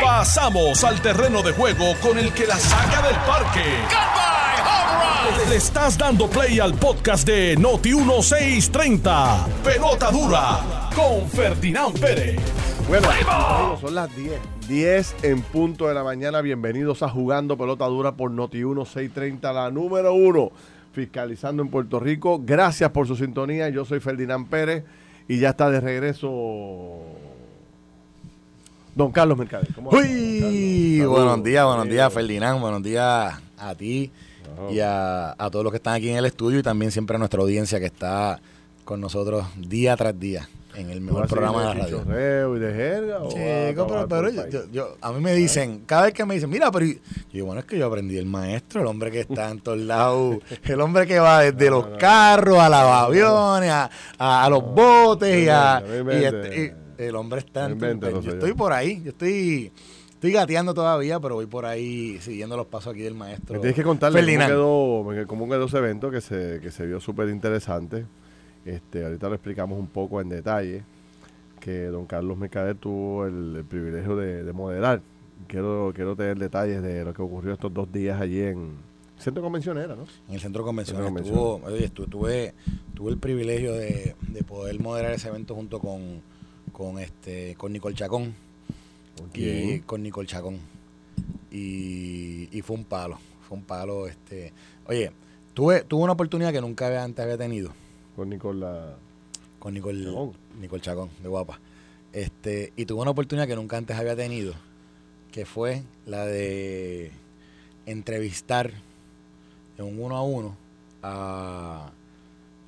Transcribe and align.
Pasamos 0.00 0.84
al 0.84 1.00
terreno 1.00 1.42
de 1.42 1.52
juego 1.52 1.94
con 2.00 2.18
el 2.18 2.32
que 2.32 2.46
la 2.46 2.56
saca 2.56 3.02
del 3.02 3.16
parque. 3.16 3.64
Le 5.48 5.56
estás 5.56 5.98
dando 5.98 6.28
play 6.28 6.60
al 6.60 6.74
podcast 6.74 7.26
de 7.26 7.56
Noti 7.56 7.94
1630. 7.94 9.46
Pelota 9.64 10.10
dura 10.10 10.90
con 10.94 11.28
Ferdinand 11.28 11.98
Pérez. 11.98 12.40
Bueno, 12.88 13.08
amigos, 13.08 13.80
son 13.80 13.94
las 13.94 14.14
10. 14.14 14.40
10 14.68 15.16
en 15.22 15.42
punto 15.42 15.88
de 15.88 15.94
la 15.94 16.04
mañana. 16.04 16.40
Bienvenidos 16.40 17.02
a 17.02 17.08
Jugando 17.08 17.56
Pelota 17.56 17.86
Dura 17.86 18.12
por 18.12 18.30
Noti 18.30 18.58
1630, 18.58 19.52
la 19.52 19.70
número 19.70 20.14
uno, 20.14 20.50
fiscalizando 20.92 21.62
en 21.62 21.68
Puerto 21.68 21.98
Rico. 21.98 22.40
Gracias 22.44 22.90
por 22.90 23.06
su 23.06 23.16
sintonía. 23.16 23.68
Yo 23.68 23.84
soy 23.84 24.00
Ferdinand 24.00 24.48
Pérez 24.48 24.84
y 25.28 25.38
ya 25.38 25.50
está 25.50 25.70
de 25.70 25.80
regreso 25.80 26.28
Don 28.94 29.10
Carlos 29.10 29.38
Mercader. 29.38 29.68
¿Cómo 29.74 29.90
va, 29.90 29.98
Uy, 29.98 30.98
Carlos? 30.98 31.16
buenos 31.16 31.44
días, 31.44 31.64
buenos 31.64 31.88
días, 31.88 32.10
Eh, 32.10 32.14
Ferdinand. 32.14 32.60
Buenos 32.60 32.82
días 32.82 33.34
a 33.58 33.74
ti 33.74 34.10
y 34.70 34.80
a, 34.80 35.30
a 35.32 35.50
todos 35.50 35.64
los 35.64 35.72
que 35.72 35.76
están 35.78 35.94
aquí 35.94 36.10
en 36.10 36.16
el 36.16 36.26
estudio 36.26 36.58
y 36.58 36.62
también 36.62 36.92
siempre 36.92 37.16
a 37.16 37.18
nuestra 37.18 37.40
audiencia 37.40 37.80
que 37.80 37.86
está 37.86 38.38
con 38.84 39.00
nosotros 39.00 39.46
día 39.56 39.96
tras 39.96 40.18
día 40.18 40.46
en 40.74 40.90
el 40.90 40.98
¿tú 40.98 41.04
mejor 41.04 41.26
programa 41.28 41.60
de 41.60 41.66
la 41.66 41.74
radio. 41.84 42.56
y 42.56 42.58
de 42.58 42.72
jerga? 42.74 43.18
Chico, 43.28 43.86
pero, 43.86 44.08
pero 44.08 44.28
yo- 44.30 44.48
yo- 44.48 44.70
yo- 44.72 44.96
a 45.00 45.12
mí 45.12 45.20
me 45.20 45.34
dicen, 45.34 45.82
cada 45.86 46.02
vez 46.04 46.14
que 46.14 46.24
me 46.26 46.34
dicen, 46.34 46.50
mira, 46.50 46.70
pero 46.70 46.84
yo 46.86 46.94
digo, 47.32 47.46
bueno, 47.46 47.60
es 47.60 47.66
que 47.66 47.78
yo 47.78 47.86
aprendí 47.86 48.16
el 48.18 48.26
maestro, 48.26 48.80
el 48.82 48.86
hombre 48.86 49.10
que 49.10 49.20
está 49.20 49.50
en 49.50 49.60
todos 49.60 49.78
lados, 49.78 50.36
el 50.64 50.80
hombre 50.80 51.06
que 51.06 51.18
va 51.18 51.40
desde 51.40 51.70
los 51.70 51.86
carros 51.98 52.58
a 52.58 52.68
los 52.68 52.78
aviones, 52.78 53.70
a, 53.70 53.90
a- 54.18 54.44
a 54.44 54.50
los 54.50 54.62
botes 54.62 55.44
y 55.44 55.48
a... 55.48 55.82
Y 55.86 56.24
este- 56.24 56.64
y 56.78 56.81
el 57.08 57.16
hombre 57.16 57.40
está 57.40 57.66
en 57.66 57.78
Yo 57.78 58.32
estoy 58.32 58.54
por 58.54 58.72
ahí, 58.72 59.02
yo 59.02 59.10
estoy... 59.10 59.72
Estoy 60.12 60.34
gateando 60.34 60.72
todavía, 60.72 61.18
pero 61.18 61.34
voy 61.34 61.46
por 61.46 61.66
ahí 61.66 62.16
siguiendo 62.20 62.56
los 62.56 62.68
pasos 62.68 62.92
aquí 62.92 63.02
del 63.02 63.16
maestro. 63.16 63.54
Me 63.54 63.58
tienes 63.58 63.74
que 63.74 63.82
contarle 63.82 64.20
cómo 64.20 64.46
quedó, 64.46 65.26
cómo 65.26 65.48
quedó 65.48 65.64
ese 65.64 65.78
evento 65.78 66.12
que 66.12 66.20
se, 66.20 66.60
que 66.62 66.70
se 66.70 66.86
vio 66.86 67.00
súper 67.00 67.28
interesante. 67.28 68.06
Este, 68.64 69.04
ahorita 69.04 69.28
lo 69.28 69.34
explicamos 69.34 69.80
un 69.80 69.88
poco 69.88 70.20
en 70.20 70.28
detalle. 70.28 70.84
Que 71.58 71.86
don 71.86 72.06
Carlos 72.06 72.38
Mercader 72.38 72.76
tuvo 72.76 73.26
el, 73.26 73.56
el 73.56 73.64
privilegio 73.64 74.14
de, 74.14 74.44
de 74.44 74.52
moderar. 74.52 75.02
Quiero, 75.48 75.90
quiero 75.92 76.14
tener 76.14 76.38
detalles 76.38 76.82
de 76.82 77.04
lo 77.04 77.12
que 77.12 77.22
ocurrió 77.22 77.54
estos 77.54 77.74
dos 77.74 77.90
días 77.90 78.20
allí 78.20 78.42
en 78.42 78.76
Centro 79.18 79.42
Convencionera, 79.42 79.96
¿no? 79.96 80.04
En 80.28 80.34
el 80.34 80.40
centro 80.40 80.62
de 80.62 80.66
convenciones. 80.66 81.04
Centro 81.04 81.22
de 81.24 81.30
Tuvo, 81.30 81.60
oye, 81.66 81.88
tuve 81.88 82.54
el 83.08 83.18
privilegio 83.18 83.72
de, 83.72 84.14
de 84.20 84.44
poder 84.44 84.78
moderar 84.78 85.14
ese 85.14 85.26
evento 85.26 85.56
junto 85.56 85.80
con, 85.80 86.22
con 86.72 86.98
este 86.98 87.54
con 87.56 87.72
Nicole 87.72 87.94
Chacón. 87.94 88.34
Y 89.34 89.80
con 89.80 90.02
Nicole 90.02 90.26
Chacón. 90.28 90.58
Y, 91.50 92.48
y 92.56 92.62
fue 92.62 92.76
un 92.76 92.84
palo. 92.84 93.18
Fue 93.48 93.56
un 93.58 93.64
palo. 93.64 94.06
este 94.08 94.52
Oye, 94.86 95.12
tuve, 95.54 95.82
tuve 95.84 96.02
una 96.02 96.12
oportunidad 96.12 96.52
que 96.52 96.60
nunca 96.60 96.86
había- 96.86 97.04
antes 97.04 97.22
había 97.22 97.36
tenido 97.38 97.72
Con 98.16 98.30
Nicola. 98.30 98.96
con 99.58 99.74
Nicole 99.74 100.04
Chacón. 100.04 100.32
Nicole 100.60 100.82
Chacón, 100.82 101.10
de 101.22 101.28
guapa. 101.28 101.60
Este, 102.12 102.72
y 102.76 102.84
tuve 102.86 103.02
una 103.02 103.10
oportunidad 103.12 103.46
que 103.46 103.56
nunca 103.56 103.76
antes 103.78 103.96
había 103.96 104.14
tenido, 104.16 104.54
que 105.30 105.46
fue 105.46 105.82
la 106.04 106.26
de 106.26 107.10
entrevistar 107.86 108.70
en 109.78 109.84
un 109.86 109.98
uno 109.98 110.16
a 110.16 110.22
uno 110.22 110.56
a, 111.02 111.90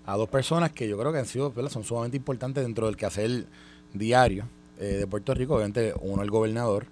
a 0.06 0.16
dos 0.16 0.28
personas 0.30 0.72
que 0.72 0.88
yo 0.88 0.96
creo 0.98 1.12
que 1.12 1.18
han 1.18 1.26
sido, 1.26 1.52
¿verdad? 1.52 1.70
son 1.70 1.84
sumamente 1.84 2.16
importantes 2.16 2.64
dentro 2.64 2.86
del 2.86 2.96
quehacer 2.96 3.46
diario 3.94 4.44
eh, 4.78 4.84
de 4.98 5.06
Puerto 5.06 5.32
Rico. 5.34 5.54
Obviamente, 5.54 5.94
uno 6.02 6.22
el 6.22 6.30
gobernador 6.30 6.86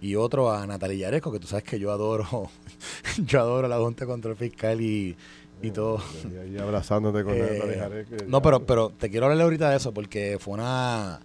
y 0.00 0.16
otro 0.16 0.52
a 0.52 0.66
Natalia 0.66 1.06
Yaresco, 1.08 1.32
que 1.32 1.38
tú 1.40 1.46
sabes 1.46 1.64
que 1.64 1.78
yo 1.78 1.90
adoro, 1.90 2.50
yo 3.24 3.40
adoro 3.40 3.66
la 3.68 3.78
Junta 3.78 4.04
de 4.04 4.10
Control 4.10 4.36
Fiscal 4.36 4.80
y, 4.80 5.16
y 5.62 5.70
todo. 5.70 5.98
Y 6.30 6.36
ahí 6.36 6.58
abrazándote 6.58 7.24
con 7.24 7.32
Eh, 7.34 7.76
Natalia 7.78 8.04
que 8.04 8.24
no, 8.26 8.42
pero, 8.42 8.66
pero 8.66 8.90
te 8.90 9.08
quiero 9.08 9.26
hablar 9.26 9.40
ahorita 9.42 9.70
de 9.70 9.76
eso 9.78 9.94
porque 9.94 10.36
fue 10.38 10.54
una... 10.54 11.20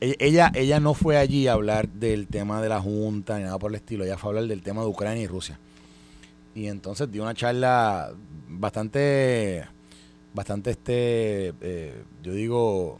e- 0.00 0.16
Ella, 0.18 0.50
ella 0.54 0.80
no 0.80 0.94
fue 0.94 1.16
allí 1.16 1.46
a 1.46 1.52
hablar 1.52 1.88
del 1.88 2.26
tema 2.26 2.60
de 2.60 2.68
la 2.70 2.80
Junta 2.80 3.38
ni 3.38 3.44
nada 3.44 3.58
por 3.58 3.70
el 3.70 3.76
estilo. 3.76 4.04
Ella 4.04 4.18
fue 4.18 4.28
a 4.28 4.30
hablar 4.30 4.46
del 4.48 4.62
tema 4.62 4.80
de 4.82 4.88
Ucrania 4.88 5.22
y 5.22 5.26
Rusia. 5.28 5.60
Y 6.54 6.66
entonces 6.66 7.10
dio 7.10 7.22
una 7.22 7.34
charla 7.34 8.12
bastante, 8.48 9.64
bastante, 10.34 10.70
este, 10.72 11.52
eh, 11.60 12.02
yo 12.22 12.32
digo, 12.34 12.98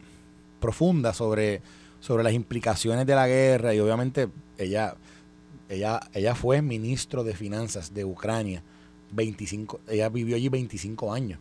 profunda 0.62 1.12
sobre, 1.12 1.60
sobre 2.00 2.24
las 2.24 2.32
implicaciones 2.32 3.06
de 3.06 3.14
la 3.14 3.28
guerra. 3.28 3.74
Y 3.74 3.80
obviamente 3.80 4.30
ella, 4.56 4.96
ella, 5.68 6.00
ella 6.14 6.34
fue 6.34 6.62
ministro 6.62 7.22
de 7.24 7.34
Finanzas 7.34 7.92
de 7.92 8.06
Ucrania. 8.06 8.62
25, 9.12 9.80
ella 9.88 10.08
vivió 10.08 10.36
allí 10.36 10.48
25 10.48 11.12
años. 11.12 11.38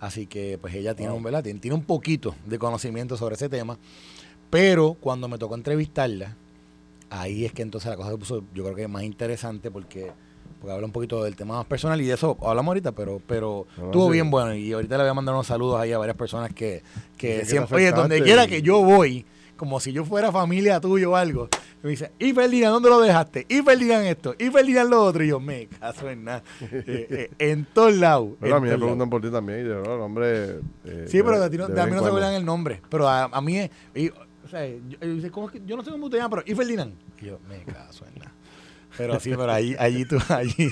Así 0.00 0.26
que 0.26 0.58
pues 0.58 0.74
ella 0.74 0.94
tiene, 0.94 1.12
un, 1.12 1.22
¿verdad? 1.22 1.42
Tiene, 1.42 1.60
tiene 1.60 1.74
un 1.74 1.84
poquito 1.84 2.34
de 2.44 2.58
conocimiento 2.58 3.16
sobre 3.16 3.36
ese 3.36 3.48
tema. 3.48 3.78
Pero 4.50 4.94
cuando 4.94 5.28
me 5.28 5.38
tocó 5.38 5.54
entrevistarla, 5.54 6.36
ahí 7.10 7.44
es 7.44 7.52
que 7.52 7.62
entonces 7.62 7.90
la 7.90 7.96
cosa 7.96 8.10
se 8.10 8.18
puso, 8.18 8.44
yo 8.54 8.64
creo 8.64 8.74
que 8.74 8.88
más 8.88 9.02
interesante 9.02 9.70
porque, 9.70 10.12
porque 10.60 10.72
habla 10.74 10.86
un 10.86 10.92
poquito 10.92 11.24
del 11.24 11.36
tema 11.36 11.56
más 11.56 11.66
personal 11.66 12.00
y 12.00 12.06
de 12.06 12.14
eso 12.14 12.36
hablamos 12.42 12.68
ahorita, 12.68 12.92
pero, 12.92 13.20
pero 13.26 13.66
No, 13.78 13.86
estuvo 13.86 14.06
sí. 14.06 14.12
bien 14.12 14.30
bueno. 14.30 14.54
Y 14.54 14.72
ahorita 14.72 14.96
le 14.96 15.04
voy 15.04 15.10
a 15.10 15.14
mandar 15.14 15.34
unos 15.34 15.46
saludos 15.46 15.80
ahí 15.80 15.92
a 15.92 15.98
varias 15.98 16.16
personas 16.16 16.52
que, 16.52 16.82
que 17.16 17.44
siempre, 17.44 17.76
oye, 17.76 17.92
donde 17.92 18.22
quiera 18.22 18.46
que 18.46 18.60
yo 18.62 18.82
voy, 18.82 19.24
como 19.56 19.78
si 19.80 19.92
yo 19.92 20.04
fuera 20.04 20.30
familia 20.32 20.80
tuya 20.80 21.08
o 21.08 21.16
algo, 21.16 21.48
me 21.82 21.90
dice, 21.90 22.12
y 22.18 22.32
Ferdinand, 22.34 22.72
¿dónde 22.74 22.88
lo 22.90 23.00
dejaste? 23.00 23.46
Y 23.48 23.62
Ferdinand 23.62 24.04
esto, 24.06 24.34
y 24.38 24.50
Ferdinand 24.50 24.90
lo 24.90 25.02
otro. 25.02 25.24
Y 25.24 25.28
yo, 25.28 25.40
me 25.40 25.66
caso 25.66 26.08
en 26.10 26.24
nada. 26.24 26.42
Eh, 26.72 27.06
eh, 27.10 27.30
en 27.38 27.64
todos 27.72 27.94
lados. 27.96 28.30
Pero 28.40 28.56
a 28.56 28.60
mí 28.60 28.68
me 28.68 28.76
preguntan 28.76 29.08
por 29.10 29.22
ti 29.22 29.30
también. 29.30 29.64
Y 29.64 29.68
yo, 29.68 29.82
no, 29.82 29.94
el 29.94 30.00
hombre. 30.00 30.60
eh, 30.84 31.06
Sí, 31.08 31.22
pero 31.22 31.38
de- 31.40 31.46
a 31.46 31.50
ti 31.50 31.56
no, 31.56 31.68
de 31.68 31.80
a 31.80 31.86
mí 31.86 31.92
no 31.92 32.00
se 32.02 32.08
acuerdan 32.08 32.34
el 32.34 32.44
nombre. 32.44 32.82
Pero 32.90 33.08
a, 33.08 33.24
a 33.24 33.40
mí 33.40 33.58
es. 33.58 33.70
y, 33.94 34.08
o 34.08 34.48
sea, 34.50 34.66
yo, 34.66 34.98
yo 35.00 35.14
dice, 35.14 35.30
¿cómo 35.30 35.46
es 35.48 35.52
que- 35.52 35.62
yo 35.64 35.76
no 35.76 35.82
sé 35.84 35.90
cómo 35.90 36.10
te 36.10 36.16
llamas, 36.18 36.30
pero. 36.30 36.42
¿Y 36.46 36.54
Ferdinand? 36.54 36.92
Y 37.20 37.26
yo, 37.26 37.38
me 37.48 37.62
caso 37.72 38.04
en 38.06 38.18
nada. 38.18 38.32
Pero 38.96 39.18
sí, 39.20 39.30
pero 39.30 39.50
allí, 39.52 39.76
allí 39.78 40.04
tú, 40.04 40.18
allí, 40.28 40.70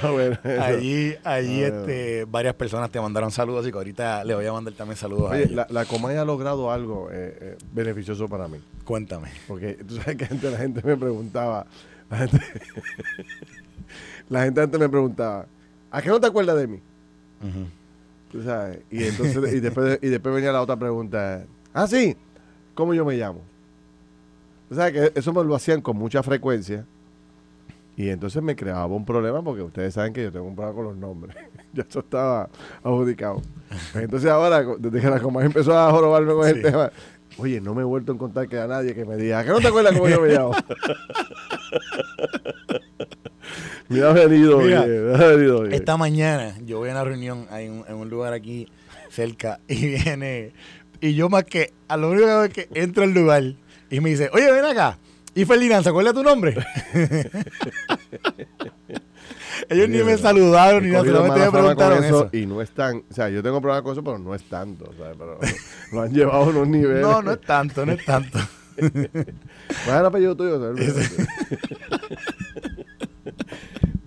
bueno 0.02 0.38
allí, 0.44 1.14
allí, 1.24 1.62
Ah, 1.62 1.66
este, 1.68 2.24
varias 2.24 2.54
personas 2.54 2.90
te 2.90 3.00
mandaron 3.00 3.30
saludos, 3.30 3.62
así 3.62 3.70
que 3.72 3.78
ahorita 3.78 4.24
le 4.24 4.34
voy 4.34 4.46
a 4.46 4.52
mandar 4.52 4.74
también 4.74 4.96
saludos 4.96 5.32
a 5.32 5.38
ellos. 5.38 5.52
la, 5.52 5.66
la 5.70 5.84
Comay 5.84 6.16
ha 6.16 6.24
logrado 6.24 6.70
algo 6.70 7.08
eh, 7.10 7.36
eh, 7.40 7.58
beneficioso 7.72 8.28
para 8.28 8.48
mí. 8.48 8.58
Cuéntame. 8.84 9.28
Porque 9.48 9.74
tú 9.74 9.96
sabes 9.96 10.16
que 10.16 10.24
antes 10.24 10.50
la 10.52 10.58
gente 10.58 10.80
me 10.84 10.96
preguntaba. 10.96 11.66
La 12.10 12.18
gente, 12.18 12.38
la 14.28 14.44
gente 14.44 14.60
antes 14.60 14.80
me 14.80 14.88
preguntaba. 14.88 15.46
¿A 15.90 16.02
qué 16.02 16.08
no 16.08 16.20
te 16.20 16.26
acuerdas 16.26 16.56
de 16.56 16.66
mí? 16.66 16.80
Tú 18.30 18.42
sabes. 18.42 18.78
Y 18.90 19.04
entonces 19.04 19.54
y 19.54 19.60
después, 19.60 19.98
y 20.02 20.08
después 20.08 20.34
venía 20.34 20.52
la 20.52 20.62
otra 20.62 20.76
pregunta. 20.76 21.44
Ah, 21.72 21.86
sí. 21.86 22.16
¿Cómo 22.74 22.92
yo 22.94 23.04
me 23.04 23.14
llamo? 23.16 23.40
Tú 24.68 24.74
sabes 24.74 24.92
que 25.12 25.18
eso 25.18 25.32
me 25.32 25.42
lo 25.44 25.54
hacían 25.54 25.80
con 25.80 25.96
mucha 25.96 26.22
frecuencia. 26.22 26.84
Y 27.96 28.10
entonces 28.10 28.42
me 28.42 28.54
creaba 28.54 28.84
un 28.86 29.06
problema 29.06 29.42
porque 29.42 29.62
ustedes 29.62 29.94
saben 29.94 30.12
que 30.12 30.24
yo 30.24 30.32
tengo 30.32 30.46
un 30.46 30.54
problema 30.54 30.76
con 30.76 30.84
los 30.84 30.96
nombres. 30.96 31.34
ya 31.72 31.84
eso 31.88 32.00
estaba 32.00 32.48
adjudicado. 32.82 33.40
Pues 33.92 34.04
entonces 34.04 34.30
ahora, 34.30 34.62
desde 34.78 35.00
que 35.00 35.08
la 35.10 35.20
Comay 35.20 35.46
empezó 35.46 35.76
a 35.78 35.90
jorobarme 35.90 36.32
con 36.34 36.46
el 36.48 36.56
Sí. 36.56 36.62
tema, 36.62 36.90
oye, 37.38 37.60
no 37.60 37.74
me 37.74 37.82
he 37.82 37.84
vuelto 37.84 38.12
a 38.12 38.14
encontrar 38.16 38.48
que 38.48 38.58
a 38.58 38.66
nadie 38.66 38.94
que 38.94 39.04
me 39.06 39.16
diga, 39.16 39.38
¿a 39.38 39.44
qué 39.44 39.50
no 39.50 39.60
te 39.60 39.68
acuerdas 39.68 39.94
cómo 39.94 40.08
yo 40.08 40.20
me 40.20 40.28
llamo? 40.28 40.52
me 43.88 44.02
ha 44.02 44.12
venido 44.12 44.58
Mira, 44.58 44.84
bien, 44.84 45.06
me 45.10 45.14
ha 45.14 45.26
venido 45.28 45.62
bien. 45.62 45.74
Esta 45.74 45.96
mañana 45.96 46.54
yo 46.64 46.78
voy 46.78 46.88
a 46.90 46.92
una 46.92 47.04
reunión 47.04 47.46
en, 47.52 47.84
en 47.88 47.94
un 47.94 48.10
lugar 48.10 48.32
aquí 48.32 48.68
cerca 49.08 49.60
y 49.68 49.86
viene. 49.96 50.52
Y 51.00 51.14
yo 51.14 51.28
más 51.28 51.44
que, 51.44 51.72
a 51.88 51.96
lo 51.96 52.10
único 52.10 52.42
que 52.52 52.66
que 52.66 52.82
entro 52.82 53.04
al 53.04 53.12
lugar 53.14 53.44
y 53.90 54.00
me 54.00 54.10
dice, 54.10 54.30
oye, 54.32 54.50
ven 54.50 54.64
acá. 54.64 54.98
Y 55.34 55.44
Ferdinand, 55.44 55.84
¿se 55.84 55.90
acuerda 55.90 56.12
tu 56.12 56.22
nombre? 56.22 56.56
Ellos 59.68 59.88
ni 59.88 60.02
me 60.02 60.16
saludaron 60.16 60.84
ni 60.84 60.90
nada, 60.90 61.04
solamente 61.04 61.40
me 61.40 61.50
preguntaron 61.50 62.04
eso. 62.04 62.28
Y 62.32 62.46
no 62.46 62.62
es 62.62 62.70
tan, 62.70 63.02
o 63.10 63.14
sea, 63.14 63.28
yo 63.28 63.42
tengo 63.42 63.60
problemas 63.60 63.82
con 63.82 63.92
eso, 63.92 64.04
pero 64.04 64.18
no 64.18 64.34
es 64.34 64.48
tanto, 64.48 64.92
¿sabes? 64.98 65.16
Pero 65.18 65.38
lo 65.92 66.02
han 66.02 66.12
llevado 66.12 66.44
a 66.44 66.46
unos 66.46 66.68
niveles. 66.68 67.02
No, 67.02 67.22
no 67.22 67.32
es 67.32 67.40
tanto, 67.40 67.84
no 67.84 67.92
es 67.92 68.04
tanto. 68.04 68.38
¿Cuál 68.76 68.92
es 69.06 69.88
el 69.88 70.06
apellido 70.06 70.36
tuyo? 70.36 70.74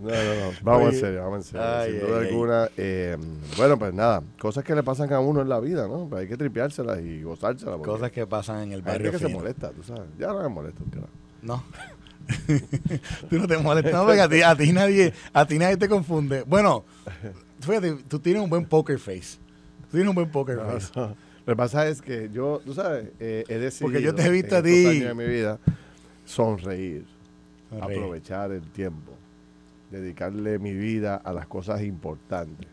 No, 0.09 0.23
no, 0.23 0.45
no. 0.51 0.51
Vamos 0.63 0.87
Oye. 0.87 0.95
en 0.95 1.01
serio, 1.01 1.21
vamos 1.23 1.37
en 1.37 1.43
serio. 1.43 1.65
Ay, 1.67 1.91
Sin 1.91 1.99
duda 2.07 2.19
ay. 2.19 2.27
alguna. 2.27 2.69
eh, 2.77 3.17
bueno, 3.57 3.79
pues 3.79 3.93
nada, 3.93 4.23
cosas 4.39 4.63
que 4.63 4.75
le 4.75 4.83
pasan 4.83 5.11
a 5.13 5.19
uno 5.19 5.41
en 5.41 5.49
la 5.49 5.59
vida, 5.59 5.87
¿no? 5.87 6.07
Pues 6.09 6.21
hay 6.21 6.27
que 6.27 6.37
tripeárselas 6.37 6.99
y 7.01 7.21
gozárselas. 7.23 7.77
Cosas 7.77 8.11
que 8.11 8.25
pasan 8.27 8.57
en 8.63 8.63
el 8.63 8.67
hay 8.67 8.75
gente 8.77 8.91
barrio 8.91 9.11
que 9.11 9.19
se 9.19 9.27
molesta, 9.29 9.71
tú 9.71 9.83
sabes. 9.83 10.09
Ya 10.17 10.27
no 10.27 10.41
me 10.41 10.49
molesta, 10.49 10.81
carajo. 10.91 11.09
No. 11.41 11.63
tú 13.29 13.37
no 13.39 13.47
te 13.47 13.57
molestas, 13.57 13.93
no, 13.93 14.05
porque 14.05 14.21
a 14.21 14.29
ti, 14.29 14.41
a 14.41 14.55
ti 14.55 14.71
nadie, 14.71 15.13
a 15.33 15.45
ti 15.45 15.57
nadie 15.57 15.77
te 15.77 15.87
confunde. 15.89 16.43
Bueno, 16.43 16.85
fíjate, 17.59 17.93
tú 18.07 18.19
tienes 18.19 18.43
un 18.43 18.49
buen 18.49 18.65
poker 18.65 18.99
face. 18.99 19.37
Tú 19.89 19.97
tienes 19.97 20.09
un 20.09 20.15
buen 20.15 20.29
poker 20.31 20.57
face. 20.59 20.91
No, 20.95 21.07
Lo 21.45 21.53
que 21.53 21.55
pasa 21.55 21.87
es 21.87 22.01
que 22.01 22.29
yo, 22.31 22.61
tú 22.63 22.73
sabes, 22.73 23.07
eh, 23.19 23.43
he 23.47 23.57
decidido 23.57 23.87
Porque 23.91 24.01
yo 24.03 24.13
te 24.13 24.23
he 24.25 24.29
visto 24.29 24.55
en 24.55 24.59
a 24.61 24.63
ti. 24.63 24.99
de 24.99 25.13
mi 25.15 25.25
vida 25.25 25.57
sonreír, 26.25 27.05
Sonreír. 27.71 27.97
aprovechar 27.99 28.51
el 28.51 28.61
tiempo, 28.69 29.11
dedicarle 29.91 30.59
mi 30.59 30.73
vida 30.73 31.15
a 31.15 31.33
las 31.33 31.47
cosas 31.47 31.81
importantes. 31.83 32.67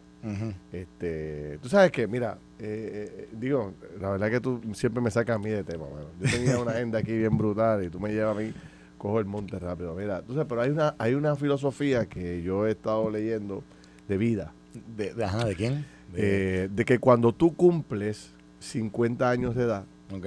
Este, 0.73 1.59
tú 1.63 1.69
sabes 1.69 1.93
que, 1.93 2.09
mira, 2.09 2.37
eh, 2.59 3.13
eh, 3.17 3.29
digo, 3.33 3.75
la 4.01 4.11
verdad 4.11 4.29
que 4.31 4.41
tú 4.41 4.61
siempre 4.75 5.01
me 5.01 5.11
sacas 5.11 5.37
a 5.37 5.39
mí 5.39 5.51
de 5.51 5.63
tema, 5.63 5.85
mano. 5.89 6.07
Yo 6.21 6.29
tenía 6.31 6.59
una 6.59 6.71
agenda 6.77 6.99
aquí 6.99 7.17
bien 7.17 7.37
brutal 7.39 7.85
y 7.85 7.91
tú 7.91 8.01
me 8.01 8.11
llevas 8.13 8.37
a 8.37 8.41
mí, 8.41 8.53
cojo 8.99 9.21
el 9.21 9.27
monte 9.27 9.57
rápido. 9.59 9.95
Mira, 9.95 10.23
tú 10.23 10.33
sabes, 10.33 10.49
pero 10.49 10.63
hay 10.63 10.71
una, 10.71 10.97
hay 10.99 11.15
una 11.15 11.37
filosofía 11.37 12.07
que 12.07 12.43
yo 12.43 12.67
he 12.67 12.73
estado 12.73 13.09
leyendo 13.09 13.62
de 14.09 14.17
vida, 14.17 14.53
¿De, 14.97 15.15
de, 15.15 15.25
ajá, 15.25 15.45
¿de 15.45 15.55
quién? 15.55 15.85
De- 16.12 16.65
eh, 16.65 16.69
de 16.75 16.85
que 16.85 16.99
cuando 16.99 17.33
tú 17.33 17.55
cumples 17.55 18.33
50 18.59 19.31
años 19.31 19.55
de 19.55 19.62
edad, 19.62 19.85
ok. 20.12 20.27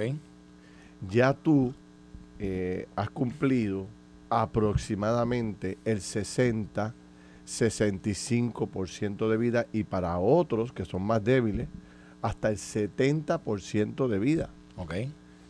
ya 1.10 1.34
tú 1.34 1.74
has 2.96 3.10
cumplido 3.10 3.86
aproximadamente 4.30 5.76
el 5.84 6.00
60, 6.00 6.94
65% 7.46 9.28
de 9.28 9.36
vida 9.36 9.66
y 9.72 9.84
para 9.84 10.18
otros 10.18 10.72
que 10.72 10.84
son 10.84 11.02
más 11.02 11.22
débiles, 11.22 11.68
hasta 12.22 12.50
el 12.50 12.56
70% 12.56 14.08
de 14.08 14.18
vida. 14.18 14.50
Ok. 14.76 14.94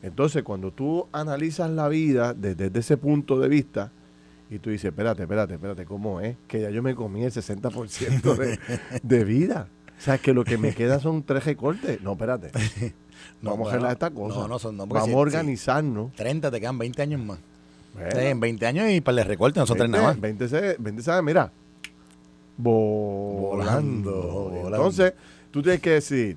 Entonces, 0.03 0.43
cuando 0.43 0.73
tú 0.73 1.07
analizas 1.13 1.71
la 1.71 1.89
vida 1.89 2.33
desde, 2.33 2.55
desde 2.71 2.81
ese 2.81 2.97
punto 2.97 3.39
de 3.39 3.49
vista 3.49 3.93
y 4.49 4.59
tú 4.59 4.71
dices, 4.71 4.87
espérate, 4.87 5.23
espérate, 5.23 5.55
espérate, 5.55 5.85
¿cómo 5.85 6.21
es? 6.21 6.37
Que 6.49 6.61
ya 6.63 6.71
yo 6.71 6.83
me 6.83 6.95
comí 6.95 7.23
el 7.25 7.33
60% 7.33 8.35
de, 8.37 8.59
de 9.03 9.25
vida. 9.25 9.69
O 9.99 10.03
sea, 10.03 10.17
que 10.17 10.33
lo 10.33 10.45
que 10.45 10.57
me 10.57 10.75
queda 10.75 10.99
son 10.99 11.23
tres 11.23 11.45
recortes. 11.45 12.01
No, 12.03 12.13
espérate. 12.13 12.51
No, 13.43 13.51
Vamos 13.51 13.69
a 13.69 13.73
bueno, 13.73 13.87
arreglar 13.87 13.93
esta 13.93 14.11
cosa. 14.11 14.39
no, 14.41 14.49
no 14.49 14.59
son- 14.59 14.77
no, 14.79 14.87
Vamos 14.87 15.05
si- 15.09 15.13
a 15.13 15.17
organizarnos. 15.19 16.11
30, 16.15 16.51
te 16.51 16.59
quedan 16.59 16.79
20 16.79 17.03
años 17.03 17.21
más. 17.23 17.39
Bueno, 17.95 18.11
Sí, 18.13 18.27
en 18.27 18.41
20 18.41 18.67
años 18.67 18.91
y 18.91 19.01
para 19.01 19.23
el 19.23 19.29
recorte 19.29 19.59
nosotros 19.61 19.85
20, 19.85 19.99
nada 19.99 20.09
más. 20.13 20.21
20, 20.21 20.49
se- 20.49 20.77
20 20.79 21.03
sabe, 21.03 21.23
mira, 21.23 21.53
volando. 22.57 24.13
Volando. 24.13 24.77
Entonces, 24.77 25.15
tú 25.51 25.63
tienes 25.63 25.81
que 25.81 25.91
decir, 25.91 26.37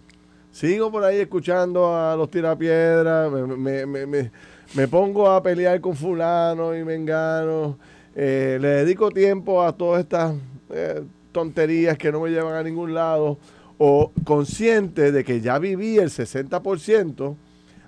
sigo 0.52 0.92
por 0.92 1.04
ahí 1.04 1.20
escuchando 1.20 1.96
a 1.96 2.16
los 2.16 2.30
tirapiedras, 2.32 3.32
me, 3.32 3.46
me, 3.58 3.86
me, 3.86 4.06
me- 4.06 4.32
me 4.76 4.88
pongo 4.88 5.30
a 5.30 5.44
pelear 5.44 5.80
con 5.82 5.96
fulano 5.96 6.76
y 6.76 6.84
mengano, 6.84 7.78
eh, 8.16 8.58
le 8.60 8.68
dedico 8.70 9.12
tiempo 9.12 9.62
a 9.64 9.72
todas 9.76 10.02
estas 10.02 10.34
eh, 10.72 11.04
tonterías 11.32 11.98
que 11.98 12.12
no 12.12 12.22
me 12.22 12.30
llevan 12.32 12.56
a 12.56 12.64
ningún 12.64 12.94
lado, 12.94 13.38
o 13.78 14.12
consciente 14.24 15.12
de 15.12 15.24
que 15.24 15.42
ya 15.42 15.60
viví 15.60 15.98
el 15.98 16.10
60%, 16.10 17.36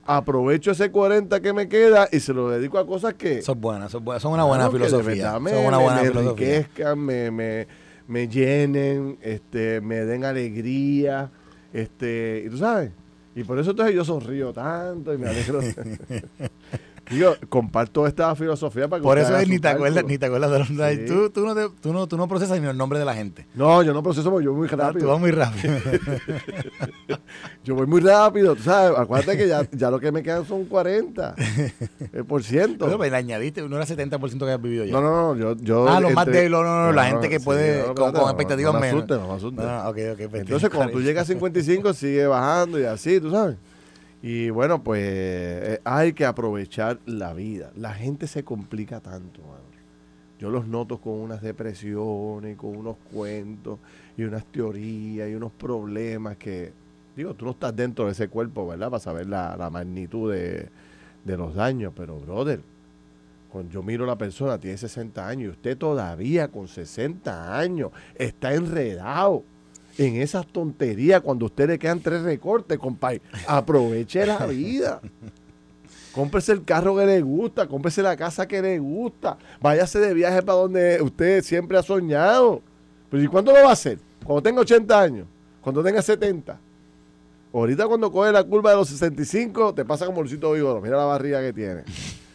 aprovecho 0.05 0.71
ese 0.71 0.91
40 0.91 1.39
que 1.41 1.51
me 1.53 1.67
queda 1.67 2.07
y 2.11 2.19
se 2.19 2.33
lo 2.33 2.49
dedico 2.49 2.77
a 2.77 2.85
cosas 2.85 3.15
que... 3.15 3.39
Eso 3.39 3.53
es 3.53 3.59
buena, 3.59 3.87
eso 3.87 3.97
es 3.97 4.03
buena, 4.03 4.17
eso 4.17 4.27
es 4.29 4.33
una 4.33 4.43
buena 4.43 4.69
Claro, 4.69 4.77
filosofía. 4.85 5.33
verdad 5.33 5.41
me, 5.41 5.67
una 5.67 5.77
buena 5.77 6.01
me 6.01 6.07
filosofía. 6.09 6.31
enriquezcan, 6.55 6.99
me, 6.99 7.31
me, 7.31 7.67
me 8.07 8.27
llenen, 8.27 9.17
este, 9.21 9.81
me 9.81 10.05
den 10.05 10.23
alegría, 10.25 11.31
este, 11.73 12.43
y 12.45 12.49
tú 12.49 12.57
sabes, 12.57 12.91
y 13.35 13.43
por 13.43 13.59
eso 13.59 13.71
entonces 13.71 13.95
yo 13.95 14.05
sonrío 14.05 14.53
tanto 14.53 15.13
y 15.13 15.17
me 15.17 15.27
alegro. 15.29 15.59
Digo, 17.09 17.35
comparto 17.49 18.07
esta 18.07 18.35
filosofía 18.35 18.87
para 18.87 18.99
que 18.99 19.03
Por 19.03 19.17
eso 19.19 19.37
es, 19.37 19.47
ni 19.47 19.59
te 19.59 19.67
acuerdas, 19.67 20.03
ni 20.05 20.17
te 20.17 20.25
acuerdas 20.25 20.49
de 20.51 20.59
los 20.59 20.67
Sí. 20.67 21.05
tú, 21.05 21.29
tú, 21.29 21.45
no 21.45 21.53
te- 21.53 21.69
tú, 21.81 21.93
no, 21.93 22.07
tú 22.07 22.17
no 22.17 22.27
procesas 22.27 22.59
ni 22.59 22.67
el 22.67 22.75
nombre 22.75 22.97
de 22.97 23.05
la 23.05 23.13
gente. 23.13 23.45
No, 23.53 23.83
yo 23.83 23.93
no 23.93 24.01
proceso 24.01 24.29
porque 24.31 24.45
yo 24.45 24.51
voy 24.51 24.61
muy 24.61 24.67
Tú 24.69 24.75
rápido. 24.75 25.07
vas 25.09 25.19
muy 25.19 25.31
rápido. 25.31 25.75
Yo 27.63 27.73
voy 27.73 27.87
muy 27.87 27.99
rápido, 28.01 28.55
tú 28.55 28.61
sabes. 28.63 28.97
Acuérdate 28.97 29.37
que 29.37 29.47
ya, 29.47 29.67
ya 29.71 29.89
lo 29.89 29.99
que 29.99 30.11
me 30.11 30.21
quedan 30.21 30.45
son 30.45 30.65
40 30.65 31.33
eh, 32.13 32.23
por 32.27 32.43
ciento. 32.43 32.85
Pero 32.85 32.97
pues, 32.97 33.09
le 33.11 33.17
añadiste, 33.17 33.67
no 33.67 33.75
era 33.75 33.85
70% 33.87 34.37
que 34.45 34.51
has 34.51 34.61
vivido 34.61 34.85
ya. 34.85 34.91
No, 34.93 35.01
no, 35.01 35.33
no, 35.33 35.35
yo... 35.35 35.55
yo 35.61 35.87
Ah, 35.89 35.99
los 35.99 36.13
más 36.13 36.25
débiles, 36.27 36.51
no, 36.51 36.63
no, 36.63 36.85
no, 36.87 36.91
la 36.91 37.05
gente 37.05 37.27
que 37.27 37.39
sí, 37.39 37.45
puede 37.45 37.83
con- 37.95 38.13
con 38.13 38.23
expectativas 38.25 38.73
no, 38.73 38.79
me 38.79 38.93
menos. 38.93 39.09
no 39.09 39.27
me 39.27 39.33
asuste. 39.33 39.61
No, 39.63 39.89
ok, 39.89 39.95
pues, 40.29 40.41
Entonces, 40.41 40.69
cuando 40.69 40.93
tú 40.93 41.01
llegas 41.01 41.23
a 41.23 41.25
55, 41.33 41.93
sigue 41.93 42.27
bajando 42.27 42.79
y 42.79 42.83
así, 42.85 43.19
tú 43.19 43.31
sabes. 43.31 43.55
Y 44.27 44.49
bueno, 44.49 44.83
pues 44.83 45.03
eh, 45.05 45.81
hay 45.83 46.13
que 46.13 46.25
aprovechar 46.25 46.97
la 47.05 47.35
vida. 47.35 47.71
La 47.75 47.93
gente 47.93 48.25
se 48.25 48.43
complica 48.43 48.99
tanto. 48.99 49.39
Yo 50.39 50.49
los 50.49 50.65
noto 50.65 50.99
con 50.99 51.13
unas 51.13 51.43
depresiones, 51.43 52.57
con 52.57 52.75
unos 52.75 52.95
cuentos 53.13 53.77
y 54.17 54.23
unas 54.23 54.43
teorías 54.45 55.29
y 55.29 55.35
unos 55.35 55.51
problemas 55.51 56.37
que, 56.37 56.73
digo, 57.15 57.35
tú 57.35 57.45
no 57.45 57.51
estás 57.51 57.75
dentro 57.75 58.05
de 58.05 58.13
ese 58.13 58.27
cuerpo, 58.27 58.65
¿verdad? 58.65 58.89
Para 58.89 58.99
saber 58.99 59.27
la, 59.27 59.55
la 59.57 59.69
magnitud 59.69 60.33
de, 60.33 60.69
de 61.23 61.37
los 61.37 61.53
daños, 61.53 61.93
pero, 61.95 62.17
brother, 62.17 62.61
cuando 63.51 63.71
yo 63.71 63.83
miro 63.83 64.05
a 64.05 64.07
la 64.07 64.17
persona, 64.17 64.57
tiene 64.57 64.75
60 64.75 65.27
años 65.27 65.43
y 65.43 65.49
usted 65.49 65.77
todavía 65.77 66.47
con 66.47 66.67
60 66.67 67.59
años 67.59 67.91
está 68.15 68.55
enredado 68.55 69.43
en 69.97 70.15
esas 70.21 70.45
tonterías 70.47 71.21
cuando 71.21 71.45
a 71.45 71.47
usted 71.47 71.67
le 71.67 71.79
quedan 71.79 71.99
tres 71.99 72.21
recortes, 72.21 72.77
compadre. 72.77 73.21
Aproveche 73.47 74.25
la 74.25 74.45
vida. 74.45 75.01
Cómprese 76.13 76.53
el 76.53 76.63
carro 76.63 76.95
que 76.95 77.05
le 77.05 77.21
gusta, 77.21 77.67
cómprese 77.67 78.01
la 78.01 78.15
casa 78.15 78.47
que 78.47 78.61
le 78.61 78.79
gusta, 78.79 79.37
váyase 79.59 79.99
de 79.99 80.13
viaje 80.13 80.41
para 80.41 80.59
donde 80.59 81.01
usted 81.01 81.43
siempre 81.43 81.77
ha 81.77 81.83
soñado. 81.83 82.61
Pero 83.09 83.21
¿y 83.21 83.27
cuándo 83.27 83.51
lo 83.51 83.61
va 83.61 83.71
a 83.71 83.73
hacer? 83.73 83.99
Cuando 84.23 84.41
tenga 84.41 84.61
80 84.61 85.01
años, 85.01 85.27
cuando 85.59 85.83
tenga 85.83 86.01
70. 86.01 86.57
Ahorita 87.53 87.87
cuando 87.87 88.11
coge 88.11 88.31
la 88.31 88.43
curva 88.43 88.71
de 88.71 88.77
los 88.77 88.87
65, 88.87 89.73
te 89.73 89.83
pasa 89.83 90.05
como 90.05 90.21
Luisito 90.21 90.53
Vigoro, 90.53 90.79
mira 90.79 90.95
la 90.95 91.05
barriga 91.05 91.41
que 91.41 91.51
tiene. 91.51 91.83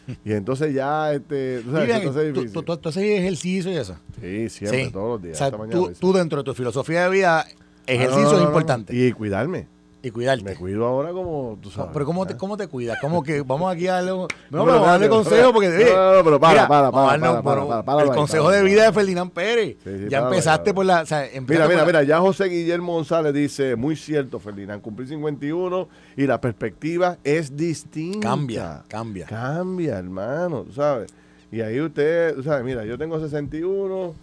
Y 0.24 0.32
entonces 0.32 0.74
ya, 0.74 1.12
este, 1.12 1.60
tú 1.60 1.70
sabes, 1.70 1.86
Vivian, 1.86 2.00
entonces 2.02 2.46
es 2.46 2.52
tú, 2.52 2.62
tú, 2.62 2.88
haces 2.88 3.02
ejercicio 3.02 3.72
y 3.72 3.76
eso. 3.76 3.96
Sí, 4.20 4.48
siempre, 4.48 4.84
Sí. 4.86 4.90
todos 4.90 5.08
los 5.10 5.22
días. 5.22 5.34
O 5.34 5.38
sea, 5.38 5.46
esta 5.48 5.58
mañana 5.58 5.92
tú, 5.98 6.12
dentro 6.12 6.38
de 6.38 6.44
tu 6.44 6.54
filosofía 6.54 7.04
de 7.04 7.10
vida, 7.10 7.46
Ah, 7.46 7.92
ejercicio 7.92 8.24
no, 8.24 8.32
no, 8.32 8.38
es 8.38 8.44
importante. 8.44 8.94
Y 8.94 9.12
cuidarme. 9.12 9.66
Y 10.02 10.10
cuidarte. 10.10 10.42
Me 10.44 10.54
cuido 10.56 10.86
ahora 10.86 11.10
como 11.12 11.58
tú 11.60 11.70
sabes. 11.70 11.90
pero 11.92 12.06
¿cómo 12.06 12.24
te, 12.26 12.32
¿eh? 12.32 12.36
¿cómo 12.38 12.56
te 12.56 12.68
cuidas? 12.68 12.96
¿Cómo 13.02 13.22
que 13.22 13.42
vamos 13.42 13.70
aquí 13.70 13.86
a 13.86 13.94
darle 13.96 14.12
un- 14.14 14.28
pero 14.28 14.38
No, 14.50 14.64
pero 14.64 14.64
vamos 14.80 14.88
a 14.88 14.90
darle 14.92 15.06
espérate, 15.06 15.28
consejo 15.28 15.52
porque... 15.52 15.68
espérate. 15.68 15.94
No, 15.94 16.10
no, 16.10 16.16
no, 16.16 16.24
pero 16.24 16.40
para, 16.40 16.52
mira, 16.54 16.68
para, 16.68 16.90
para, 16.90 17.06
para, 17.20 17.42
pero 17.42 17.68
para, 17.68 17.84
para, 17.84 18.02
El 18.04 18.10
consejo 18.10 18.50
de 18.50 18.62
vida 18.62 18.84
de 18.84 18.92
Ferdinand 18.94 19.30
Pérez. 19.30 19.76
Sí, 19.84 19.90
sí, 19.98 20.06
ya 20.08 20.20
empezaste 20.20 20.72
por 20.72 20.86
la... 20.86 21.02
O 21.02 21.06
sea, 21.06 21.24
empezaste 21.26 21.52
Mira, 21.52 21.66
mira, 21.68 21.80
la- 21.80 21.86
mira, 21.86 22.02
ya 22.02 22.18
José 22.20 22.46
Guillermo 22.46 22.94
González 22.94 23.34
dice, 23.34 23.76
muy 23.76 23.94
cierto, 23.94 24.40
Ferdinand, 24.40 24.80
cumplí 24.80 25.06
51 25.06 25.88
y 26.16 26.26
la 26.26 26.40
perspectiva 26.40 27.18
es 27.22 27.54
distinta. 27.54 28.26
Cambia, 28.26 28.82
cambia. 28.88 29.26
Cambia, 29.26 29.98
hermano, 29.98 30.62
tú 30.62 30.72
sabes. 30.72 31.12
Y 31.52 31.60
ahí 31.60 31.78
usted, 31.78 32.36
tú 32.36 32.42
sabes, 32.42 32.64
mira, 32.64 32.86
yo 32.86 32.96
tengo 32.96 33.20
61 33.20 34.14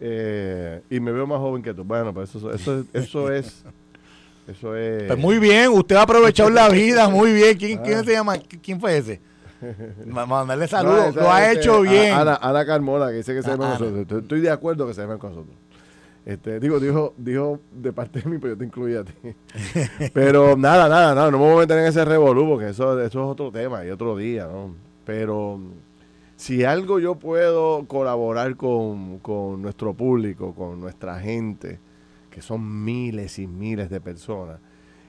eh, 0.00 0.80
y 0.90 0.98
me 0.98 1.12
veo 1.12 1.26
más 1.26 1.38
joven 1.38 1.62
que 1.62 1.74
tú. 1.74 1.84
Bueno, 1.84 2.12
pues 2.14 2.34
eso, 2.34 2.52
eso, 2.52 2.84
eso 2.92 3.30
es, 3.32 3.64
eso 4.48 4.74
es... 4.76 5.04
Pues 5.04 5.18
muy 5.18 5.38
bien, 5.38 5.68
usted 5.70 5.96
ha 5.96 6.02
aprovechado 6.02 6.50
la 6.50 6.68
vida, 6.68 7.08
muy 7.10 7.32
bien. 7.32 7.56
¿Quién, 7.58 7.78
Ah. 7.78 7.82
quién 7.84 8.04
se 8.04 8.12
llama? 8.12 8.36
¿Quién 8.62 8.80
fue 8.80 8.96
ese? 8.98 9.20
Ma- 10.06 10.26
Mandarle 10.26 10.66
saludos, 10.68 11.14
lo 11.14 11.30
ha 11.30 11.52
hecho 11.52 11.84
eh, 11.84 11.88
bien. 11.88 12.14
Ana, 12.14 12.36
Ana 12.40 12.64
Carmona, 12.64 13.08
que 13.08 13.16
dice 13.18 13.34
que 13.34 13.42
se 13.42 13.48
Ah, 13.50 13.52
llama 13.52 13.64
con 13.64 13.66
Ana. 13.66 13.78
nosotros. 13.80 14.00
Estoy, 14.02 14.18
estoy 14.20 14.40
de 14.40 14.50
acuerdo 14.50 14.86
que 14.86 14.94
se 14.94 15.02
llama 15.02 15.18
con 15.18 15.30
nosotros. 15.30 15.56
Este, 16.26 16.60
digo, 16.60 16.78
dijo, 16.80 17.14
dijo 17.16 17.60
de 17.72 17.92
parte 17.92 18.20
de 18.20 18.28
mí, 18.28 18.38
pero 18.38 18.52
yo 18.54 18.58
te 18.58 18.64
incluí 18.64 18.94
a 18.94 19.04
ti. 19.04 19.12
pero 20.12 20.56
nada, 20.56 20.88
nada, 20.88 21.14
nada, 21.14 21.30
no 21.30 21.38
me 21.38 21.44
voy 21.44 21.56
a 21.56 21.60
meter 21.60 21.78
en 21.78 21.86
ese 21.86 22.04
revolú, 22.04 22.46
porque 22.48 22.68
eso, 22.68 23.00
eso 23.00 23.24
es 23.24 23.30
otro 23.30 23.50
tema 23.50 23.84
y 23.84 23.90
otro 23.90 24.16
día, 24.16 24.46
¿no? 24.46 24.74
Pero 25.04 25.58
si 26.36 26.62
algo 26.64 26.98
yo 27.00 27.14
puedo 27.16 27.84
colaborar 27.86 28.56
con, 28.56 29.18
con 29.20 29.60
nuestro 29.62 29.94
público, 29.94 30.54
con 30.54 30.78
nuestra 30.80 31.18
gente, 31.20 31.78
que 32.40 32.46
son 32.46 32.84
miles 32.84 33.38
y 33.38 33.46
miles 33.46 33.90
de 33.90 34.00
personas, 34.00 34.60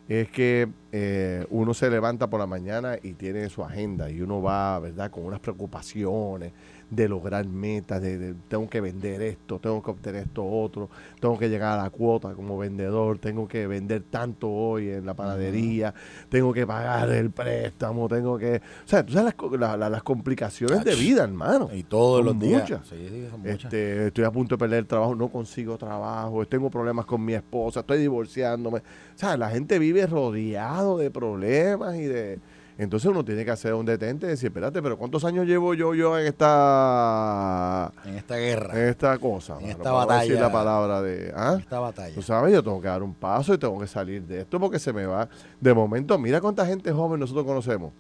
es 0.10 0.30
que 0.30 0.68
eh, 0.92 1.46
uno 1.50 1.74
se 1.74 1.90
levanta 1.90 2.30
por 2.30 2.42
la 2.42 2.46
mañana 2.46 2.98
y 3.02 3.14
tiene 3.14 3.48
su 3.48 3.64
agenda 3.64 4.10
y 4.10 4.20
uno 4.20 4.42
va, 4.42 4.78
¿verdad?, 4.80 5.10
con 5.10 5.24
unas 5.24 5.40
preocupaciones 5.40 6.52
de 6.92 7.08
lograr 7.08 7.46
metas, 7.48 8.02
de, 8.02 8.18
de 8.18 8.34
tengo 8.50 8.70
que 8.70 8.82
vender 8.82 9.22
esto, 9.22 9.58
tengo 9.60 9.82
que 9.82 9.92
obtener 9.92 10.24
esto 10.24 10.46
otro, 10.46 10.90
tengo 11.22 11.40
que 11.40 11.48
llegar 11.50 11.80
a 11.80 11.84
la 11.84 11.90
cuota 11.90 12.34
como 12.34 12.58
vendedor, 12.58 13.18
tengo 13.18 13.48
que 13.48 13.66
vender 13.66 14.04
tanto 14.10 14.50
hoy 14.52 14.90
en 14.90 15.06
la 15.06 15.14
panadería, 15.14 15.94
tengo 16.28 16.52
que 16.52 16.68
pagar 16.68 17.10
el 17.12 17.32
préstamo, 17.32 18.10
tengo 18.10 18.38
que... 18.38 18.58
O 18.58 18.88
sea, 18.88 19.06
tú 19.06 19.14
sabes 19.14 19.34
las, 19.52 19.60
la- 19.60 19.78
la- 19.78 19.90
las 19.90 20.04
complicaciones 20.04 20.84
de 20.84 20.94
vida, 20.96 21.24
hermano. 21.24 21.70
Y 21.74 21.84
todos 21.84 22.18
Son 22.18 22.26
los 22.26 22.40
días. 22.40 22.62
muchas. 22.64 22.88
Sí, 22.88 23.08
sí, 23.10 23.28
son 23.32 23.40
muchas. 23.40 23.64
Este, 23.64 24.08
estoy 24.08 24.26
a 24.26 24.32
punto 24.32 24.56
de 24.56 24.60
perder 24.60 24.80
el 24.80 24.86
trabajo, 24.88 25.16
no 25.16 25.30
consigo 25.30 25.78
trabajo, 25.78 26.46
tengo 26.46 26.70
problemas 26.70 27.06
con 27.06 27.24
mi 27.24 27.34
esposa, 27.34 27.80
estoy 27.80 28.00
divorciándome. 28.00 28.80
O 28.80 28.84
sea, 29.18 29.38
la 29.38 29.50
gente 29.50 29.80
vive 29.80 30.06
rodeado 30.08 30.98
de 30.98 31.10
problemas 31.10 31.96
y 31.96 32.04
de, 32.04 32.40
Entonces 32.78 33.10
uno 33.10 33.24
tiene 33.24 33.46
que 33.46 33.52
hacer 33.52 33.74
un 33.74 33.86
detente 33.86 34.26
y 34.26 34.30
decir, 34.30 34.48
espérate, 34.48 34.82
pero 34.82 34.98
¿cuántos 34.98 35.24
años 35.26 35.46
llevo 35.46 35.74
yo 35.74 35.94
yo 35.94 36.18
en 36.18 36.28
esta 36.28 37.92
En 38.06 38.16
esta 38.16 38.38
guerra. 38.38 38.74
en 38.80 38.90
esta 38.90 39.18
cosa? 39.18 39.56
En 39.56 39.62
mano? 39.62 39.72
esta 39.72 39.92
no 39.92 40.00
decir 40.00 40.08
batalla. 40.08 40.40
la 40.40 40.52
palabra 40.52 41.02
de, 41.02 41.34
¿ah? 41.36 41.54
en 41.56 41.60
esta 41.60 41.80
batalla. 41.80 42.16
Tú 42.16 42.22
sabes, 42.22 42.54
yo 42.54 42.64
tengo 42.64 42.82
que 42.82 42.88
dar 42.88 43.04
un 43.04 43.14
paso 43.14 43.54
y 43.54 43.58
tengo 43.58 43.80
que 43.80 43.88
salir 43.88 44.24
de 44.24 44.42
esto 44.42 44.60
porque 44.60 44.80
se 44.80 44.94
me 44.94 45.06
va. 45.06 45.28
De 45.60 45.74
momento, 45.74 46.18
mira 46.18 46.42
cuánta 46.42 46.66
gente 46.66 46.92
joven 46.92 47.20
nosotros 47.20 47.46
conocemos. 47.46 47.92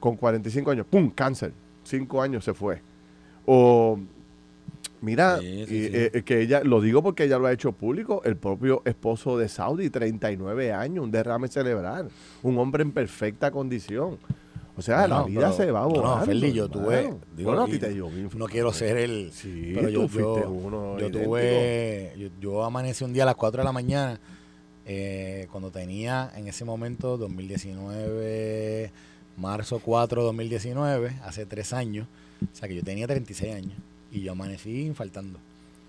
Con 0.00 0.16
45 0.16 0.70
años, 0.70 0.86
¡pum! 0.90 1.10
Cáncer. 1.10 1.52
Cinco 1.84 2.20
años 2.20 2.44
se 2.44 2.54
fue. 2.54 2.82
O, 3.46 3.98
mira, 5.02 5.38
Sí, 5.40 5.66
sí, 5.68 5.74
y, 5.76 5.82
sí. 5.88 5.90
eh, 5.92 6.22
que 6.24 6.40
ella, 6.40 6.62
lo 6.64 6.80
digo 6.80 7.02
porque 7.02 7.24
ella 7.24 7.38
lo 7.38 7.46
ha 7.46 7.52
hecho 7.52 7.72
público, 7.72 8.22
el 8.24 8.36
propio 8.36 8.80
esposo 8.86 9.36
de 9.36 9.48
Saudi, 9.48 9.90
39 9.90 10.72
años, 10.72 11.04
un 11.04 11.10
derrame 11.10 11.48
cerebral. 11.48 12.08
Un 12.42 12.56
hombre 12.58 12.82
en 12.82 12.92
perfecta 12.92 13.50
condición. 13.50 14.18
O 14.74 14.80
sea, 14.80 15.06
la 15.06 15.18
No, 15.18 15.24
vida 15.26 15.40
pero- 15.40 15.52
se 15.52 15.70
va 15.70 15.80
no, 15.82 15.88
no, 15.88 15.94
volando. 16.00 16.24
Ferli, 16.24 16.52
yo 16.54 16.66
tuve- 16.70 16.94
hermano. 17.00 17.20
digo, 17.36 17.50
bueno, 17.50 17.64
a 17.64 17.68
y 17.68 17.78
te 17.78 17.94
No 18.38 18.46
quiero 18.46 18.72
ser 18.72 18.96
el. 18.96 19.30
Sí, 19.30 19.72
pero 19.74 19.90
yo, 19.90 20.00
tú 20.02 20.08
fuiste 20.08 20.40
yo, 20.40 20.50
uno 20.50 20.94
yo 20.98 21.08
idéntico. 21.08 21.24
tuve. 21.26 22.12
Yo, 22.16 22.28
yo 22.40 22.64
amanecí 22.64 23.04
un 23.04 23.12
día 23.12 23.24
a 23.24 23.26
las 23.26 23.34
4 23.34 23.60
de 23.60 23.64
la 23.66 23.72
mañana. 23.72 24.18
eh, 24.84 25.46
cuando 25.52 25.70
tenía 25.70 26.32
en 26.34 26.48
ese 26.48 26.64
momento, 26.64 27.16
2019, 27.16 28.90
marzo 29.36 29.78
4 29.84 30.22
2019, 30.24 31.12
hace 31.22 31.46
tres 31.46 31.72
años. 31.72 32.06
O 32.42 32.56
sea 32.56 32.68
que 32.68 32.74
yo 32.74 32.82
tenía 32.82 33.06
36 33.06 33.54
años. 33.54 33.78
Y 34.12 34.22
yo 34.22 34.32
amanecí 34.32 34.92
faltando. 34.94 35.38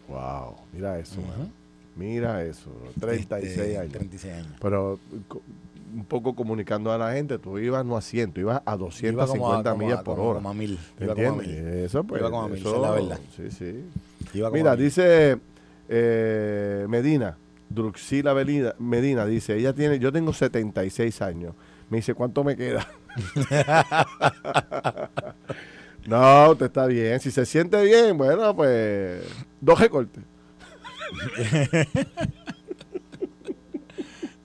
Wow, 0.07 0.55
mira 0.73 0.97
eso, 0.99 1.19
Ujú. 1.19 1.29
mano. 1.29 1.49
Mira 1.95 2.43
eso, 2.43 2.71
bro. 2.71 2.91
36 2.99 3.57
Este, 3.59 3.77
años. 3.77 3.93
36 3.93 4.33
años. 4.33 4.47
Pero 4.59 4.99
un 5.93 6.05
poco 6.05 6.35
comunicando 6.35 6.91
a 6.91 6.97
la 6.97 7.13
gente, 7.13 7.37
tú 7.37 7.59
ibas 7.59 7.85
no 7.85 7.95
a 7.95 8.01
100, 8.01 8.31
tú 8.31 8.41
ibas 8.41 8.57
a 8.65 8.71
Iba 8.71 8.77
250 8.77 9.71
como 9.71 9.83
a- 9.83 9.85
millas 9.85 9.99
a- 9.99 10.03
por 10.03 10.15
como- 10.15 10.29
hora. 10.29 10.37
como 10.39 10.49
a 10.49 10.53
mil. 10.55 10.79
¿Te 10.97 11.03
Iba 11.03 11.13
entiendes? 11.13 11.47
mil. 11.47 11.55
Eso, 11.57 12.03
pues. 12.03 12.19
Iba 12.21 12.31
como 12.31 12.43
a 12.43 12.47
mil, 12.49 12.57
eso- 12.59 12.75
es 12.75 12.81
la 12.81 12.91
verdad. 12.91 13.19
Sí, 13.35 13.51
sí. 13.51 13.85
Iba 14.33 14.49
como 14.49 14.57
Mira, 14.57 14.75
dice 14.75 15.37
eh, 15.89 16.85
Medina, 16.89 17.37
Druxila 17.69 18.33
Medina, 18.79 19.25
dice, 19.27 19.55
ella 19.57 19.73
tiene, 19.73 19.99
yo 19.99 20.11
tengo 20.11 20.33
76 20.33 21.21
años. 21.21 21.53
Me 21.89 21.97
dice, 21.97 22.13
¿cuánto 22.15 22.43
me 22.43 22.55
queda? 22.55 22.87
no, 26.07 26.51
usted 26.51 26.65
está 26.67 26.85
bien. 26.85 27.19
Si 27.19 27.31
se 27.31 27.45
siente 27.45 27.81
bien, 27.83 28.17
bueno, 28.17 28.55
pues 28.55 29.21
dos 29.61 29.79
recortes. 29.79 30.23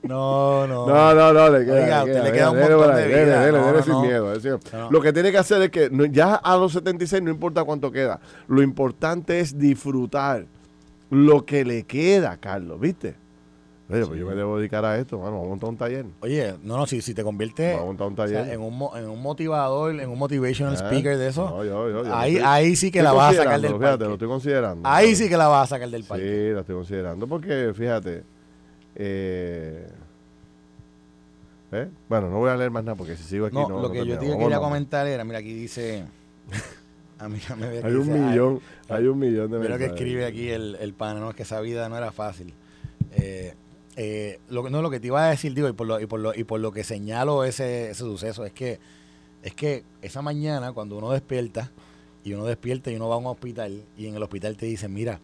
No, 0.03 0.67
no. 0.67 0.87
No, 0.87 1.15
no, 1.15 1.33
no, 1.35 1.51
le 1.51 1.67
queda. 1.67 1.75
Oiga, 1.85 2.05
le 2.05 2.11
usted 2.13 2.25
le 2.25 2.33
queda, 2.33 2.33
queda 2.33 2.51
un 2.51 2.59
montón 2.61 2.97
de 2.97 3.03
dele, 3.03 3.25
vida. 3.25 3.41
dele, 3.45 3.59
No, 3.59 3.67
dele 3.67 3.79
no, 3.79 3.85
sin 3.85 3.93
no. 3.93 4.03
miedo. 4.03 4.33
es. 4.33 4.45
Lo 4.91 5.01
que 5.03 5.13
tiene 5.13 5.31
que 5.31 5.39
hacer 5.39 5.61
es 5.63 5.71
que 5.71 5.91
ya 6.11 6.35
a 6.37 6.57
los 6.57 6.73
76 6.73 7.23
no 7.23 7.31
importa 7.31 7.65
cuánto 7.65 7.91
queda. 7.93 8.19
Lo 8.47 8.63
importante 8.63 9.41
es 9.41 9.59
disfrutar 9.59 10.47
lo 11.11 11.45
que 11.45 11.65
le 11.65 11.83
queda, 11.85 12.39
Carlos, 12.39 12.81
¿viste? 12.81 13.17
Oye, 13.91 14.01
pues 14.01 14.13
Sí. 14.13 14.19
yo 14.19 14.27
me 14.27 14.35
debo 14.35 14.59
dedicar 14.59 14.85
a 14.85 14.99
esto, 14.99 15.17
bueno, 15.17 15.33
vamos 15.37 15.47
a 15.47 15.49
montar 15.51 15.69
un 15.71 15.77
taller. 15.79 16.05
Oye, 16.21 16.55
no, 16.63 16.77
no, 16.77 16.87
si, 16.87 17.01
si 17.01 17.15
te 17.15 17.23
conviertes 17.25 17.79
o 17.81 17.97
sea, 18.27 18.53
en, 18.53 18.61
un, 18.61 18.89
en 18.97 19.09
un 19.09 19.23
motivador, 19.23 19.99
en 19.99 20.11
un 20.11 20.19
motivational 20.19 20.75
Ah, 20.75 20.77
speaker 20.77 21.17
de 21.17 21.29
eso, 21.29 21.49
no, 21.49 21.65
yo- 21.65 21.89
yo- 21.91 22.05
yo 22.05 22.15
ahí, 22.15 22.35
estoy- 22.37 22.47
ahí 22.47 22.77
sí 22.77 22.91
que 22.91 23.03
la 23.03 23.13
vas 23.15 23.35
a 23.35 23.39
sacar 23.45 23.61
del 23.61 23.73
Fíjate, 23.73 23.87
parque. 23.89 24.05
lo 24.05 24.13
estoy 24.13 24.29
considerando. 24.29 24.87
Ahí 24.89 25.17
sí 25.17 25.29
que 25.31 25.37
la 25.39 25.49
vas 25.49 25.65
a 25.65 25.75
sacar 25.77 25.89
del 25.89 26.05
parque. 26.05 26.25
Sí, 26.49 26.55
la 26.55 26.61
estoy 26.61 26.75
considerando 26.77 27.27
porque, 27.27 27.73
fíjate, 27.75 28.25
eh, 28.95 29.89
¿eh? 31.73 31.89
bueno, 32.11 32.29
no 32.31 32.39
voy 32.39 32.51
a 32.51 32.57
leer 32.57 32.71
más 32.71 32.85
nada 32.85 32.95
porque 32.97 33.17
si 33.17 33.23
sigo 33.23 33.47
aquí 33.47 33.57
No, 33.57 33.69
no 33.69 33.81
lo 33.83 33.91
que 33.91 34.05
yo 34.05 34.19
te 34.19 34.27
quería 34.37 34.59
comentar 34.59 35.07
era, 35.07 35.25
mira, 35.25 35.39
aquí 35.39 35.55
dice... 35.55 36.05
a 37.19 37.29
mí 37.29 37.39
ya 37.49 37.57
me 37.57 37.67
Hay 37.83 37.93
un 37.95 38.07
dice, 38.07 38.19
millón, 38.19 38.61
hay 38.89 39.07
un 39.07 39.19
millón 39.19 39.51
de 39.51 39.59
Mira 39.59 39.71
lo 39.71 39.79
que 39.79 39.87
escribe 39.87 40.27
aquí 40.27 40.51
el, 40.51 40.77
el 40.79 40.93
pana, 40.93 41.21
no, 41.21 41.31
es 41.31 41.37
que 41.37 41.43
esa 41.45 41.61
vida 41.63 41.89
no 41.89 41.97
era 41.97 42.13
fácil. 42.13 42.53
Eh, 43.13 43.55
eh, 44.01 44.39
lo, 44.49 44.63
que- 44.65 44.71
no, 44.71 44.81
lo 44.81 44.91
que 44.91 45.01
te 45.01 45.09
iba 45.09 45.27
a 45.27 45.31
decir, 45.31 45.53
digo, 45.55 45.69
y 45.69 45.73
por 45.73 45.87
lo, 45.87 46.01
y 46.01 46.07
por 46.07 46.21
lo, 46.21 46.33
y 46.35 46.45
por 46.45 46.61
lo 46.61 46.71
que 46.73 46.85
señalo 46.85 47.45
ese, 47.45 47.91
ese 47.91 48.01
suceso, 48.05 48.45
es 48.45 48.53
que, 48.53 48.79
es 49.43 49.53
que 49.55 49.83
esa 50.03 50.23
mañana 50.23 50.73
cuando 50.73 50.97
uno 50.97 51.11
despierta, 51.11 51.71
y 52.25 52.33
uno 52.33 52.45
despierta 52.47 52.91
y 52.91 52.97
uno 52.97 53.09
va 53.09 53.17
a 53.17 53.19
un 53.19 53.27
hospital, 53.27 53.83
y 53.97 54.07
en 54.07 54.15
el 54.15 54.23
hospital 54.23 54.57
te 54.57 54.67
dicen, 54.67 54.95
mira, 54.95 55.19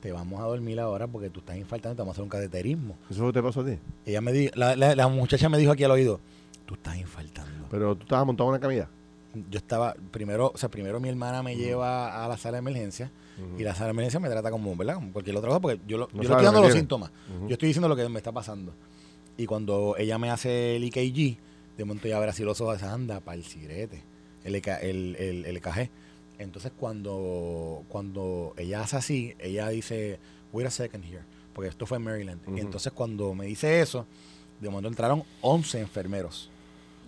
te 0.00 0.12
vamos 0.12 0.40
a 0.40 0.44
dormir 0.44 0.78
ahora 0.80 1.06
porque 1.06 1.28
tú 1.28 1.40
estás 1.40 1.56
infartando, 1.56 1.96
te 1.96 2.00
vamos 2.02 2.12
a 2.12 2.14
hacer 2.14 2.22
un 2.24 2.30
cateterismo. 2.30 2.96
¿Eso 3.10 3.32
te 3.32 3.42
pasó 3.42 3.60
a 3.60 3.66
ti? 3.66 3.78
Ella 4.06 4.20
me 4.20 4.32
dijo, 4.32 4.52
la, 4.56 4.74
la- 4.76 4.94
la 4.94 5.08
muchacha 5.08 5.48
me 5.48 5.58
dijo 5.58 5.72
aquí 5.72 5.84
al 5.84 5.90
oído, 5.90 6.20
tú 6.66 6.74
estás 6.74 6.96
infartando. 6.96 7.66
Pero 7.70 7.94
tú 7.96 8.04
estabas 8.04 8.24
montado 8.26 8.48
en 8.48 8.52
una 8.54 8.60
camilla. 8.60 8.88
Yo 9.50 9.58
estaba, 9.58 9.94
primero, 10.10 10.50
o 10.54 10.58
sea, 10.58 10.68
primero 10.68 10.98
mi 11.00 11.08
hermana 11.08 11.42
me 11.42 11.54
lleva 11.56 12.24
a 12.24 12.28
la 12.28 12.36
sala 12.36 12.54
de 12.56 12.58
emergencia, 12.60 13.10
y 13.58 13.62
la 13.62 13.74
sala 13.74 13.86
de 13.86 13.90
emergencia 13.92 14.20
me 14.20 14.28
trata 14.28 14.50
como, 14.50 14.74
¿verdad? 14.76 14.94
Como 14.94 15.12
cualquier 15.12 15.36
otra 15.36 15.48
cosa, 15.48 15.60
porque 15.60 15.80
yo, 15.86 15.98
lo- 15.98 16.08
No 16.12 16.22
yo 16.22 16.28
estoy 16.30 16.44
dando 16.44 16.60
los 16.62 16.72
síntomas. 16.72 17.10
Ujú. 17.36 17.48
Yo 17.48 17.52
estoy 17.54 17.68
diciendo 17.68 17.88
lo 17.88 17.96
que 17.96 18.08
me 18.08 18.18
está 18.18 18.32
pasando. 18.32 18.72
Y 19.36 19.46
cuando 19.46 19.94
ella 19.98 20.18
me 20.18 20.30
hace 20.30 20.76
el 20.76 20.84
EKG, 20.84 21.38
de 21.76 21.84
momento 21.84 22.08
ya 22.08 22.18
ver 22.18 22.28
así 22.28 22.42
los 22.44 22.60
ojos, 22.60 22.82
anda, 22.82 23.20
para 23.20 23.36
el 23.36 23.44
cigrete, 23.44 24.02
el, 24.44 24.54
EK 24.54 24.68
el, 24.82 25.16
el, 25.16 25.44
el 25.46 25.56
EKG. 25.56 25.88
Entonces 26.38 26.72
cuando, 26.78 27.82
cuando 27.88 28.54
ella 28.56 28.82
hace 28.82 28.96
así, 28.96 29.34
ella 29.38 29.68
dice, 29.68 30.18
wait 30.52 30.66
a 30.66 30.70
second 30.70 31.04
here, 31.04 31.22
porque 31.54 31.68
esto 31.68 31.86
fue 31.86 31.98
en 31.98 32.04
Maryland. 32.04 32.40
Ujú. 32.46 32.56
Y 32.56 32.60
entonces 32.60 32.92
cuando 32.92 33.34
me 33.34 33.46
dice 33.46 33.80
eso, 33.80 34.06
de 34.60 34.68
momento 34.68 34.88
entraron 34.88 35.22
11 35.42 35.80
enfermeros. 35.80 36.50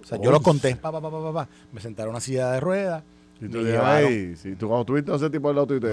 O 0.02 0.06
sea, 0.06 0.18
yo 0.20 0.30
los 0.30 0.38
11. 0.40 0.44
conté, 0.44 0.76
pa, 0.76 0.90
pa, 0.92 1.00
pa, 1.00 1.10
pa, 1.10 1.32
pa, 1.32 1.48
me 1.72 1.80
sentaron 1.80 2.10
en 2.10 2.14
una 2.14 2.20
silla 2.20 2.50
de 2.52 2.60
ruedas, 2.60 3.04
Y 3.42 3.48
tú 3.48 3.58
ay, 3.82 4.36
si 4.36 4.54
tú 4.54 4.68
cuando 4.68 4.84
tuviste 4.84 5.10
a 5.12 5.16
ese 5.16 5.30
tipo 5.30 5.48
al 5.48 5.54
lado, 5.56 5.66
tú 5.66 5.74
dices, 5.74 5.88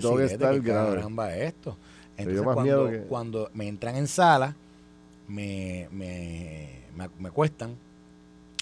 tengo 0.00 0.16
que 0.16 0.24
estar 0.24 0.54
¿qué 0.54 0.60
grave. 0.60 0.96
caramba 0.96 1.36
es 1.36 1.42
esto? 1.48 1.76
Entonces, 2.16 2.42
cuando, 2.42 2.62
miedo 2.62 2.90
que- 2.90 3.08
cuando 3.08 3.50
me 3.54 3.68
entran 3.68 3.96
en 3.96 4.06
sala, 4.08 4.54
me, 5.28 5.88
me, 5.92 6.80
me, 6.96 7.08
me 7.18 7.28
acuestan. 7.28 7.70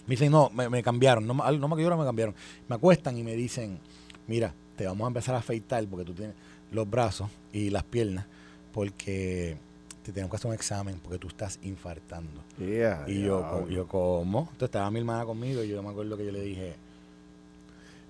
Me 0.06 0.12
dicen, 0.14 0.30
no, 0.30 0.50
me, 0.50 0.68
me 0.68 0.82
cambiaron. 0.82 1.26
No, 1.26 1.34
me- 1.34 1.44
no 1.58 1.68
me 1.68 1.74
acuerdo, 1.74 1.96
me 1.96 2.04
cambiaron. 2.04 2.34
Me 2.68 2.76
acuestan 2.76 3.16
y 3.16 3.22
me 3.22 3.34
dicen, 3.34 3.78
mira, 4.26 4.52
te 4.76 4.86
vamos 4.86 5.04
a 5.04 5.08
empezar 5.08 5.34
a 5.34 5.38
afeitar 5.38 5.84
porque 5.86 6.04
tú 6.04 6.14
tienes 6.14 6.34
los 6.72 6.88
brazos 6.88 7.28
y 7.52 7.70
las 7.70 7.82
piernas 7.84 8.26
porque 8.72 9.56
te 10.04 10.12
tenemos 10.12 10.30
que 10.30 10.36
hacer 10.36 10.48
un 10.48 10.54
examen 10.54 10.98
porque 11.02 11.18
tú 11.18 11.28
estás 11.28 11.58
infartando. 11.62 12.40
Yeah, 12.58 13.04
Y 13.08 13.22
yo, 13.22 13.66
yo, 13.68 13.86
¿cómo? 13.88 14.40
Entonces 14.52 14.66
estaba 14.66 14.90
mi 14.90 15.00
hermana 15.00 15.24
conmigo 15.24 15.62
y 15.64 15.68
yo 15.68 15.82
me 15.82 15.90
acuerdo 15.90 16.16
que 16.16 16.24
yo 16.24 16.32
le 16.32 16.40
dije, 16.40 16.74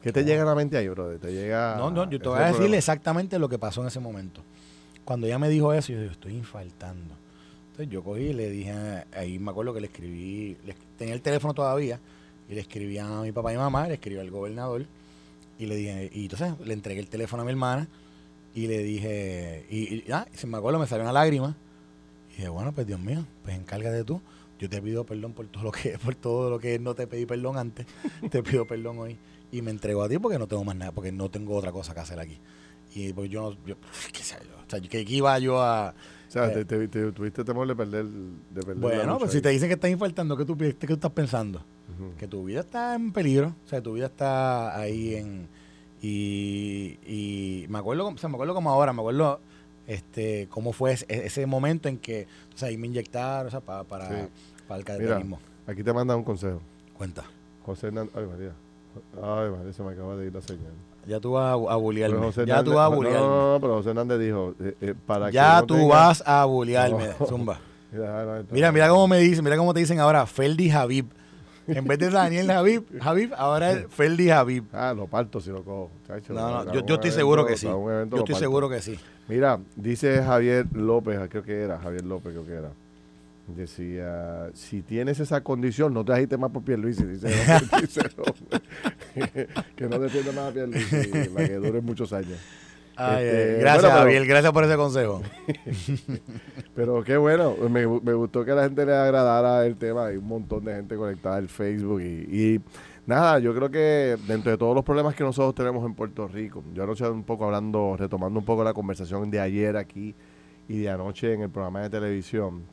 ¿Qué 0.02 0.12
te 0.12 0.24
llega 0.24 0.42
a 0.42 0.46
la 0.46 0.54
mente 0.54 0.76
ahí, 0.76 0.88
brother? 0.88 1.18
Te 1.18 1.32
llega... 1.32 1.76
No, 1.76 1.90
no, 1.90 2.08
yo 2.08 2.18
te 2.20 2.28
voy 2.28 2.38
a 2.38 2.46
decir 2.52 2.74
exactamente 2.74 3.38
lo 3.38 3.48
que 3.48 3.58
pasó 3.58 3.80
en 3.82 3.88
ese 3.88 4.00
momento. 4.00 4.42
Cuando 5.04 5.26
ella 5.26 5.38
me 5.38 5.48
dijo 5.48 5.72
eso, 5.72 5.92
yo 5.92 6.00
dije, 6.00 6.12
estoy 6.12 6.34
infartando. 6.34 7.14
Entonces 7.70 7.88
yo 7.92 8.02
cogí 8.02 8.22
y 8.24 8.32
le 8.32 8.50
dije, 8.50 8.72
ahí 9.14 9.38
me 9.38 9.50
acuerdo 9.50 9.74
que 9.74 9.80
le 9.80 9.86
escribí, 9.88 10.56
le- 10.64 10.76
tenía 10.98 11.14
el 11.14 11.22
teléfono 11.22 11.54
todavía, 11.54 11.98
y 12.48 12.54
le 12.54 12.60
escribí 12.60 12.98
a 12.98 13.06
mi 13.22 13.32
papá 13.32 13.52
y 13.52 13.56
mamá, 13.56 13.88
le 13.88 13.94
escribí 13.94 14.18
al 14.20 14.30
gobernador, 14.30 14.84
y 15.58 15.66
le 15.66 15.76
dije, 15.76 16.10
y 16.12 16.22
entonces 16.22 16.54
le 16.64 16.74
entregué 16.74 17.00
el 17.00 17.08
teléfono 17.08 17.42
a 17.42 17.44
mi 17.44 17.50
hermana, 17.52 17.88
y 18.54 18.66
le 18.66 18.78
dije, 18.78 19.66
y, 19.70 19.94
y, 19.96 20.04
ah, 20.12 20.26
se 20.34 20.46
me 20.46 20.56
acuerdo, 20.58 20.78
me 20.78 20.86
salió 20.86 21.04
una 21.04 21.12
lágrima, 21.12 21.56
y 22.32 22.36
dije, 22.36 22.48
bueno, 22.48 22.72
pues 22.72 22.86
Dios 22.86 23.00
mío, 23.00 23.24
pues 23.44 23.56
encárgate 23.56 24.04
tú. 24.04 24.20
Yo 24.58 24.68
te 24.68 24.82
pido 24.82 25.04
perdón 25.04 25.32
por 25.32 25.46
todo 25.46 25.64
lo 25.64 25.72
que 25.72 25.98
por 26.04 26.14
todo 26.14 26.50
lo 26.50 26.58
que 26.58 26.78
no 26.78 26.94
te 26.94 27.06
pedí 27.06 27.24
perdón 27.24 27.56
antes. 27.56 27.86
te 28.30 28.42
pido 28.42 28.66
perdón 28.66 28.98
hoy 28.98 29.16
y 29.52 29.62
me 29.62 29.70
entrego 29.70 30.02
a 30.02 30.08
ti 30.08 30.18
porque 30.18 30.38
no 30.38 30.46
tengo 30.46 30.64
más 30.64 30.76
nada, 30.76 30.92
porque 30.92 31.12
no 31.12 31.30
tengo 31.30 31.56
otra 31.56 31.72
cosa 31.72 31.94
que 31.94 32.00
hacer 32.00 32.18
aquí. 32.20 32.38
Y 32.94 33.12
pues 33.12 33.30
yo 33.30 33.42
no, 33.42 33.56
yo, 33.66 33.76
qué 34.12 34.22
sé 34.22 34.36
yo, 34.48 34.56
o 34.66 34.70
sea, 34.70 34.80
que 34.80 35.00
aquí 35.00 35.16
iba 35.16 35.38
yo 35.38 35.60
a... 35.60 35.90
O 36.28 36.30
sea, 36.32 36.46
eh, 36.46 36.64
te, 36.64 36.64
te- 36.64 36.88
te- 36.88 37.12
tuviste 37.12 37.42
temor 37.44 37.66
de 37.66 37.74
perder, 37.74 38.04
de 38.06 38.60
perder 38.62 38.76
Bueno, 38.76 39.02
lucha 39.04 39.18
pues 39.18 39.32
si 39.32 39.40
te 39.40 39.48
dicen 39.48 39.68
que 39.68 39.74
estás 39.74 39.90
infartando, 39.90 40.36
¿qué 40.36 40.44
tú, 40.44 40.56
qué 40.56 40.72
tú 40.74 40.92
estás 40.94 41.10
pensando? 41.12 41.64
Que 42.18 42.28
tu 42.28 42.44
vida 42.44 42.60
está 42.60 42.94
en 42.94 43.12
peligro, 43.12 43.54
o 43.64 43.68
sea, 43.68 43.82
tu 43.82 43.94
vida 43.94 44.06
está 44.06 44.78
ahí 44.78 45.16
en... 45.16 45.48
Y, 46.02 46.98
y 47.06 47.66
me 47.68 47.78
acuerdo, 47.78 48.08
o 48.08 48.16
sea, 48.16 48.28
me 48.28 48.36
acuerdo 48.36 48.54
como 48.54 48.70
ahora, 48.70 48.92
me 48.92 49.00
acuerdo 49.00 49.40
este 49.86 50.46
cómo 50.50 50.72
fue 50.72 50.92
ese, 50.92 51.04
ese 51.08 51.44
momento 51.46 51.88
en 51.88 51.98
que, 51.98 52.26
o 52.54 52.56
sea, 52.56 52.68
ahí 52.68 52.78
me 52.78 52.86
inyectaron, 52.86 53.48
o 53.48 53.50
sea, 53.50 53.60
para, 53.60 53.84
para, 53.84 54.08
Sí. 54.08 54.28
para 54.66 54.78
el 54.78 54.84
cateterismo. 54.84 55.38
aquí 55.66 55.82
te 55.82 55.92
mandan 55.92 56.18
un 56.18 56.24
consejo. 56.24 56.60
Cuenta. 56.94 57.24
José 57.66 57.88
Hernández... 57.88 58.14
Ay, 58.16 58.24
María. 58.26 58.52
Ay, 59.22 59.50
María, 59.50 59.72
se 59.72 59.82
me 59.82 59.92
acaba 59.92 60.16
de 60.16 60.26
ir 60.26 60.34
la 60.34 60.40
señal. 60.40 60.72
Ya 61.06 61.18
tú 61.18 61.32
vas 61.32 61.52
a, 61.52 61.76
bulearme. 61.76 62.30
Ya 62.46 62.62
tú 62.62 62.74
vas 62.74 62.86
a 62.86 62.90
no, 62.90 62.96
bulearme. 62.96 63.20
No, 63.26 63.52
no, 63.54 63.60
pero 63.60 63.74
José 63.76 63.90
Hernández 63.90 64.18
dijo, 64.20 64.54
eh, 64.60 64.74
eh, 64.80 64.94
para 65.06 65.30
ya 65.30 65.54
que 65.56 65.60
no 65.62 65.66
tú 65.66 65.74
tenga- 65.76 65.88
vas 65.94 66.22
a 66.26 66.44
bulearme, 66.44 67.08
No. 67.18 67.26
Zumba. 67.26 67.58
Mira, 67.92 68.24
no, 68.24 68.36
está- 68.36 68.54
Mira, 68.54 68.70
mira 68.72 68.88
cómo 68.88 69.08
me 69.08 69.18
dicen, 69.18 69.42
mira 69.42 69.56
cómo 69.56 69.72
te 69.74 69.80
dicen 69.80 69.98
ahora, 69.98 70.24
Feldi 70.26 70.70
Javib. 70.70 71.06
En 71.66 71.84
vez 71.86 71.98
de 71.98 72.10
Daniel 72.10 72.46
Javib, 72.48 72.84
Javib, 73.00 73.32
ahora 73.36 73.72
es 73.72 73.86
Feldi 73.90 74.28
Javib. 74.28 74.64
Ah, 74.72 74.92
lo 74.94 75.06
parto 75.06 75.40
si 75.40 75.50
lo 75.50 75.62
cojo. 75.64 75.90
chacho. 76.06 76.32
No, 76.32 76.40
no, 76.40 76.58
Para 76.58 76.72
yo, 76.72 76.80
un 76.80 76.86
yo 76.86 76.94
estoy 76.94 76.94
evento- 77.10 77.10
seguro 77.16 77.46
que 77.46 77.56
sí. 77.56 77.66
para 77.66 77.76
un 77.78 77.90
evento 77.92 78.16
Yo 78.16 78.18
lo 78.18 78.22
estoy 78.24 78.32
parto. 78.34 78.44
seguro 78.44 78.68
que 78.68 78.82
sí. 78.82 78.98
Mira, 79.28 79.58
dice 79.76 80.22
Javier 80.22 80.66
López, 80.72 81.18
creo 81.30 81.42
que 81.42 81.60
era, 81.62 81.78
Javier 81.78 82.04
López 82.04 82.32
creo 82.32 82.44
que 82.46 82.52
era. 82.52 82.70
Decía, 83.56 84.50
si 84.54 84.82
tienes 84.82 85.20
esa 85.20 85.42
condición, 85.42 85.92
no 85.92 86.04
te 86.04 86.12
agites 86.12 86.38
más 86.38 86.50
por 86.50 86.62
Pierluisi. 86.62 87.04
Dice, 87.04 87.28
dice 87.80 88.02
que 89.76 89.88
no 89.88 89.98
defienda 89.98 90.32
más 90.32 90.50
a 90.50 90.52
Pierluisi 90.52 91.28
para 91.30 91.48
que 91.48 91.54
dure 91.54 91.80
muchos 91.80 92.12
años. 92.12 92.38
Este, 93.00 93.56
gracias, 93.60 93.92
Javier, 93.92 94.26
gracias 94.26 94.52
por 94.52 94.64
ese 94.64 94.76
consejo. 94.76 95.22
pero 96.74 97.02
qué 97.02 97.16
bueno, 97.16 97.54
me, 97.70 97.86
gustó 97.86 98.44
que 98.44 98.50
a 98.50 98.54
la 98.54 98.64
gente 98.64 98.84
le 98.84 98.94
agradara 98.94 99.64
el 99.64 99.76
tema. 99.76 100.06
Hay 100.06 100.18
un 100.18 100.26
montón 100.26 100.64
de 100.66 100.74
gente 100.74 100.96
conectada 100.96 101.38
en 101.38 101.48
Facebook 101.48 102.02
y, 102.02 102.60
nada, 103.06 103.38
yo 103.38 103.54
creo 103.54 103.70
que 103.70 104.18
dentro 104.26 104.50
de 104.50 104.58
todos 104.58 104.74
los 104.74 104.84
problemas 104.84 105.14
que 105.14 105.24
nosotros 105.24 105.54
tenemos 105.54 105.84
en 105.86 105.94
Puerto 105.94 106.28
Rico, 106.28 106.62
yo 106.74 106.82
anoche 106.82 107.08
un 107.08 107.24
poco 107.24 107.46
hablando, 107.46 107.96
retomando 107.96 108.38
un 108.38 108.44
poco 108.44 108.64
la 108.64 108.74
conversación 108.74 109.30
de 109.30 109.40
ayer 109.40 109.78
aquí 109.78 110.14
y 110.68 110.80
de 110.80 110.90
anoche 110.90 111.32
en 111.32 111.42
el 111.42 111.50
programa 111.50 111.80
de 111.80 111.90
televisión, 111.90 112.64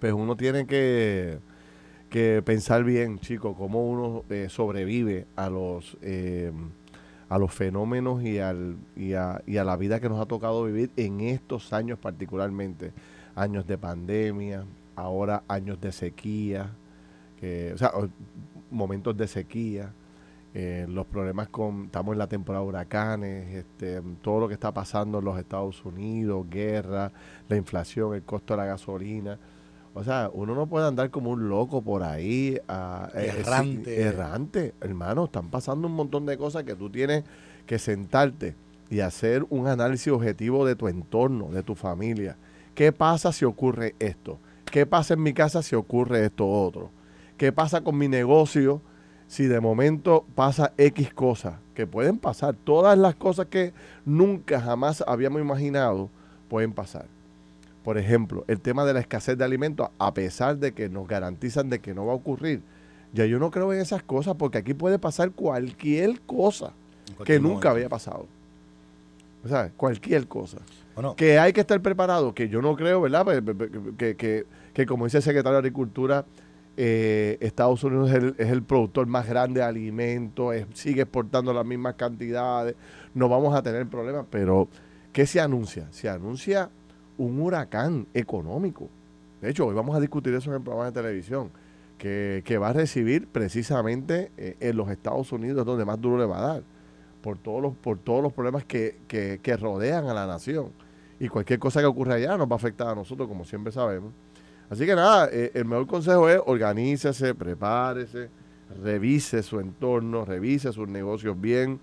pues 0.00 0.12
uno 0.12 0.36
tiene 0.36 0.66
que, 0.66 1.38
que 2.10 2.42
pensar 2.44 2.84
bien, 2.84 3.18
chicos, 3.18 3.56
cómo 3.56 3.86
uno 3.88 4.24
eh, 4.30 4.48
sobrevive 4.48 5.26
a 5.36 5.50
los... 5.50 5.96
Eh, 6.02 6.52
a 7.28 7.38
los 7.38 7.50
fenómenos 7.54 8.22
y, 8.22 8.40
al, 8.40 8.76
y, 8.94 9.14
a, 9.14 9.40
y 9.46 9.56
a 9.56 9.64
la 9.64 9.78
vida 9.78 10.00
que 10.00 10.08
nos 10.10 10.20
ha 10.20 10.26
tocado 10.26 10.64
vivir 10.64 10.90
en 10.98 11.22
estos 11.22 11.72
años 11.72 11.98
particularmente. 11.98 12.92
Años 13.34 13.66
de 13.66 13.78
pandemia, 13.78 14.66
ahora 14.96 15.42
años 15.48 15.80
de 15.80 15.92
sequía, 15.92 16.74
o 17.72 17.78
sea, 17.78 17.90
momentos 18.70 19.16
de 19.16 19.26
sequía, 19.26 19.92
eh, 20.54 20.86
los 20.88 21.06
problemas 21.06 21.48
con, 21.48 21.86
estamos 21.86 22.12
en 22.12 22.18
la 22.18 22.26
temporada 22.26 22.62
de 22.62 22.68
huracanes, 22.68 23.54
este, 23.54 24.02
todo 24.20 24.40
lo 24.40 24.48
que 24.48 24.54
está 24.54 24.72
pasando 24.72 25.18
en 25.18 25.24
los 25.24 25.38
Estados 25.38 25.84
Unidos, 25.84 26.46
guerra, 26.50 27.10
la 27.48 27.56
inflación, 27.56 28.14
el 28.14 28.22
costo 28.22 28.54
de 28.54 28.58
la 28.58 28.66
gasolina. 28.66 29.38
O 29.94 30.02
sea, 30.04 30.30
uno 30.32 30.54
no 30.54 30.66
puede 30.66 30.86
andar 30.86 31.10
como 31.10 31.30
un 31.30 31.48
loco 31.48 31.82
por 31.82 32.02
ahí. 32.02 32.58
Ah, 32.68 33.10
eh, 33.14 33.34
errante. 33.38 34.00
errante. 34.00 34.74
Hermano, 34.80 35.24
están 35.24 35.50
pasando 35.50 35.86
un 35.86 35.94
montón 35.94 36.24
de 36.24 36.38
cosas 36.38 36.64
que 36.64 36.74
tú 36.74 36.88
tienes 36.90 37.24
que 37.66 37.78
sentarte 37.78 38.54
y 38.88 39.00
hacer 39.00 39.44
un 39.50 39.68
análisis 39.68 40.12
objetivo 40.12 40.66
de 40.66 40.76
tu 40.76 40.88
entorno, 40.88 41.48
de 41.48 41.62
tu 41.62 41.74
familia. 41.74 42.36
¿Qué 42.74 42.92
pasa 42.92 43.32
si 43.32 43.44
ocurre 43.44 43.94
esto? 43.98 44.38
¿Qué 44.64 44.86
pasa 44.86 45.14
en 45.14 45.22
mi 45.22 45.34
casa 45.34 45.62
si 45.62 45.74
ocurre 45.74 46.24
esto 46.24 46.48
otro? 46.48 46.90
¿Qué 47.36 47.52
pasa 47.52 47.82
con 47.82 47.98
mi 47.98 48.08
negocio 48.08 48.80
si 49.26 49.44
de 49.44 49.60
momento 49.60 50.24
pasa 50.34 50.72
X 50.78 51.12
cosas? 51.12 51.56
Que 51.74 51.86
pueden 51.86 52.18
pasar. 52.18 52.54
Todas 52.54 52.96
las 52.96 53.14
cosas 53.14 53.46
que 53.46 53.74
nunca 54.06 54.60
jamás 54.60 55.04
habíamos 55.06 55.42
imaginado 55.42 56.08
pueden 56.48 56.72
pasar. 56.72 57.06
Por 57.84 57.98
ejemplo, 57.98 58.44
el 58.48 58.60
tema 58.60 58.84
de 58.84 58.94
la 58.94 59.00
escasez 59.00 59.36
de 59.36 59.44
alimentos, 59.44 59.88
a 59.98 60.14
pesar 60.14 60.58
de 60.58 60.72
que 60.72 60.88
nos 60.88 61.08
garantizan 61.08 61.68
de 61.68 61.80
que 61.80 61.94
no 61.94 62.06
va 62.06 62.12
a 62.12 62.16
ocurrir, 62.16 62.62
ya 63.12 63.26
yo 63.26 63.38
no 63.38 63.50
creo 63.50 63.72
en 63.72 63.80
esas 63.80 64.02
cosas 64.02 64.36
porque 64.38 64.58
aquí 64.58 64.74
puede 64.74 64.98
pasar 64.98 65.32
cualquier 65.32 66.20
cosa 66.20 66.72
que 67.24 67.40
nunca 67.40 67.70
había 67.70 67.88
pasado. 67.88 68.26
O 69.44 69.48
sea, 69.48 69.70
cualquier 69.76 70.28
cosa. 70.28 70.58
Que 71.16 71.38
hay 71.38 71.52
que 71.52 71.60
estar 71.60 71.80
preparado, 71.80 72.34
que 72.34 72.48
yo 72.48 72.62
no 72.62 72.76
creo, 72.76 73.00
¿verdad? 73.00 73.24
Pues, 73.24 73.42
que, 73.96 74.86
como 74.86 75.04
dice 75.04 75.18
el 75.18 75.22
secretario 75.22 75.54
de 75.54 75.58
Agricultura, 75.58 76.24
eh, 76.76 77.38
Estados 77.40 77.82
Unidos 77.84 78.10
es 78.38 78.50
el, 78.50 78.62
productor 78.62 79.06
más 79.06 79.26
grande 79.28 79.60
de 79.60 79.66
alimentos, 79.66 80.54
sigue 80.74 81.02
exportando 81.02 81.52
las 81.52 81.66
mismas 81.66 81.94
cantidades, 81.94 82.76
no 83.14 83.28
vamos 83.28 83.54
a 83.54 83.62
tener 83.62 83.86
problemas, 83.86 84.26
pero 84.30 84.68
¿qué 85.12 85.26
se 85.26 85.40
anuncia? 85.40 85.88
Se 85.90 86.08
anuncia 86.08 86.70
un 87.18 87.40
huracán 87.40 88.06
económico. 88.14 88.88
De 89.40 89.50
hecho, 89.50 89.66
hoy 89.66 89.74
vamos 89.74 89.96
a 89.96 90.00
discutir 90.00 90.32
eso 90.34 90.50
en 90.50 90.56
el 90.56 90.62
programa 90.62 90.90
de 90.90 90.92
televisión, 90.92 91.50
que, 91.98 92.58
va 92.60 92.68
a 92.68 92.72
recibir 92.72 93.28
precisamente 93.28 94.32
eh, 94.36 94.56
en 94.60 94.76
los 94.76 94.90
Estados 94.90 95.30
Unidos 95.32 95.64
donde 95.64 95.84
más 95.84 96.00
duro 96.00 96.18
le 96.18 96.26
va 96.26 96.38
a 96.38 96.54
dar, 96.54 96.62
por 97.22 97.38
todos 97.38 97.62
los, 97.62 97.74
por 97.74 97.98
todos 97.98 98.22
los 98.22 98.32
problemas 98.32 98.64
que, 98.64 98.98
que, 99.08 99.56
rodean 99.56 100.06
a 100.06 100.14
la 100.14 100.26
nación. 100.26 100.70
Y 101.20 101.28
cualquier 101.28 101.58
cosa 101.58 101.80
que 101.80 101.86
ocurra 101.86 102.14
allá 102.14 102.36
nos 102.36 102.48
va 102.48 102.54
a 102.54 102.56
afectar 102.56 102.88
a 102.88 102.94
nosotros, 102.94 103.28
como 103.28 103.44
siempre 103.44 103.72
sabemos. 103.72 104.12
Así 104.68 104.86
que 104.86 104.94
nada, 104.96 105.28
eh, 105.30 105.52
el 105.54 105.64
mejor 105.64 105.86
consejo 105.86 106.28
es 106.28 106.40
organícese, 106.44 107.34
prepárese, 107.34 108.30
revise 108.82 109.42
su 109.42 109.60
entorno, 109.60 110.24
revise 110.24 110.72
sus 110.72 110.88
negocios 110.88 111.40
bien. 111.40 111.78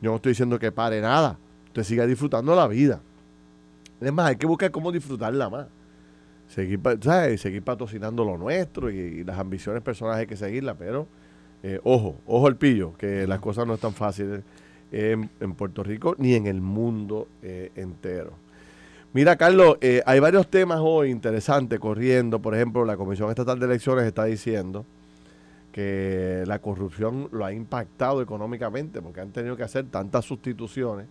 Yo 0.00 0.10
no 0.10 0.16
estoy 0.16 0.32
diciendo 0.32 0.58
que 0.58 0.72
pare 0.72 1.00
nada, 1.00 1.38
usted 1.68 1.84
siga 1.84 2.06
disfrutando 2.06 2.54
la 2.56 2.66
vida. 2.66 3.00
Es 4.02 4.12
más, 4.12 4.30
hay 4.30 4.36
que 4.36 4.46
buscar 4.46 4.70
cómo 4.70 4.90
disfrutarla 4.90 5.48
más. 5.48 5.66
Seguir, 6.48 6.80
¿sabes? 7.00 7.40
seguir 7.40 7.62
patrocinando 7.62 8.24
lo 8.24 8.36
nuestro 8.36 8.90
y, 8.90 9.24
las 9.24 9.38
ambiciones 9.38 9.82
personales 9.82 10.20
hay 10.20 10.26
que 10.26 10.36
seguirlas, 10.36 10.76
pero 10.78 11.06
eh, 11.62 11.80
ojo, 11.84 12.16
ojo 12.26 12.46
al 12.46 12.56
pillo, 12.56 12.94
que 12.98 13.26
las 13.26 13.40
cosas 13.40 13.66
no 13.66 13.74
están 13.74 13.94
fáciles 13.94 14.42
en, 14.90 15.30
Puerto 15.56 15.82
Rico 15.82 16.14
ni 16.18 16.34
en 16.34 16.46
el 16.46 16.60
mundo 16.60 17.28
eh, 17.42 17.70
entero. 17.76 18.32
Mira, 19.14 19.36
Carlos, 19.36 19.76
eh, 19.80 20.02
hay 20.06 20.20
varios 20.20 20.48
temas 20.48 20.80
hoy 20.82 21.10
interesantes 21.10 21.78
corriendo. 21.78 22.40
Por 22.40 22.54
ejemplo, 22.54 22.84
la 22.84 22.96
Comisión 22.96 23.28
Estatal 23.28 23.58
de 23.58 23.66
Elecciones 23.66 24.04
está 24.04 24.24
diciendo 24.24 24.84
que 25.70 26.44
la 26.46 26.58
corrupción 26.60 27.28
lo 27.32 27.44
ha 27.44 27.52
impactado 27.52 28.20
económicamente 28.20 29.00
porque 29.00 29.20
han 29.20 29.30
tenido 29.30 29.56
que 29.56 29.62
hacer 29.62 29.86
tantas 29.86 30.24
sustituciones 30.24 31.06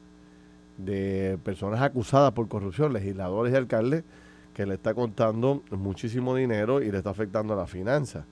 de 0.86 1.38
personas 1.44 1.82
acusadas 1.82 2.32
por 2.34 2.48
corrupción, 2.48 2.94
legisladores 2.94 3.54
y 3.54 3.58
alcaldes, 3.58 4.04
que 4.54 4.66
le 4.66 4.76
está 4.76 4.94
contando 4.94 5.64
muchísimo 5.72 6.36
dinero 6.36 6.82
y 6.82 6.92
le 6.92 6.98
está 6.98 7.12
afectando 7.12 7.54
a 7.54 7.58
la 7.58 7.68
finanza. 7.68 8.26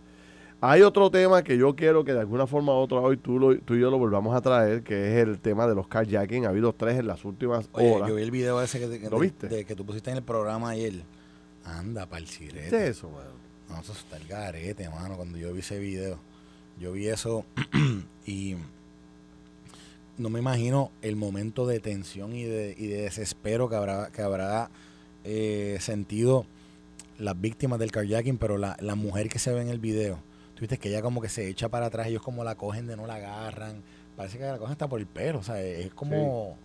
Hay 0.61 0.81
otro 0.81 1.09
tema 1.09 1.41
que 1.41 1.57
yo 1.57 1.73
quiero 1.73 2.03
que 2.03 2.11
de 2.11 2.19
alguna 2.19 2.45
forma 2.45 2.73
u 2.73 2.77
otra 2.77 2.99
hoy 2.99 3.15
tú, 3.15 3.57
tú 3.59 3.75
y 3.75 3.79
yo 3.79 3.89
lo 3.89 3.97
volvamos 3.97 4.35
a 4.35 4.41
traer, 4.41 4.83
que 4.83 5.13
es 5.13 5.25
el 5.25 5.39
tema 5.39 5.65
de 5.67 5.73
los 5.73 5.87
carjacking. 5.87 6.45
Ha 6.45 6.49
habido 6.49 6.73
tres 6.73 6.99
en 6.99 7.07
las 7.07 7.23
últimas 7.23 7.69
horas. 7.71 8.09
Yo 8.09 8.15
vi 8.15 8.23
el 8.23 8.31
video 8.31 8.61
ese 8.61 8.79
que, 8.79 9.09
¿Lo 9.09 9.19
viste? 9.19 9.47
De, 9.47 9.63
que 9.63 9.73
tú 9.75 9.85
pusiste 9.85 10.11
en 10.11 10.17
el 10.17 10.23
programa 10.23 10.69
ayer. 10.69 10.95
Anda, 11.63 12.07
para 12.07 12.21
el 12.21 12.27
sirete. 12.27 12.69
¿Qué 12.69 12.75
es 12.87 12.97
eso, 12.97 13.09
mano? 13.09 13.31
No, 13.69 13.79
eso 13.79 13.93
está 13.93 14.17
el 14.17 14.27
garete, 14.27 14.89
mano. 14.89 15.15
Cuando 15.15 15.37
yo 15.37 15.53
vi 15.53 15.59
ese 15.59 15.79
video, 15.79 16.17
yo 16.77 16.91
vi 16.91 17.07
eso 17.07 17.45
y 18.25 18.55
no 20.19 20.29
me 20.29 20.39
imagino 20.39 20.91
el 21.01 21.15
momento 21.15 21.65
de 21.65 21.79
tensión 21.79 22.35
y 22.35 22.43
de, 22.43 22.75
y 22.77 22.87
de 22.87 23.03
desespero 23.03 23.69
que 23.69 23.75
habrá, 23.77 24.11
que 24.11 24.21
habrá 24.21 24.69
eh, 25.23 25.77
sentido 25.79 26.45
las 27.17 27.39
víctimas 27.39 27.79
del 27.79 27.91
carjacking, 27.91 28.37
pero 28.37 28.57
la, 28.57 28.77
la 28.81 28.95
mujer 28.95 29.29
que 29.29 29.39
se 29.39 29.53
ve 29.53 29.61
en 29.61 29.69
el 29.69 29.79
video, 29.79 30.17
tú 30.55 30.61
viste 30.61 30.77
que 30.77 30.89
ella 30.89 31.01
como 31.01 31.21
que 31.21 31.29
se 31.29 31.47
echa 31.47 31.69
para 31.69 31.87
atrás, 31.87 32.07
ellos 32.07 32.21
como 32.21 32.43
la 32.43 32.55
cogen 32.55 32.85
de 32.85 32.97
no 32.97 33.07
la 33.07 33.15
agarran, 33.15 33.81
parece 34.15 34.37
que 34.37 34.43
la 34.43 34.57
cogen 34.57 34.73
hasta 34.73 34.89
por 34.89 34.99
el 34.99 35.07
pelo, 35.07 35.39
o 35.39 35.43
sea, 35.43 35.61
es 35.61 35.93
como... 35.93 36.57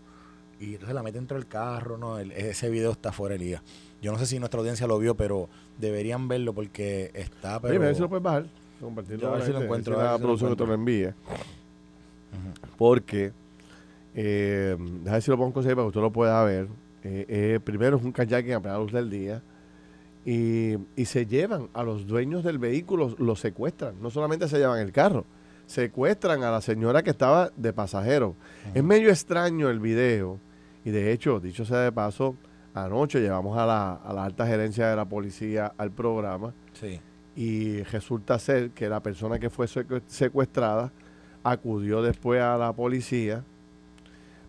Y 0.61 0.75
entonces 0.75 0.95
la 0.95 1.03
mete 1.03 1.19
dentro 1.19 1.37
del 1.37 1.47
carro, 1.47 1.99
no, 1.99 2.19
ese 2.19 2.71
video 2.71 2.93
está 2.93 3.13
fuera 3.13 3.35
de 3.35 3.39
liga. 3.41 3.63
Yo 4.01 4.13
no 4.13 4.19
sé 4.19 4.27
si 4.27 4.39
nuestra 4.39 4.61
audiencia 4.61 4.87
lo 4.87 4.99
vio, 4.99 5.17
pero 5.17 5.49
deberían 5.79 6.29
verlo 6.29 6.55
porque 6.55 7.11
está... 7.15 7.61
Pero, 7.61 7.93
si 7.95 8.01
lo 8.01 8.09
puedes 8.09 8.23
bajar, 8.23 8.47
compartirlo. 8.81 9.29
a 9.29 9.37
ver 9.37 9.47
si 9.47 9.53
lo 9.53 9.63
encuentro. 9.63 10.01
La 10.01 10.17
producción 10.19 10.51
que 10.51 10.57
te 10.57 10.67
lo 10.67 10.75
envíe. 10.75 11.13
Porque 12.77 13.33
eh, 14.15 14.77
déjame 14.79 15.11
ver 15.11 15.23
si 15.23 15.31
lo 15.31 15.37
pongo 15.37 15.53
conseguir 15.53 15.77
para 15.77 15.85
que 15.85 15.89
usted 15.89 16.01
lo 16.01 16.13
pueda 16.13 16.43
ver. 16.45 16.69
Eh, 17.03 17.27
eh, 17.29 17.61
primero 17.63 17.97
es 17.97 18.03
un 18.03 18.13
kayaking 18.13 18.55
a 18.55 18.61
plena 18.61 18.79
luz 18.79 18.93
del 18.93 19.11
día. 19.11 19.43
Y, 20.25 20.77
se 21.05 21.27
llevan 21.27 21.69
a 21.75 21.83
los 21.83 22.07
dueños 22.07 22.45
del 22.45 22.59
vehículo, 22.59 23.15
los 23.19 23.41
secuestran. 23.41 24.01
No 24.01 24.11
solamente 24.11 24.49
se 24.49 24.59
llevan 24.59 24.81
el 24.81 24.91
carro, 24.91 25.27
secuestran 25.67 26.43
a 26.45 26.51
la 26.51 26.63
señora 26.63 27.03
que 27.03 27.11
estaba 27.11 27.51
de 27.57 27.73
pasajero. 27.75 28.35
Es 28.73 28.83
medio 28.83 29.11
extraño 29.11 29.69
el 29.69 29.81
video. 29.81 30.39
Y 30.85 30.91
de 30.91 31.13
hecho, 31.13 31.41
dicho 31.41 31.67
sea 31.67 31.81
de 31.81 31.93
paso, 31.93 32.37
anoche 32.73 33.21
llevamos 33.21 33.59
a 33.59 33.67
la, 33.67 33.95
a 33.95 34.13
la 34.15 34.25
alta 34.25 34.47
gerencia 34.47 34.89
de 34.89 34.97
la 34.97 35.05
policía 35.05 35.75
al 35.77 35.91
programa. 35.91 36.55
Sí. 36.73 37.01
Y 37.37 37.83
resulta 37.83 38.39
ser 38.39 38.71
que 38.71 38.89
la 38.89 39.01
persona 39.01 39.39
que 39.39 39.51
fue 39.51 39.67
secuestrada 40.07 40.91
acudió 41.43 42.01
después 42.01 42.41
a 42.41 42.57
la 42.57 42.73
policía 42.73 43.45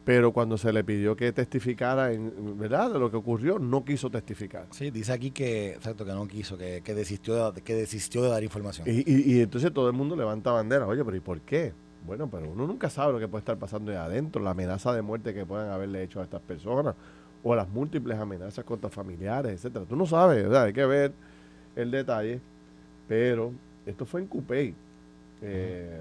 pero 0.06 0.32
cuando 0.32 0.58
se 0.58 0.72
le 0.72 0.84
pidió 0.84 1.16
que 1.16 1.32
testificara 1.32 2.14
en 2.14 2.58
verdad 2.60 2.94
de 2.94 3.00
lo 3.00 3.10
que 3.10 3.18
ocurrió 3.18 3.58
no 3.58 3.84
quiso 3.84 4.12
testificar. 4.12 4.68
Sí 4.70 4.92
dice 4.92 5.12
aquí 5.12 5.32
que 5.32 5.74
exacto 5.74 6.06
que 6.06 6.12
no 6.12 6.28
quiso 6.28 6.58
que, 6.58 6.82
que 6.82 6.94
desistió 6.94 7.52
de, 7.52 7.62
que 7.62 7.74
desistió 7.74 8.22
de 8.22 8.30
dar 8.30 8.44
información. 8.44 8.88
Y, 8.88 9.04
y, 9.34 9.42
entonces 9.42 9.74
todo 9.74 9.88
el 9.88 9.94
mundo 9.94 10.16
levanta 10.16 10.52
bandera. 10.52 10.86
Oye 10.88 11.04
pero 11.04 11.18
y 11.18 11.22
por 11.22 11.42
qué 11.42 11.74
bueno 12.06 12.30
pero 12.30 12.52
uno 12.52 12.68
nunca 12.68 12.88
sabe 12.92 13.14
lo 13.14 13.20
que 13.20 13.28
puede 13.28 13.40
estar 13.40 13.58
pasando 13.58 13.92
ahí 13.92 13.98
adentro 13.98 14.42
la 14.44 14.52
amenaza 14.52 14.94
de 14.94 15.02
muerte 15.02 15.34
que 15.34 15.44
puedan 15.44 15.72
haberle 15.72 16.04
hecho 16.04 16.22
a 16.22 16.24
estas 16.24 16.42
personas 16.42 16.94
o 17.44 17.56
las 17.56 17.68
múltiples 17.68 18.20
amenazas 18.20 18.64
contra 18.64 18.92
familiares 18.92 19.54
etcétera. 19.54 19.86
Tú 19.86 19.96
no 19.96 20.06
sabes 20.06 20.44
¿verdad? 20.44 20.66
hay 20.66 20.74
que 20.74 20.86
ver 20.86 21.14
el 21.76 21.90
detalle 21.90 22.40
pero 23.08 23.52
esto 23.88 24.06
fue 24.06 24.22
en 24.22 24.28
Cupey 24.28 24.76
eh, 25.42 26.00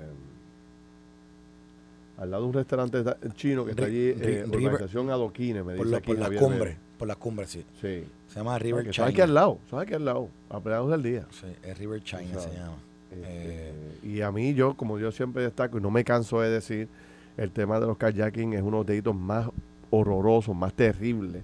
al 2.18 2.30
lado 2.30 2.42
de 2.44 2.48
un 2.48 2.54
restaurante 2.54 3.02
chino 3.34 3.64
que 3.64 3.72
está 3.72 3.86
allí, 3.86 4.08
eh, 4.10 4.14
River- 4.46 4.54
organización 4.72 5.10
Adoquines, 5.10 5.64
me 5.64 5.74
Por, 5.74 5.86
dice 5.86 5.90
la- 5.90 5.98
aquí 5.98 6.06
por 6.06 6.16
las 6.16 6.24
Javier 6.26 6.40
cumbres, 6.42 6.76
por 6.98 7.08
las 7.08 7.16
cumbres, 7.16 7.50
sí. 7.50 7.64
Se 7.80 8.04
llama 8.36 8.54
Ah, 8.54 8.58
River 8.58 8.84
que 8.84 8.90
China. 8.90 9.04
Eso 9.06 9.08
es 9.08 9.10
aquí 9.14 9.20
al 9.20 9.34
lado, 9.34 9.58
eso 9.66 9.76
es 9.80 9.86
aquí 9.86 9.94
al 9.94 10.04
lado, 10.04 10.28
a 10.50 10.60
plegados 10.60 10.90
del 10.90 11.02
día. 11.02 11.26
Sí, 11.30 11.46
es 11.62 11.78
River 11.78 12.02
China 12.02 12.22
se 12.34 12.40
sabes. 12.40 12.58
llama. 12.58 12.76
Este, 13.10 13.22
Eh, 13.26 13.72
y 14.02 14.20
a 14.22 14.32
mí, 14.32 14.54
yo, 14.54 14.74
como 14.74 14.98
yo 14.98 15.12
siempre 15.12 15.42
destaco, 15.42 15.78
y 15.78 15.80
no 15.80 15.90
me 15.90 16.02
canso 16.04 16.40
de 16.40 16.50
decir, 16.50 16.88
el 17.36 17.50
tema 17.52 17.78
de 17.80 17.86
los 17.86 17.96
kayaking 17.96 18.54
es 18.54 18.60
uno 18.62 18.70
de 18.70 18.76
los 18.78 18.86
delitos 18.86 19.14
más 19.14 19.48
horrorosos, 19.90 20.54
más 20.56 20.72
terribles, 20.74 21.42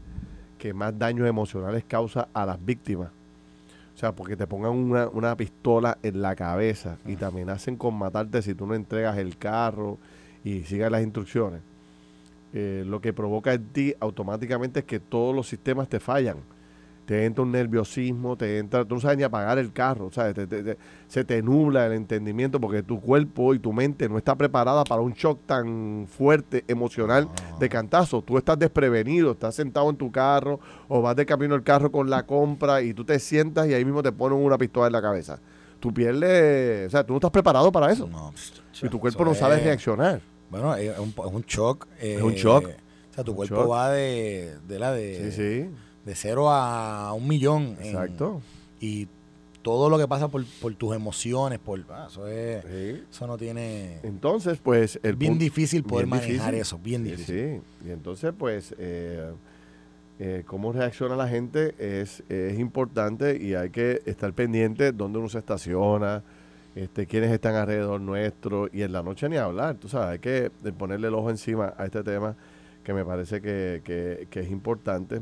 que 0.58 0.74
más 0.74 0.96
daños 0.98 1.28
emocionales 1.28 1.84
causa 1.86 2.28
a 2.32 2.44
las 2.46 2.64
víctimas. 2.64 3.08
O 3.94 3.98
sea, 4.00 4.12
porque 4.12 4.36
te 4.36 4.46
pongan 4.46 4.72
una, 4.72 5.08
una 5.08 5.36
pistola 5.36 5.98
en 6.02 6.22
la 6.22 6.34
cabeza 6.34 6.96
y 7.06 7.16
te 7.16 7.24
amenacen 7.24 7.76
con 7.76 7.94
matarte 7.94 8.40
si 8.42 8.54
tú 8.54 8.66
no 8.66 8.74
entregas 8.74 9.18
el 9.18 9.36
carro 9.36 9.98
y 10.44 10.62
sigas 10.64 10.90
las 10.90 11.02
instrucciones. 11.02 11.60
Eh, 12.52 12.84
lo 12.86 13.00
que 13.00 13.12
provoca 13.12 13.52
en 13.52 13.64
ti 13.66 13.94
automáticamente 14.00 14.80
es 14.80 14.84
que 14.86 14.98
todos 14.98 15.34
los 15.34 15.48
sistemas 15.48 15.88
te 15.88 16.00
fallan. 16.00 16.38
Te 17.06 17.24
entra 17.24 17.42
un 17.42 17.50
nerviosismo, 17.50 18.36
te 18.36 18.58
entra, 18.58 18.84
tú 18.84 18.94
no 18.94 19.00
sabes 19.00 19.16
ni 19.18 19.24
apagar 19.24 19.58
el 19.58 19.72
carro, 19.72 20.12
¿sabes? 20.12 20.32
Te- 20.34 20.46
te- 20.46 20.62
te- 20.62 20.78
se 21.08 21.24
te 21.24 21.42
nubla 21.42 21.86
el 21.86 21.92
entendimiento 21.94 22.60
porque 22.60 22.84
tu 22.84 23.00
cuerpo 23.00 23.52
y 23.52 23.58
tu 23.58 23.72
mente 23.72 24.08
no 24.08 24.16
está 24.16 24.36
preparada 24.36 24.84
para 24.84 25.00
un 25.00 25.12
shock 25.12 25.40
tan 25.44 26.06
fuerte, 26.08 26.64
emocional, 26.68 27.28
de 27.58 27.68
cantazo. 27.68 28.22
Tú 28.22 28.38
estás 28.38 28.58
desprevenido, 28.60 29.32
estás 29.32 29.56
sentado 29.56 29.90
en 29.90 29.96
tu 29.96 30.12
carro 30.12 30.60
o 30.86 31.02
vas 31.02 31.16
de 31.16 31.26
camino 31.26 31.56
al 31.56 31.64
carro 31.64 31.90
con 31.90 32.10
la 32.10 32.24
compra 32.26 32.80
y 32.82 32.94
tú 32.94 33.04
te 33.04 33.18
sientas 33.18 33.66
y 33.68 33.74
ahí 33.74 33.84
mismo 33.84 34.04
te 34.04 34.12
ponen 34.12 34.38
una 34.38 34.56
pistola 34.56 34.86
en 34.86 34.92
la 34.92 35.02
cabeza. 35.02 35.40
Tu 35.80 35.92
piel, 35.92 36.20
le- 36.20 36.86
o 36.86 36.90
sea, 36.90 37.02
tú 37.04 37.12
no 37.14 37.16
estás 37.16 37.30
preparado 37.32 37.72
para 37.72 37.90
eso. 37.90 38.06
no, 38.06 38.32
y 38.86 38.88
tu 38.90 39.00
cuerpo 39.00 39.24
no 39.24 39.30
sabe 39.34 39.56
reaccionar. 39.64 40.20
Bueno, 40.50 40.74
es 40.74 40.98
un, 40.98 41.08
es 41.08 41.32
un 41.32 41.42
shock. 41.42 41.86
Es 42.00 42.20
un 42.22 42.32
eh, 42.32 42.36
shock. 42.36 42.64
O 43.10 43.14
sea, 43.14 43.24
tu 43.24 43.34
cuerpo 43.34 43.56
shock. 43.56 43.70
va 43.70 43.90
de, 43.90 44.56
de 44.68 44.78
la 44.78 44.92
de, 44.92 45.30
Sí, 45.30 45.36
sí, 45.36 45.70
de 46.04 46.14
cero 46.14 46.50
a 46.50 47.12
un 47.12 47.26
millón. 47.28 47.76
en- 47.80 47.86
exacto. 47.86 48.40
y 48.80 49.08
todo 49.62 49.90
lo 49.90 49.98
que 49.98 50.08
pasa 50.08 50.28
por, 50.28 50.42
por 50.62 50.74
tus 50.74 50.96
emociones, 50.96 51.58
por 51.58 51.84
ah, 51.90 52.06
eso 52.10 52.26
es, 52.26 52.64
Sí. 52.64 53.02
eso 53.10 53.26
no 53.26 53.36
tiene 53.36 53.98
Entonces, 54.02 54.58
pues... 54.62 54.98
El 55.02 55.16
bien 55.16 55.38
difícil 55.38 55.82
poder 55.84 56.06
bien 56.06 56.18
manejar 56.18 56.52
difícil. 56.52 56.60
eso, 56.60 56.78
bien 56.78 57.04
difícil. 57.04 57.60
Sí, 57.82 57.86
y 57.86 57.90
entonces 57.90 58.32
pues 58.38 58.74
eh, 58.78 59.30
eh, 60.18 60.44
cómo 60.46 60.72
reacciona 60.72 61.14
la 61.14 61.28
gente 61.28 61.74
es, 61.78 62.22
es 62.30 62.58
importante 62.58 63.36
y 63.36 63.52
hay 63.54 63.68
que 63.68 64.00
estar 64.06 64.32
pendiente 64.32 64.92
dónde 64.92 65.18
uno 65.18 65.28
se 65.28 65.38
estaciona, 65.38 66.22
este, 66.74 67.06
quiénes 67.06 67.30
están 67.32 67.54
alrededor 67.56 68.00
nuestro 68.00 68.68
y 68.72 68.82
en 68.82 68.92
la 68.92 69.02
noche 69.02 69.28
ni 69.28 69.36
hablar, 69.36 69.76
tú 69.76 69.88
sabes, 69.88 70.08
hay 70.08 70.18
que 70.20 70.46
eh, 70.64 70.72
ponerle 70.76 71.08
el 71.08 71.14
ojo 71.14 71.30
encima 71.30 71.74
a 71.76 71.84
este 71.86 72.02
tema 72.02 72.36
que 72.84 72.92
me 72.94 73.04
parece 73.04 73.40
que, 73.40 73.82
que- 73.84 74.26
que 74.30 74.40
es 74.40 74.50
importante. 74.50 75.20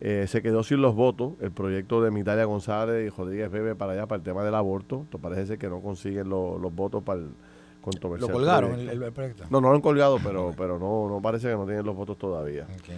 Eh, 0.00 0.26
se 0.28 0.42
quedó 0.42 0.62
sin 0.62 0.82
los 0.82 0.94
votos 0.94 1.32
el 1.40 1.50
proyecto 1.50 2.02
de 2.02 2.10
Mitalia 2.10 2.44
González 2.44 3.06
y 3.06 3.08
Rodríguez 3.16 3.50
Bebe 3.50 3.74
para 3.74 3.92
allá, 3.92 4.06
para 4.06 4.18
el 4.18 4.22
tema 4.22 4.44
del 4.44 4.54
aborto. 4.54 5.02
Esto 5.04 5.18
parece 5.18 5.56
que 5.58 5.68
no 5.68 5.80
consiguen 5.80 6.28
lo- 6.28 6.58
los 6.58 6.74
votos 6.74 7.02
para 7.02 7.20
el 7.20 7.26
Lo 7.26 7.32
controversial 7.82 8.30
colgaron 8.32 8.70
el, 8.72 8.76
proyecto. 8.76 8.92
el- 8.96 9.02
el 9.04 9.12
proyecto. 9.12 9.44
No, 9.50 9.60
no 9.60 9.68
lo 9.70 9.74
han 9.76 9.80
colgado, 9.80 10.18
pero, 10.22 10.52
pero 10.56 10.78
no, 10.78 11.08
no 11.08 11.20
parece 11.22 11.48
que 11.48 11.54
no 11.54 11.64
tienen 11.64 11.84
los 11.86 11.96
votos 11.96 12.18
todavía. 12.18 12.64
Ok. 12.64 12.90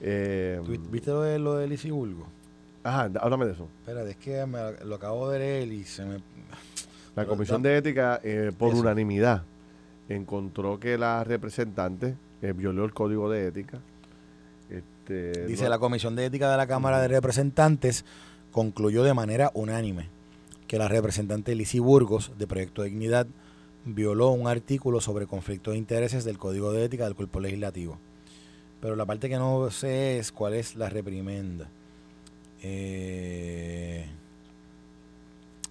Eh, 0.00 0.60
¿Tú 0.64 0.78
¿Viste 0.90 1.10
lo 1.10 1.22
de, 1.22 1.38
lo 1.38 1.54
de 1.56 1.66
Lizzie 1.68 1.90
Bulgo? 1.90 2.26
ajá, 2.82 3.10
háblame 3.20 3.46
de 3.46 3.52
eso. 3.52 3.68
Espérate, 3.80 4.10
es 4.10 4.16
que 4.16 4.46
me- 4.46 4.84
lo 4.84 4.94
acabo 4.96 5.28
de 5.30 5.38
leer 5.40 5.68
y 5.72 5.84
se 5.84 6.04
me... 6.04 6.16
La 7.16 7.26
Comisión 7.26 7.62
de 7.62 7.76
Ética, 7.78 8.20
eh, 8.22 8.52
por 8.56 8.70
Eso. 8.72 8.80
unanimidad, 8.80 9.42
encontró 10.08 10.78
que 10.78 10.96
la 10.98 11.24
representante 11.24 12.14
eh, 12.42 12.52
violó 12.52 12.84
el 12.84 12.92
código 12.92 13.30
de 13.30 13.46
ética. 13.48 13.80
Este, 14.70 15.46
Dice 15.46 15.64
no- 15.64 15.70
la 15.70 15.78
Comisión 15.78 16.14
de 16.14 16.26
Ética 16.26 16.50
de 16.50 16.56
la 16.58 16.66
Cámara 16.66 17.00
de 17.00 17.08
Representantes 17.08 18.04
concluyó 18.52 19.02
de 19.04 19.14
manera 19.14 19.50
unánime 19.54 20.08
que 20.68 20.78
la 20.78 20.88
representante 20.88 21.54
Lizzie 21.54 21.80
Burgos 21.80 22.32
de 22.38 22.46
Proyecto 22.46 22.82
Dignidad 22.82 23.26
violó 23.84 24.30
un 24.30 24.48
artículo 24.48 25.00
sobre 25.00 25.26
conflicto 25.26 25.70
de 25.70 25.78
intereses 25.78 26.24
del 26.24 26.38
Código 26.38 26.72
de 26.72 26.84
Ética 26.84 27.04
del 27.04 27.14
Cuerpo 27.14 27.40
Legislativo. 27.40 27.98
Pero 28.80 28.96
la 28.96 29.06
parte 29.06 29.28
que 29.28 29.36
no 29.38 29.70
sé 29.70 30.18
es 30.18 30.32
cuál 30.32 30.54
es 30.54 30.74
la 30.76 30.88
reprimenda. 30.90 31.68
Eh, 32.62 34.06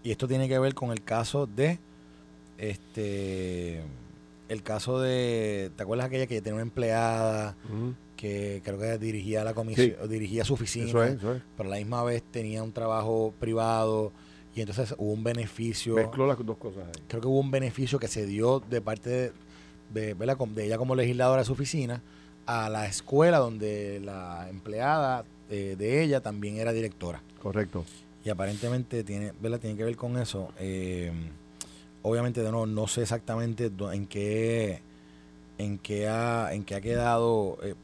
y 0.05 0.11
esto 0.11 0.27
tiene 0.27 0.47
que 0.47 0.59
ver 0.59 0.75
con 0.75 0.91
el 0.91 1.03
caso 1.03 1.47
de 1.47 1.79
este 2.59 3.81
el 4.47 4.61
caso 4.61 5.01
de 5.01 5.71
¿te 5.75 5.83
acuerdas 5.83 6.07
aquella 6.07 6.27
que 6.27 6.39
tenía 6.41 6.53
una 6.53 6.61
empleada 6.61 7.55
que 8.15 8.61
creo 8.63 8.79
que 8.79 8.97
dirigía 8.99 9.43
la 9.43 9.53
comisión, 9.53 9.95
dirigía 10.07 10.45
su 10.45 10.53
oficina, 10.53 10.87
Eso 10.87 11.03
es, 11.03 11.15
eso 11.15 11.33
es. 11.33 11.41
pero 11.57 11.67
a 11.67 11.71
la 11.71 11.77
misma 11.77 12.03
vez 12.03 12.23
tenía 12.31 12.61
un 12.61 12.71
trabajo 12.71 13.33
privado 13.39 14.11
y 14.55 14.61
entonces 14.61 14.93
hubo 14.97 15.11
un 15.11 15.23
beneficio, 15.23 15.95
Mezcló 15.95 16.27
las 16.27 16.37
dos 16.45 16.57
cosas 16.57 16.85
ahí. 16.85 17.03
creo 17.07 17.21
que 17.21 17.27
hubo 17.27 17.39
un 17.39 17.51
beneficio 17.51 17.97
que 17.99 18.07
se 18.07 18.25
dio 18.27 18.59
de 18.61 18.81
parte 18.81 19.33
de 19.89 20.15
ella 20.59 20.77
como 20.77 20.95
legisladora 20.95 21.41
de 21.41 21.45
su 21.45 21.53
oficina 21.53 22.01
a 22.45 22.69
la 22.69 22.85
escuela 22.85 23.39
donde 23.39 23.99
la 24.01 24.47
empleada 24.49 25.25
eh, 25.49 25.75
de 25.77 26.03
ella 26.03 26.21
también 26.21 26.57
era 26.57 26.71
directora. 26.73 27.21
Correcto. 27.41 27.83
Y 28.25 28.29
aparentemente 28.31 29.03
tiene, 29.03 29.33
¿verdad? 29.39 29.59
tiene 29.59 29.77
que 29.77 29.83
ver 29.83 29.95
con 29.95 30.17
eso. 30.17 30.49
Eh, 30.59 31.11
obviamente 32.01 32.41
de 32.41 32.49
nuevo 32.49 32.65
no 32.65 32.87
sé 32.87 33.03
exactamente 33.03 33.71
en 33.93 34.07
qué 34.07 34.81
en 35.57 35.77
qué 35.77 36.07
ha 36.07 36.51
en 36.51 36.63
qué 36.63 36.75
ha 36.75 36.81
quedado 36.81 37.57
eh, 37.61 37.75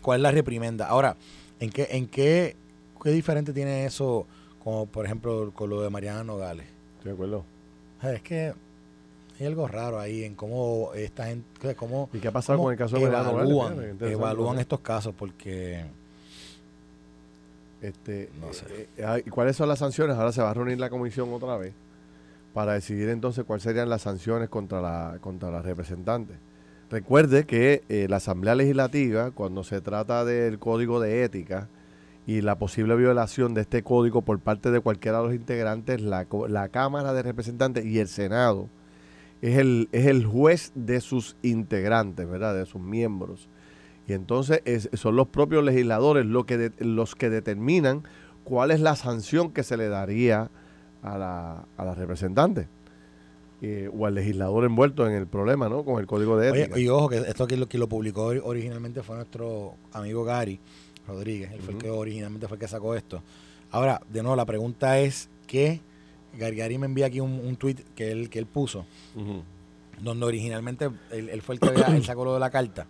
cuál 0.00 0.20
es 0.20 0.22
la 0.22 0.30
reprimenda. 0.30 0.86
Ahora, 0.86 1.16
en 1.58 1.70
qué 1.70 1.88
en 1.90 2.06
qué 2.06 2.56
qué 3.02 3.10
diferente 3.10 3.52
tiene 3.52 3.84
eso 3.84 4.26
como 4.62 4.86
por 4.86 5.06
ejemplo 5.06 5.50
con 5.52 5.68
lo 5.68 5.82
de 5.82 5.90
Mariana 5.90 6.22
Nogales. 6.22 6.66
Estoy 6.98 7.10
de 7.10 7.14
acuerdo. 7.14 7.44
Es 8.02 8.22
que 8.22 8.54
hay 9.40 9.46
algo 9.46 9.66
raro 9.66 9.98
ahí 9.98 10.22
en 10.22 10.36
cómo 10.36 10.92
esta 10.94 11.26
gente 11.26 11.74
cómo 11.74 12.08
¿Y 12.12 12.18
qué 12.20 12.28
ha 12.28 12.32
pasado 12.32 12.58
cómo 12.58 12.66
con 12.66 12.72
el 12.74 12.78
caso 12.78 12.96
de 12.96 13.02
Mariano 13.02 13.32
Nogales? 13.32 13.50
evalúan, 13.50 14.12
evalúan 14.12 14.58
estos 14.60 14.78
casos 14.80 15.14
porque 15.18 15.84
Este, 17.82 18.30
No 18.40 18.52
sé. 18.52 18.66
eh, 18.70 18.88
eh, 18.98 19.04
ay, 19.04 19.22
¿Cuáles 19.22 19.56
son 19.56 19.68
las 19.68 19.78
sanciones? 19.78 20.16
Ahora 20.16 20.32
se 20.32 20.42
va 20.42 20.50
a 20.50 20.54
reunir 20.54 20.78
la 20.78 20.90
comisión 20.90 21.32
otra 21.32 21.56
vez 21.56 21.72
para 22.52 22.74
decidir 22.74 23.08
entonces 23.08 23.44
cuáles 23.44 23.62
serían 23.62 23.88
las 23.88 24.02
sanciones 24.02 24.48
contra 24.48 24.80
la, 24.80 25.18
contra 25.20 25.50
la 25.50 25.62
representante. 25.62 26.34
Recuerde 26.90 27.44
que 27.46 27.84
eh, 27.88 28.06
la 28.10 28.16
Asamblea 28.16 28.54
Legislativa, 28.56 29.30
cuando 29.30 29.62
se 29.62 29.80
trata 29.80 30.24
del 30.24 30.58
código 30.58 30.98
de 31.00 31.22
ética 31.24 31.68
y 32.26 32.40
la 32.40 32.58
posible 32.58 32.96
violación 32.96 33.54
de 33.54 33.60
este 33.62 33.82
código 33.82 34.22
por 34.22 34.40
parte 34.40 34.70
de 34.72 34.80
cualquiera 34.80 35.18
de 35.18 35.24
los 35.24 35.34
integrantes, 35.34 36.00
la, 36.00 36.26
la 36.48 36.68
Cámara 36.68 37.12
de 37.12 37.22
Representantes 37.22 37.84
y 37.84 38.00
el 38.00 38.08
Senado 38.08 38.68
es 39.40 39.56
el, 39.56 39.88
es 39.92 40.06
el 40.06 40.26
juez 40.26 40.72
de 40.74 41.00
sus 41.00 41.36
integrantes, 41.42 42.28
¿verdad? 42.28 42.54
De 42.56 42.66
sus 42.66 42.80
miembros. 42.82 43.48
Y 44.08 44.12
entonces 44.12 44.62
es- 44.64 44.88
son 44.94 45.16
los 45.16 45.28
propios 45.28 45.64
legisladores 45.64 46.26
los 46.26 46.44
que, 46.44 46.56
de- 46.58 46.84
los 46.84 47.14
que 47.14 47.30
determinan 47.30 48.02
cuál 48.44 48.70
es 48.70 48.80
la 48.80 48.96
sanción 48.96 49.52
que 49.52 49.62
se 49.62 49.76
le 49.76 49.88
daría 49.88 50.50
a 51.02 51.16
la, 51.18 51.64
a 51.76 51.84
la 51.84 51.94
representante 51.94 52.68
eh, 53.62 53.90
o 53.96 54.06
al 54.06 54.14
legislador 54.14 54.64
envuelto 54.64 55.06
en 55.06 55.12
el 55.14 55.26
problema, 55.26 55.68
¿no? 55.68 55.84
Con 55.84 56.00
el 56.00 56.06
código 56.06 56.36
de 56.38 56.50
Oye, 56.50 56.62
ética. 56.62 56.78
y 56.80 56.88
ojo, 56.88 57.08
que 57.10 57.18
esto 57.18 57.46
que 57.46 57.56
lo, 57.56 57.68
que 57.68 57.76
lo 57.78 57.88
publicó 57.88 58.32
ori- 58.34 58.40
originalmente 58.42 59.02
fue 59.02 59.16
nuestro 59.16 59.74
amigo 59.92 60.24
Gary 60.24 60.58
Rodríguez. 61.06 61.52
Él 61.52 61.60
fue 61.60 61.74
el 61.74 61.80
que 61.80 61.90
originalmente 61.90 62.48
fue 62.48 62.56
el 62.56 62.60
que 62.60 62.68
sacó 62.68 62.94
esto. 62.94 63.22
Ahora, 63.70 64.00
de 64.10 64.22
nuevo, 64.22 64.34
la 64.34 64.46
pregunta 64.46 64.98
es 64.98 65.28
que 65.46 65.80
Gary, 66.38 66.56
Gary 66.56 66.78
me 66.78 66.86
envía 66.86 67.06
aquí 67.06 67.20
un, 67.20 67.32
un 67.32 67.56
tweet 67.56 67.76
que 67.94 68.10
él, 68.12 68.30
que 68.30 68.38
él 68.38 68.46
puso, 68.46 68.86
donde 70.00 70.24
originalmente 70.24 70.86
él, 71.10 71.28
él 71.28 71.42
fue 71.42 71.56
el 71.56 71.60
que 71.60 71.68
él 71.68 72.04
sacó 72.04 72.24
lo 72.24 72.34
de 72.34 72.40
la 72.40 72.50
carta. 72.50 72.86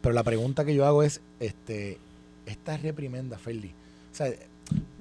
Pero 0.00 0.14
la 0.14 0.22
pregunta 0.22 0.64
que 0.64 0.74
yo 0.74 0.86
hago 0.86 1.02
es, 1.02 1.20
este, 1.40 1.98
esta 2.46 2.76
reprimenda, 2.76 3.38
Ferdi, 3.38 3.68
o 4.12 4.14
sea, 4.14 4.28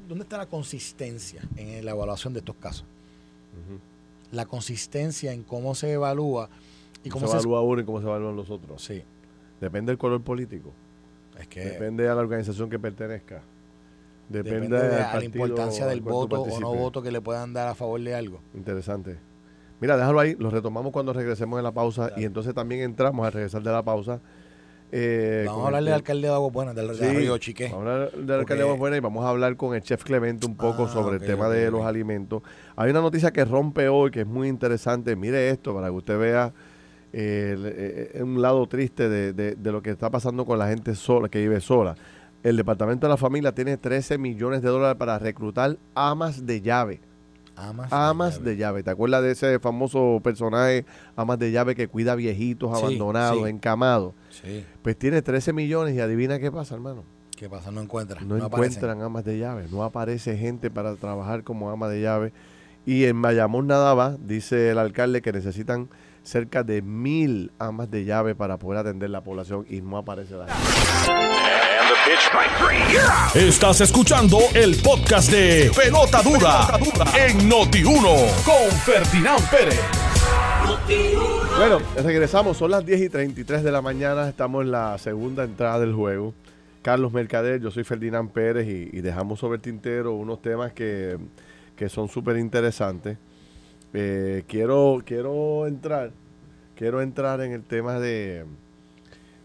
¿dónde 0.08 0.24
está 0.24 0.38
la 0.38 0.46
consistencia 0.48 1.42
en 1.56 1.84
la 1.86 1.92
evaluación 1.92 2.34
de 2.34 2.40
estos 2.40 2.56
casos? 2.58 2.84
Ujú. 3.66 3.80
La 4.32 4.46
consistencia 4.46 5.32
en 5.34 5.44
cómo 5.44 5.74
se 5.76 5.94
evalúa 5.94 6.50
y 7.04 7.10
¿Cómo 7.10 7.26
cómo 7.26 7.28
se 7.28 7.42
se... 7.42 7.48
evalúa 7.48 7.62
uno 7.62 7.82
y 7.82 7.86
cómo 7.86 8.00
se 8.02 8.06
evalúan 8.08 8.36
los 8.36 8.50
otros? 8.50 8.84
Sí, 8.84 9.04
Depende 9.62 9.92
del 9.92 9.98
color 9.98 10.22
político. 10.22 10.72
es 11.40 11.48
que... 11.48 11.62
Depende 11.66 12.08
a 12.08 12.16
la 12.16 12.22
organización 12.22 12.70
que 12.70 12.80
pertenezca. 12.80 13.42
Depende, 14.30 14.68
Depende 14.68 14.78
de 14.80 14.90
la- 14.90 14.96
a 14.96 15.00
la 15.08 15.12
partido 15.14 15.46
importancia 15.48 15.86
del 15.88 16.02
voto 16.02 16.42
o 16.44 16.60
no 16.60 16.74
voto 16.76 17.02
que 17.02 17.12
le 17.12 17.20
puedan 17.20 17.52
dar 17.54 17.68
a 17.68 17.74
favor 17.76 18.00
de 18.02 18.14
algo. 18.14 18.40
Interesante. 18.54 19.18
Mira, 19.82 19.98
déjalo 19.98 20.20
ahí, 20.20 20.36
lo 20.38 20.50
retomamos 20.50 20.92
cuando 20.92 21.14
regresemos 21.14 21.58
en 21.58 21.64
la 21.64 21.72
pausa 21.72 22.10
Dale. 22.10 22.22
y 22.22 22.26
entonces 22.26 22.54
también 22.54 22.82
entramos 22.82 23.26
al 23.26 23.32
regresar 23.34 23.64
de 23.64 23.72
la 23.72 23.82
pausa. 23.82 24.20
Eh, 24.92 25.44
Vamos 25.48 25.64
a 25.64 25.66
hablarle 25.68 25.90
el- 25.90 25.94
al 25.94 26.00
alcalde 26.00 26.28
de 26.28 26.34
Aguas 26.34 26.52
Buenas, 26.54 26.76
del 26.76 26.96
Sí, 26.96 27.04
Arroyo 27.04 27.38
Chiqué. 27.38 27.70
Vamos 27.70 27.88
a 27.88 27.92
hablar 27.94 28.12
del 28.12 28.40
alcalde 28.40 28.56
de 28.64 28.68
Aguas 28.68 28.80
Buenas 28.80 28.98
y 28.98 29.02
vamos 29.02 29.26
a 29.26 29.30
hablar 29.30 29.56
con 29.56 29.76
el 29.76 29.82
chef 29.82 30.04
Clemente 30.04 30.46
un 30.46 30.56
poco 30.56 30.86
Ah, 30.86 30.90
sobre 30.94 31.18
el 31.18 31.22
tema 31.24 31.48
de 31.50 31.70
los 31.72 31.86
alimentos. 31.86 32.42
Hay 32.76 32.90
una 32.92 33.02
noticia 33.02 33.32
que 33.32 33.46
rompe 33.46 33.88
hoy 33.90 34.12
que 34.12 34.22
es 34.22 34.28
muy 34.28 34.48
interesante. 34.48 35.16
Mire 35.16 35.50
esto 35.50 35.74
para 35.74 35.88
que 35.88 35.94
usted 35.94 36.18
vea 36.20 36.52
eh, 37.14 38.20
un 38.22 38.42
lado 38.42 38.68
triste 38.68 39.10
de, 39.10 39.34
de, 39.34 39.72
lo 39.72 39.82
que 39.82 39.90
está 39.92 40.10
pasando 40.10 40.46
con 40.46 40.60
la 40.60 40.68
gente 40.68 40.96
sola, 40.96 41.30
que 41.30 41.40
vive 41.40 41.60
sola. 41.62 41.96
El 42.44 42.56
Departamento 42.56 43.08
de 43.08 43.12
la 43.12 43.18
Familia 43.18 43.52
tiene 43.54 43.78
13 43.78 44.18
millones 44.18 44.62
de 44.62 44.70
dólares 44.70 44.96
para 44.98 45.20
reclutar 45.20 45.78
amas 45.96 46.46
de 46.46 46.62
llave. 46.62 47.02
Amas, 47.92 48.44
de, 48.44 48.58
llave. 48.58 48.84
¿Te 48.84 48.90
acuerdas 48.90 49.24
de 49.24 49.32
ese 49.32 49.60
famoso 49.60 50.22
personaje, 50.24 50.86
amas 51.16 51.40
de 51.40 51.52
llave, 51.52 51.76
que 51.76 51.88
cuida 51.88 52.16
viejitos 52.16 52.76
abandonados, 52.78 53.48
encamados? 53.48 54.14
Sí. 54.30 54.66
Pues 54.82 54.98
tiene 54.98 55.22
13 55.22 55.54
millones 55.54 55.96
y 55.96 56.00
adivina 56.00 56.40
qué 56.40 56.52
pasa, 56.52 56.76
hermano. 56.76 57.04
¿Qué 57.36 57.50
pasa? 57.50 57.72
No 57.72 57.82
encuentran. 57.82 58.28
No, 58.28 58.38
encuentran 58.38 59.02
amas 59.02 59.24
de 59.24 59.38
llave. 59.38 59.68
No 59.72 59.84
aparece 59.84 60.38
gente 60.38 60.70
para 60.70 60.96
trabajar 60.96 61.44
como 61.44 61.70
ama 61.70 61.88
de 61.88 62.02
llave. 62.02 62.34
Y 62.86 63.06
en 63.06 63.22
Bayamón 63.22 63.68
nada 63.68 63.94
va, 63.94 64.18
dice 64.20 64.72
el 64.72 64.78
alcalde, 64.78 65.22
que 65.22 65.32
necesitan 65.32 65.90
cerca 66.24 66.64
de 66.64 66.82
mil 66.82 67.52
amas 67.60 67.90
de 67.90 68.06
llave 68.06 68.36
para 68.36 68.58
poder 68.58 68.80
atender 68.80 69.10
la 69.10 69.22
población 69.24 69.66
y 69.70 69.82
no 69.82 69.98
aparece 69.98 70.36
la 70.36 70.48
gente. 70.48 71.39
Estás 73.36 73.82
escuchando 73.82 74.40
el 74.54 74.76
podcast 74.82 75.32
de 75.32 75.72
Pelota 75.76 76.22
Dura, 76.22 76.68
en 77.18 77.50
Noti1 77.50 78.44
con 78.44 78.72
Ferdinand 78.86 79.50
Pérez. 79.50 79.80
Bueno, 81.58 81.80
regresamos, 82.04 82.58
son 82.58 82.72
las 82.72 82.86
10 82.86 83.02
y 83.02 83.10
33 83.10 83.64
de 83.64 83.72
la 83.72 83.82
mañana, 83.82 84.30
estamos 84.30 84.64
en 84.64 84.72
la 84.72 84.98
segunda 84.98 85.44
entrada 85.44 85.80
del 85.80 85.94
juego. 85.94 86.34
Carlos 86.82 87.12
Mercader, 87.12 87.62
yo 87.62 87.72
soy 87.72 87.84
Ferdinand 87.84 88.32
Pérez 88.32 88.68
y, 88.68 89.02
dejamos 89.02 89.40
sobre 89.40 89.58
el 89.58 89.62
tintero 89.62 90.14
unos 90.14 90.42
temas 90.42 90.74
que, 90.74 91.18
son 91.88 92.08
súper 92.08 92.38
interesantes. 92.38 93.18
Eh, 93.94 94.44
quiero, 94.48 95.02
quiero 95.06 95.68
entrar, 95.68 96.12
quiero 96.76 97.02
entrar 97.02 97.42
en 97.42 97.52
el 97.52 97.64
tema 97.64 98.00
de 98.00 98.46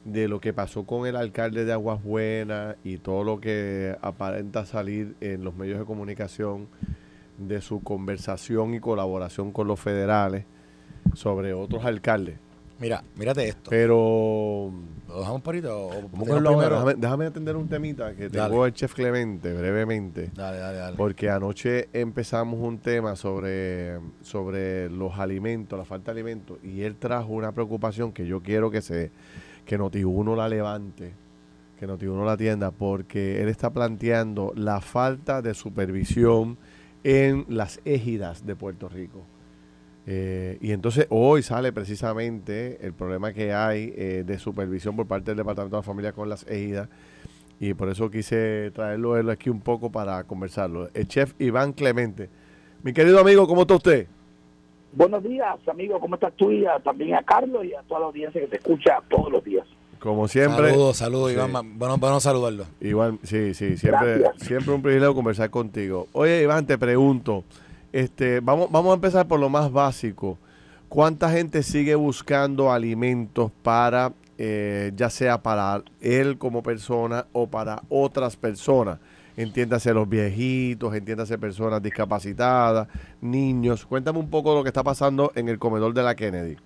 de 0.05 0.29
lo 0.29 0.40
que 0.40 0.53
pasó 0.53 0.85
con 0.85 1.07
el 1.07 1.17
alcalde 1.17 1.64
de 1.64 1.73
Aguas 1.73 2.03
Buenas 2.03 2.77
y 2.85 2.99
todo 2.99 3.25
lo 3.25 3.40
que 3.40 3.97
aparenta 4.03 4.67
salir 4.67 5.17
en 5.21 5.45
los 5.45 5.55
medios 5.57 5.79
de 5.79 5.85
comunicación 5.85 6.69
de 7.38 7.61
su 7.61 7.83
conversación 7.83 8.75
y 8.75 8.81
colaboración 8.81 9.51
con 9.51 9.67
los 9.67 9.81
federales 9.81 10.45
sobre 11.14 11.53
otros 11.55 11.85
alcaldes. 11.85 12.38
Mira, 12.79 13.03
mírate 13.17 13.49
esto. 13.49 13.71
Pero. 13.71 14.73
¿Lo 15.09 15.21
dejamos 15.21 15.43
por 15.43 15.55
déjame, 15.55 16.95
déjame, 16.97 17.27
atender 17.27 17.57
un 17.57 17.69
temita 17.69 18.14
que 18.14 18.29
tengo 18.29 18.67
el 18.67 18.73
chef 18.73 18.95
Clemente 18.95 19.53
brevemente. 19.53 20.31
Dale, 20.35 20.59
dale, 20.59 20.79
dale. 20.79 20.97
Porque 20.97 21.31
anoche 21.31 21.88
empezamos 21.93 22.59
un 22.61 22.79
tema 22.79 23.14
sobre, 23.14 24.01
sobre 24.23 24.90
los 24.90 25.19
alimentos, 25.19 25.79
la 25.79 25.85
falta 25.85 26.12
de 26.12 26.21
alimentos, 26.21 26.59
y 26.64 26.83
él 26.83 26.97
trajo 26.97 27.33
una 27.33 27.53
preocupación 27.53 28.12
que 28.12 28.27
yo 28.27 28.43
quiero 28.43 28.73
que 28.73 28.83
se 28.83 29.12
que 29.64 29.79
Noti1 29.79 30.37
la 30.37 30.48
levante, 30.48 31.14
que 31.79 31.88
Noti1 31.88 32.24
la 32.24 32.33
atienda, 32.33 32.70
porque 32.70 33.42
él 33.42 33.48
está 33.48 33.70
planteando 33.70 34.53
la 34.57 34.81
falta 34.81 35.42
de 35.42 35.55
supervisión 35.55 36.59
en 37.03 37.44
las 37.48 37.81
égidas 37.85 38.46
de 38.46 38.57
Puerto 38.57 38.88
Rico. 38.88 39.24
Eh, 40.07 40.59
y 40.61 40.72
entonces 40.72 41.07
hoy 41.09 41.42
sale 41.42 41.72
precisamente 41.72 42.85
el 42.85 42.92
problema 42.92 43.33
que 43.33 43.55
hay 43.55 43.92
eh, 43.96 44.22
de 44.27 44.38
supervisión 44.38 44.96
por 44.96 45.07
parte 45.07 45.31
del 45.31 45.38
Departamento 45.38 45.77
de 45.77 45.81
la 45.81 45.87
Familia 45.87 46.12
con 46.12 46.29
las 46.29 46.46
égidas. 46.46 46.88
Y 47.61 47.72
por 47.74 47.88
eso 47.88 48.11
quise 48.11 48.70
traerlo 48.72 49.14
aquí 49.31 49.48
un 49.48 49.61
poco 49.61 49.90
para 49.90 50.24
conversarlo. 50.24 50.90
El 50.92 51.09
chef 51.09 51.35
Iván 51.38 51.72
Clemente. 51.72 52.29
Mi 52.83 52.92
querido 52.92 53.18
amigo, 53.20 53.46
¿cómo 53.46 53.62
está 53.62 53.77
usted? 53.77 54.09
Buenos 54.96 55.24
días, 55.24 55.57
amigo, 55.68 55.98
¿cómo 55.98 56.14
estás 56.14 56.33
tú? 56.35 56.52
Y 56.52 56.64
también 56.85 57.16
a 57.16 57.22
Carlos 57.22 57.64
y 57.64 57.74
a 57.74 57.83
toda 57.83 58.00
la 58.00 58.07
audiencia 58.07 58.40
que 58.40 58.46
te 58.46 58.57
escucha 58.57 59.00
todos 59.09 59.30
los 59.30 59.42
días. 59.42 59.66
Como 59.98 60.28
siempre. 60.28 60.70
Saludos, 60.70 60.96
saludos, 60.98 61.33
Iván. 61.33 61.78
Bueno, 61.78 61.96
bueno 61.96 62.20
saludarlo. 62.20 62.66
Igual, 62.80 63.18
sí, 63.24 63.54
sí, 63.54 63.76
siempre, 63.76 64.22
siempre 64.37 64.72
un 64.72 64.83
privilegio 64.83 65.14
conversar 65.14 65.50
contigo. 65.50 66.07
Oye, 66.12 66.42
Iván, 66.42 66.66
te 66.66 66.78
pregunto, 66.78 67.42
este, 67.92 68.38
vamos, 68.38 68.70
vamos 68.70 68.92
a 68.92 68.94
empezar 68.94 69.26
por 69.26 69.40
lo 69.40 69.48
más 69.48 69.72
básico. 69.72 70.38
¿Cuánta 70.88 71.28
gente 71.30 71.64
sigue 71.64 71.96
buscando 71.96 72.70
alimentos 72.70 73.50
para, 73.64 74.12
eh, 74.38 74.92
ya 74.94 75.11
sea 75.11 75.42
para 75.42 75.83
él 76.00 76.38
como 76.38 76.62
persona 76.62 77.26
o 77.33 77.48
para 77.48 77.83
otras 77.88 78.37
personas? 78.37 79.00
Entiéndase 79.37 79.92
los 79.92 80.09
viejitos, 80.09 80.94
entiéndase 80.94 81.38
personas 81.38 81.83
discapacitadas, 81.83 82.88
niños. 83.20 83.87
Cuéntame 83.87 84.18
un 84.18 84.31
poco 84.31 84.55
lo 84.55 84.62
que 84.62 84.68
está 84.68 84.83
pasando 84.83 85.33
en 85.35 85.49
el 85.49 85.59
comedor 85.59 85.92
de 85.94 86.03
la 86.03 86.14
Kennedy. 86.14 86.57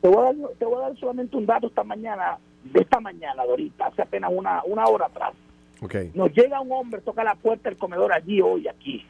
Te 0.00 0.08
voy 0.08 0.18
a 0.18 0.22
dar, 0.24 0.34
te 0.58 0.64
voy 0.64 0.76
a 0.76 0.88
dar 0.88 0.96
solamente 0.98 1.36
un 1.36 1.46
dato 1.46 1.66
esta 1.66 1.84
mañana, 1.84 2.38
de 2.64 2.80
esta 2.80 3.00
mañana, 3.00 3.42
de 3.42 3.50
ahorita, 3.50 3.86
hace 3.86 4.02
apenas 4.02 4.30
una, 4.34 4.62
una 4.64 4.84
hora 4.84 5.06
atrás. 5.06 5.32
Okay. 5.80 6.10
Nos 6.14 6.32
llega 6.32 6.60
un 6.60 6.72
hombre, 6.72 7.00
toca 7.00 7.24
la 7.24 7.34
puerta 7.34 7.68
del 7.68 7.78
comedor 7.78 8.12
allí 8.12 8.40
hoy, 8.40 8.68
aquí. 8.68 9.04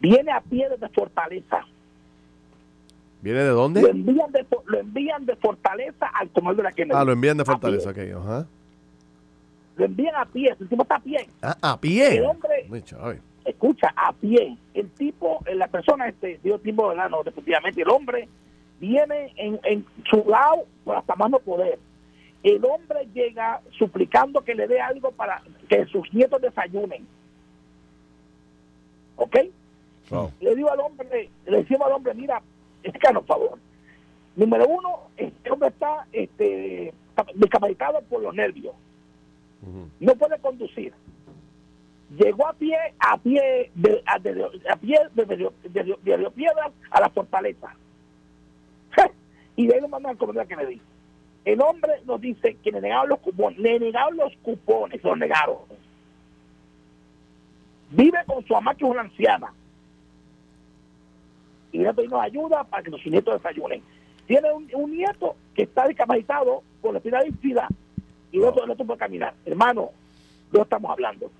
Viene 0.00 0.32
a 0.32 0.40
pie 0.40 0.68
desde 0.68 0.88
Fortaleza. 0.88 1.64
¿Viene 3.20 3.40
de 3.40 3.50
dónde? 3.50 3.82
Lo 3.82 3.88
envían 3.88 4.32
de, 4.32 4.44
lo 4.66 4.78
envían 4.78 5.24
de 5.24 5.36
Fortaleza 5.36 6.06
al 6.12 6.28
comedor 6.30 6.56
de 6.56 6.62
la 6.64 6.72
Kennedy. 6.72 6.98
Ah, 6.98 7.04
lo 7.04 7.12
envían 7.12 7.36
de 7.36 7.44
Fortaleza, 7.44 7.90
ok, 7.90 7.98
ajá 8.16 8.46
lo 9.76 9.84
envían 9.84 10.14
a 10.16 10.24
pie, 10.26 10.54
el 10.58 10.68
tipo 10.68 10.82
está 10.82 10.96
a 10.96 11.00
pie. 11.00 11.28
Ah, 11.42 11.56
a 11.62 11.80
pie. 11.80 12.16
El 12.16 12.26
hombre, 12.26 12.66
escucha, 13.44 13.92
a 13.96 14.12
pie. 14.12 14.56
El 14.74 14.90
tipo, 14.90 15.40
eh, 15.46 15.54
la 15.54 15.68
persona, 15.68 16.08
este, 16.08 16.38
dio 16.42 16.58
tipo, 16.58 16.88
¿verdad? 16.88 17.10
No, 17.10 17.22
definitivamente, 17.22 17.82
el 17.82 17.88
hombre 17.88 18.28
viene 18.78 19.32
en, 19.36 19.58
en 19.64 19.86
su 20.10 20.24
lado 20.28 20.66
por 20.84 20.96
hasta 20.96 21.14
más 21.16 21.30
no 21.30 21.38
poder. 21.38 21.78
El 22.42 22.64
hombre 22.64 23.08
llega 23.14 23.60
suplicando 23.78 24.42
que 24.42 24.54
le 24.54 24.66
dé 24.66 24.80
algo 24.80 25.12
para 25.12 25.42
que 25.68 25.86
sus 25.86 26.12
nietos 26.12 26.40
desayunen. 26.42 27.06
¿Ok? 29.16 29.36
Le 30.40 30.54
digo 30.54 30.70
al 30.70 30.80
hombre, 30.80 31.30
le 31.46 31.56
decimos 31.58 31.86
al 31.86 31.92
hombre, 31.92 32.12
mira, 32.12 32.42
por 33.14 33.24
favor. 33.24 33.58
Número 34.34 34.66
uno, 34.66 35.08
este 35.16 35.50
hombre 35.50 35.68
está 35.68 36.06
este, 36.12 36.92
discapacitado 37.34 38.02
por 38.02 38.20
los 38.20 38.34
nervios 38.34 38.74
no 40.00 40.14
puede 40.16 40.38
conducir. 40.38 40.92
Llegó 42.16 42.46
a 42.46 42.52
pie, 42.52 42.76
a 42.98 43.16
pie, 43.16 43.70
de, 43.74 44.02
a, 44.04 44.18
pie 44.18 44.98
de, 45.14 46.30
Piedras 46.30 46.72
a 46.90 47.00
la 47.00 47.08
fortaleza. 47.08 47.74
y 49.56 49.66
de 49.66 49.74
ahí 49.74 49.80
lo 49.80 49.88
mandan 49.88 50.10
al 50.10 50.18
comandante 50.18 50.54
Kennedy. 50.54 50.80
El 51.44 51.60
hombre 51.60 51.92
nos 52.04 52.20
dice 52.20 52.56
que 52.62 52.70
le 52.70 52.80
negaron 52.80 53.08
los 53.08 53.20
cupones, 53.20 53.58
le 53.58 53.78
negaron 53.78 54.16
los 54.16 54.36
cupones, 54.42 55.02
los 55.02 55.18
negaron. 55.18 55.56
Vive 57.90 58.18
con 58.26 58.44
su 58.46 58.52
mamá 58.52 58.74
que 58.74 58.84
es 58.84 58.90
una 58.90 59.02
anciana. 59.02 59.52
Y 61.72 61.78
le 61.78 61.94
pedimos 61.94 62.22
ayuda 62.22 62.64
para 62.64 62.82
que 62.82 62.90
los 62.90 63.04
nietos 63.06 63.42
desayunen. 63.42 63.82
Tiene 64.26 64.48
un, 64.52 64.90
nieto 64.92 65.34
que 65.54 65.62
está 65.62 65.86
discapacitado 65.88 66.62
por 66.80 66.92
la 66.92 66.98
espina 66.98 67.22
y 68.32 68.38
el 68.38 68.44
otro, 68.44 68.74
puede 68.86 68.98
caminar. 68.98 69.34
Hermano, 69.44 69.90
no 70.50 70.62
estamos 70.62 70.90
hablando. 70.90 71.30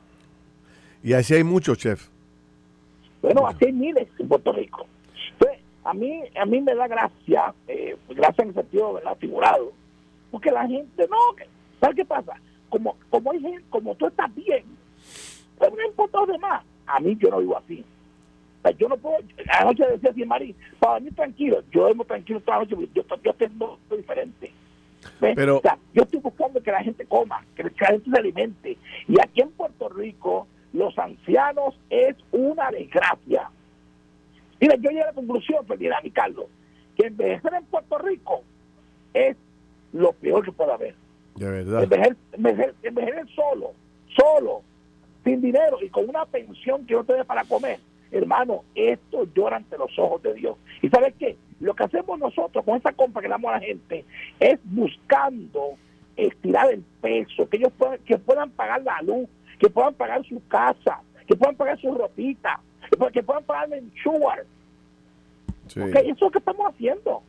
Y 1.03 1.15
así 1.15 1.35
hay 1.35 1.43
muchos, 1.43 1.79
chef. 1.79 2.09
Bueno, 3.23 3.47
así 3.47 3.65
hay 3.65 3.73
miles 3.73 4.09
en 4.19 4.29
Puerto 4.29 4.53
Rico. 4.53 4.87
Entonces, 5.33 5.61
a 5.85 5.95
mí, 5.95 6.23
a 6.39 6.45
mí 6.45 6.61
me 6.61 6.75
da 6.75 6.87
gracia, 6.87 7.55
eh, 7.67 7.97
gracia 8.11 8.43
en 8.43 8.49
el 8.49 8.55
sentido 8.55 8.93
¿verdad? 8.93 9.17
figurado, 9.19 9.73
porque 10.31 10.51
la 10.51 10.69
gente, 10.69 11.09
no, 11.09 11.17
¿sabes 11.81 11.97
qué 11.97 12.05
pasa? 12.05 12.35
Como, 12.69 12.97
como 13.09 13.33
hay 13.33 13.41
gente, 13.41 13.65
como 13.71 13.95
tú 13.95 14.07
estás 14.07 14.33
bien, 14.35 14.65
pues 15.59 15.73
no 15.73 15.87
importa 15.87 16.19
los 16.19 16.29
demás. 16.29 16.63
A 16.87 17.01
mí 17.01 17.17
yo 17.19 17.31
no 17.31 17.39
vivo 17.39 17.57
así. 17.57 17.85
yo 18.79 18.89
no 18.89 18.97
puedo, 18.99 19.17
anoche 19.59 19.87
decía 19.87 20.11
así, 20.11 20.25
Mari, 20.25 20.55
para 20.79 21.01
mí 21.01 21.11
tranquilo, 21.11 21.63
yo 21.71 21.83
duermo 21.83 22.05
tranquilo 22.05 22.41
toda 22.41 22.59
la 22.59 22.65
noche, 22.65 22.89
yo, 22.95 23.03
yo 23.25 23.33
tengo 23.35 23.79
diferente. 23.97 24.53
Pero, 25.21 25.61
yo 25.93 26.03
estoy 26.03 26.21
buscando 26.21 26.63
que 26.63 26.71
la 26.71 26.83
gente 26.83 27.05
coma, 27.07 27.45
que 27.55 27.65
la 27.65 27.71
gente 27.89 28.11
se 28.11 28.19
alimente. 28.19 28.79
Y 29.09 29.21
aquí 29.21 29.41
en 29.41 29.51
Puerto 29.51 29.89
Rico, 29.89 30.47
los 30.73 30.97
ancianos 30.99 31.79
es 31.91 32.17
una 32.31 32.71
desgracia. 32.71 33.51
Mira, 34.61 34.77
yo 34.77 34.91
llegué 34.91 35.03
a 35.03 35.07
la 35.07 35.13
conclusión, 35.13 35.67
Ferdinand 35.67 36.07
y 36.07 36.11
Carlos, 36.11 36.47
que 36.97 37.07
envejecer 37.07 37.55
en 37.55 37.65
Puerto 37.65 37.99
Rico 37.99 38.43
es 39.13 39.37
lo 39.93 40.13
peor 40.13 40.45
que 40.45 40.53
puede 40.53 40.73
haber. 40.73 40.95
De 41.35 41.51
verdad. 41.51 41.83
Envejecer, 42.33 43.27
solo, 43.35 43.73
solo, 44.17 44.63
sin 45.25 45.41
dinero 45.41 45.79
y 45.83 45.89
con 45.89 46.09
una 46.09 46.25
pensión 46.27 46.87
que 46.87 46.95
no 46.95 47.05
te 47.05 47.15
dé 47.15 47.25
para 47.25 47.45
comer. 47.45 47.79
Hermano, 48.13 48.63
esto 48.75 49.27
llora 49.35 49.57
ante 49.57 49.79
los 49.79 49.99
ojos 49.99 50.23
de 50.23 50.35
Dios. 50.35 50.57
¿Y 50.83 50.89
sabes 50.91 51.15
qué? 51.19 51.37
Lo 51.61 51.75
que 51.75 51.85
hacemos 51.85 52.19
nosotros 52.19 52.63
con 52.65 52.77
esa 52.77 52.93
compra 52.93 53.23
que 53.23 53.29
damos 53.29 53.51
a 53.51 53.55
la 53.55 53.61
gente 53.61 54.05
es 54.39 54.61
buscando 54.65 55.79
estirar 56.17 56.71
el 56.71 56.83
peso, 57.01 57.49
que 57.49 57.57
ellos 57.57 57.73
puedan, 57.79 57.99
que 58.01 58.19
puedan 58.19 58.51
pagar 58.51 58.83
la 58.83 59.01
luz, 59.01 59.29
que 59.59 59.71
puedan 59.71 59.95
pagar 59.95 60.23
su 60.27 60.47
casa, 60.47 61.01
que 61.27 61.35
puedan 61.35 61.57
pagar 61.57 61.81
su 61.81 61.95
ropita, 61.95 62.61
que, 63.13 63.23
puedan 63.23 63.45
pagar 63.45 63.73
el 63.73 63.85
insure. 63.85 64.43
eso 65.67 65.87
es 65.87 66.21
lo 66.21 66.31
que 66.31 66.39
estamos 66.39 66.67
haciendo. 66.67 67.23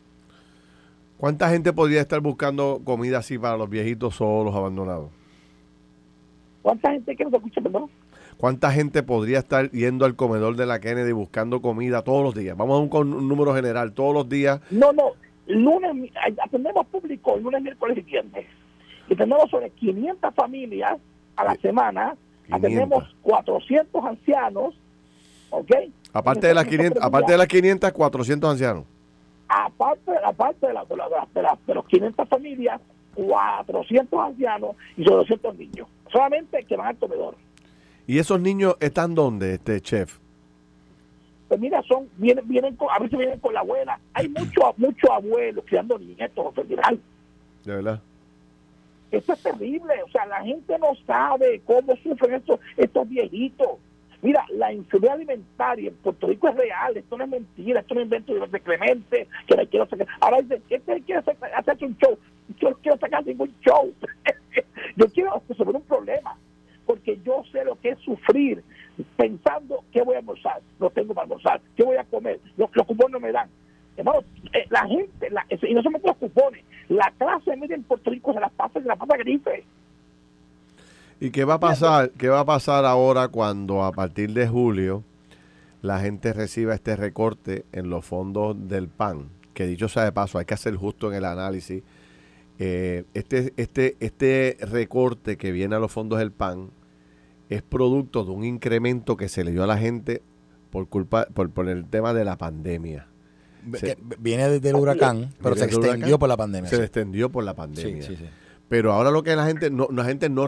¿Cuánta 1.17 1.49
gente 1.49 1.71
podría 1.71 2.01
estar 2.01 2.19
buscando 2.19 2.81
comida 2.83 3.19
así 3.19 3.37
para 3.37 3.55
los 3.55 3.69
viejitos 3.69 4.15
solos, 4.15 4.53
abandonados? 4.53 5.09
¿Cuánta 6.61 6.91
gente 6.91 7.15
que 7.15 7.23
no 7.23 7.29
se 7.29 7.37
escucha, 7.37 7.61
perdón? 7.61 7.89
¿Cuánta 8.43 8.71
gente 8.71 9.03
podría 9.03 9.39
estar 9.39 9.71
yendo 9.71 10.03
al 10.03 10.17
comedor 10.17 10.57
de 10.57 10.65
la 10.65 10.81
Kennedy 10.81 11.13
buscando 11.13 11.61
comida 11.61 12.01
todos 12.01 12.25
los 12.25 12.35
días? 12.35 12.57
Vamos 12.57 12.77
a 12.77 12.81
un, 12.81 12.89
con 12.89 13.13
un 13.13 13.29
número 13.29 13.55
general, 13.55 13.93
todos 13.93 14.13
los 14.13 14.27
días. 14.27 14.59
No, 14.69 14.91
no, 14.91 15.13
lunes, 15.47 16.11
atendemos 16.43 16.85
público 16.87 17.37
lunes, 17.37 17.61
miércoles 17.61 17.99
y 17.99 18.01
viernes. 18.01 18.45
Y 19.07 19.15
tenemos 19.15 19.49
sobre 19.49 19.69
500 19.69 20.35
familias 20.35 20.99
a 21.37 21.45
la 21.45 21.55
semana, 21.55 22.17
atendemos 22.51 23.15
400 23.21 24.03
ancianos, 24.03 24.75
¿ok? 25.49 25.71
Aparte 26.11 26.47
de 26.47 26.53
las 26.53 26.65
500, 26.65 27.01
aparte 27.01 27.31
de 27.31 27.37
las 27.37 27.47
500, 27.47 27.93
400 27.93 28.51
ancianos. 28.51 28.83
Aparte, 29.47 30.11
aparte 30.21 30.67
de, 30.67 30.73
la, 30.73 30.83
de, 30.83 30.97
la, 31.41 31.57
de, 31.65 31.73
los 31.73 31.85
500 31.85 32.27
familias, 32.27 32.81
400 33.15 34.19
ancianos 34.19 34.75
y 34.97 35.05
200 35.05 35.57
niños. 35.57 35.87
Solamente 36.11 36.61
que 36.65 36.75
van 36.75 36.87
al 36.87 36.97
comedor. 36.97 37.35
¿Y 38.05 38.19
esos 38.19 38.39
niños 38.39 38.75
están 38.79 39.15
dónde, 39.15 39.53
este 39.53 39.79
chef? 39.81 40.19
Pues 41.47 41.59
mira, 41.59 41.81
son 41.83 42.09
vienen, 42.17 42.47
vienen 42.47 42.75
con, 42.75 42.89
a 42.91 42.99
veces 42.99 43.17
vienen 43.17 43.39
con 43.39 43.53
la 43.53 43.61
abuela. 43.61 43.99
Hay 44.13 44.27
muchos 44.37 44.77
mucho 44.77 45.11
abuelos 45.11 45.63
criando 45.67 45.97
nietos, 45.99 46.53
federal. 46.55 46.99
De 47.63 47.75
verdad. 47.75 48.01
Esto 49.11 49.33
es 49.33 49.43
terrible. 49.43 49.93
O 50.03 50.09
sea, 50.09 50.25
la 50.25 50.43
gente 50.43 50.77
no 50.79 50.95
sabe 51.05 51.61
cómo 51.65 51.95
sufren 51.97 52.35
estos, 52.35 52.59
estos 52.75 53.07
viejitos. 53.07 53.77
Mira, 54.23 54.45
la 54.51 54.71
inseguridad 54.71 55.15
alimentaria 55.15 55.89
en 55.89 55.95
Puerto 55.95 56.27
Rico 56.27 56.47
es 56.47 56.55
real, 56.55 56.95
esto 56.95 57.17
no 57.17 57.25
es 57.25 57.29
mentira, 57.29 57.81
esto 57.81 57.93
no 57.93 57.99
es 57.99 58.05
invento 58.05 58.33
de 58.33 58.59
Clemente, 58.61 59.27
que 59.45 59.57
me 59.57 59.67
quiero 59.67 59.85
sacar. 59.85 60.07
Ahora 60.21 60.41
dice, 60.41 60.61
este 60.69 61.01
quiere 61.01 61.19
hacer 61.19 61.77
un 61.81 61.97
show. 61.97 62.17
Yo 62.57 62.69
no 62.69 62.77
quiero 62.77 62.97
sacar 62.99 63.25
ningún 63.25 63.53
show. 63.59 63.93
yo 64.95 65.07
quiero 65.07 65.43
resolver 65.49 65.75
un 65.75 65.81
problema, 65.81 66.37
porque 66.85 67.19
yo 67.23 67.43
sé 67.51 67.63
lo 67.65 67.79
que 67.79 67.89
es 67.89 67.99
sufrir 67.99 68.63
pensando 69.17 69.83
qué 69.91 70.01
voy 70.01 70.15
a 70.15 70.19
almorzar, 70.19 70.61
no 70.79 70.89
tengo 70.89 71.13
para 71.13 71.23
almorzar, 71.23 71.61
qué 71.75 71.83
voy 71.83 71.97
a 71.97 72.03
comer, 72.03 72.39
los, 72.57 72.69
cupones 72.71 73.11
no 73.11 73.19
me 73.19 73.31
dan. 73.31 73.49
Hermano, 73.95 74.21
eh, 74.53 74.65
la 74.69 74.87
gente, 74.87 75.29
la, 75.29 75.45
y 75.49 75.73
no 75.73 75.81
solamente 75.81 76.07
los 76.07 76.17
cupones, 76.17 76.63
la 76.89 77.11
clase 77.17 77.55
media 77.55 77.75
en 77.75 77.83
Puerto 77.83 78.09
Rico 78.09 78.33
se 78.33 78.39
la 78.39 78.49
pasa, 78.49 78.81
se 78.81 78.87
la 78.87 78.95
pasa 78.95 79.17
gripe. 79.17 79.65
¿Y 81.19 81.31
qué 81.31 81.45
va 81.45 81.55
a 81.55 81.59
pasar? 81.59 82.11
¿Qué 82.11 82.27
va 82.27 82.41
a 82.41 82.45
pasar 82.45 82.85
ahora 82.85 83.27
cuando 83.29 83.83
a 83.83 83.91
partir 83.91 84.33
de 84.33 84.47
julio 84.47 85.03
la 85.81 85.99
gente 85.99 86.33
reciba 86.33 86.73
este 86.73 86.95
recorte 86.95 87.65
en 87.71 87.89
los 87.89 88.03
fondos 88.03 88.67
del 88.67 88.89
PAN? 88.89 89.29
Que 89.53 89.65
dicho 89.65 89.87
sea 89.87 90.03
de 90.03 90.11
paso, 90.11 90.39
hay 90.39 90.45
que 90.45 90.55
hacer 90.55 90.75
justo 90.75 91.09
en 91.09 91.17
el 91.17 91.25
análisis. 91.25 91.83
Eh, 92.59 93.03
este, 93.13 93.53
este, 93.57 93.97
este 93.99 94.57
recorte 94.61 95.37
que 95.37 95.51
viene 95.51 95.75
a 95.75 95.79
los 95.79 95.91
fondos 95.91 96.19
del 96.19 96.31
PAN 96.31 96.69
es 97.49 97.61
producto 97.61 98.23
de 98.23 98.31
un 98.31 98.43
incremento 98.43 99.17
que 99.17 99.27
se 99.27 99.43
le 99.43 99.51
dio 99.51 99.63
a 99.63 99.67
la 99.67 99.77
gente 99.77 100.21
por 100.69 100.87
culpa 100.87 101.27
por, 101.33 101.49
por 101.51 101.69
el 101.69 101.85
tema 101.85 102.13
de 102.13 102.25
la 102.25 102.37
pandemia. 102.37 103.07
viene 104.19 104.49
desde 104.49 104.69
el 104.69 104.75
huracán, 104.75 105.33
pero 105.41 105.55
se 105.55 105.65
extendió 105.65 106.19
por 106.19 106.29
la 106.29 106.37
pandemia. 106.37 106.69
Se 106.69 106.77
extendió 106.77 107.31
por 107.31 107.43
la 107.43 107.53
pandemia. 107.53 108.03
Sí, 108.03 108.15
sí, 108.15 108.23
sí. 108.23 108.29
Pero 108.69 108.91
ahora 108.91 109.11
lo 109.11 109.23
que 109.23 109.35
la 109.35 109.45
gente 109.45 109.69
no, 109.69 109.87
la 109.91 110.05
gente 110.05 110.29
no, 110.29 110.47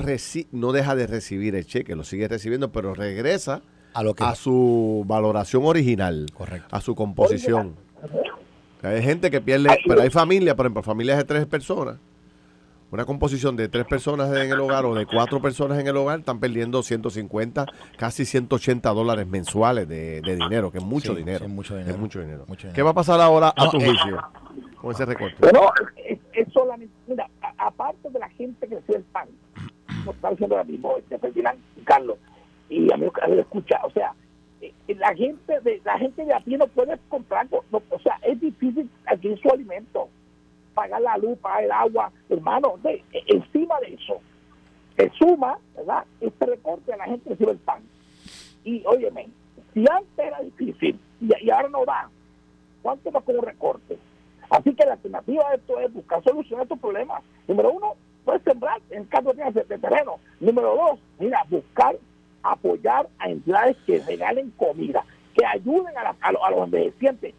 no 0.51 0.71
deja 0.71 0.95
de 0.95 1.07
recibir 1.07 1.55
el 1.55 1.65
cheque, 1.65 1.95
lo 1.95 2.03
sigue 2.03 2.27
recibiendo, 2.27 2.71
pero 2.71 2.95
regresa 2.95 3.61
a, 3.93 4.03
lo 4.03 4.15
que... 4.15 4.23
a 4.23 4.33
su 4.35 5.03
valoración 5.07 5.63
original, 5.65 6.25
a 6.71 6.81
su 6.81 6.95
composición. 6.95 7.75
Hay 8.85 9.01
gente 9.01 9.31
que 9.31 9.41
pierde, 9.41 9.77
pero 9.87 10.01
hay 10.01 10.09
familias, 10.09 10.55
por 10.55 10.65
ejemplo, 10.65 10.83
familias 10.83 11.17
de 11.17 11.23
tres 11.23 11.45
personas, 11.45 11.97
una 12.91 13.05
composición 13.05 13.55
de 13.55 13.67
tres 13.67 13.85
personas 13.85 14.29
en 14.29 14.51
el 14.51 14.59
hogar 14.59 14.85
o 14.85 14.95
de 14.95 15.05
cuatro 15.05 15.41
personas 15.41 15.79
en 15.79 15.87
el 15.87 15.97
hogar, 15.97 16.19
están 16.19 16.39
perdiendo 16.39 16.81
150, 16.83 17.65
casi 17.97 18.25
180 18.25 18.89
dólares 18.91 19.27
mensuales 19.27 19.87
de, 19.87 20.21
dinero, 20.21 20.71
que 20.71 20.77
es 20.77 20.83
mucho, 20.83 21.13
dinero, 21.13 21.45
es 21.45 21.51
mucho 21.51 21.75
dinero. 21.75 22.45
¿Qué 22.73 22.81
va 22.81 22.91
a 22.91 22.93
pasar 22.93 23.19
ahora 23.19 23.53
a 23.55 23.69
tu 23.69 23.77
eh, 23.77 23.85
juicio 23.85 24.21
con 24.79 24.91
ese 24.91 25.05
recorte? 25.05 25.35
Bueno, 25.39 25.71
es, 25.97 26.19
solamente, 26.53 26.93
mira, 27.07 27.27
aparte 27.57 28.09
de 28.09 28.19
la 28.19 28.29
gente 28.29 28.67
que 28.67 28.75
recibe 28.75 28.99
el 28.99 29.03
pan, 29.05 29.27
como 29.99 30.11
está 30.11 30.29
diciendo 30.29 30.55
ahora 30.55 30.69
mismo 30.69 30.95
este 30.97 31.17
Ferdinand 31.17 31.59
Carlos, 31.83 32.17
y 32.69 32.91
a 32.93 32.97
mí, 32.97 33.07
lo 33.27 33.41
escucha, 33.41 33.79
o 33.83 33.91
sea, 33.91 34.13
la 34.87 35.13
gente 35.15 35.59
de 35.61 35.81
la 35.83 35.97
gente 35.97 36.25
de 36.25 36.33
aquí 36.33 36.57
no 36.57 36.67
puede 36.67 36.97
comprar, 37.09 37.47
o 37.51 37.99
sea, 37.99 38.19
es 38.23 38.39
difícil 38.39 38.89
adquirir 39.05 39.39
su 39.41 39.49
alimento, 39.49 40.09
pagar 40.73 41.01
la 41.01 41.17
luz, 41.17 41.37
pagar 41.39 41.63
el 41.63 41.71
agua, 41.71 42.11
hermano, 42.29 42.75
de, 42.83 43.03
e, 43.11 43.23
encima 43.27 43.79
de 43.79 43.95
eso, 43.95 44.19
se 44.95 45.09
suma, 45.11 45.57
¿verdad? 45.75 46.05
Este 46.21 46.45
recorte 46.45 46.93
a 46.93 46.97
la 46.97 47.05
gente 47.05 47.29
recibe 47.29 47.51
el 47.51 47.57
pan. 47.57 47.81
Y 48.63 48.83
óyeme, 48.85 49.27
si 49.73 49.85
antes 49.89 50.17
era 50.17 50.41
difícil 50.41 50.99
y, 51.21 51.49
ahora 51.49 51.69
no 51.69 51.85
va, 51.85 52.09
¿cuánto 52.81 53.11
va 53.11 53.21
con 53.21 53.37
un 53.37 53.45
recorte? 53.45 53.97
Así 54.49 54.73
que 54.73 54.85
la 54.85 54.93
alternativa 54.93 55.49
de 55.49 55.55
esto 55.57 55.79
es 55.79 55.93
buscar 55.93 56.23
soluciones 56.23 56.61
a 56.61 56.63
estos 56.63 56.79
problemas. 56.79 57.23
Número 57.47 57.71
uno, 57.71 57.95
puedes 58.23 58.43
sembrar 58.43 58.79
en 58.89 59.05
caso 59.05 59.33
de 59.33 59.77
terreno. 59.77 60.19
Número 60.39 60.75
dos, 60.75 60.99
mira, 61.19 61.43
buscar 61.49 61.95
apoyar 62.51 63.07
a 63.19 63.29
entidades 63.29 63.77
que 63.85 63.99
regalen 63.99 64.51
comida, 64.51 65.03
que 65.33 65.45
ayuden 65.45 65.97
a, 65.97 66.15
a, 66.19 66.51
los 66.51 66.63
envejecientes 66.65 67.33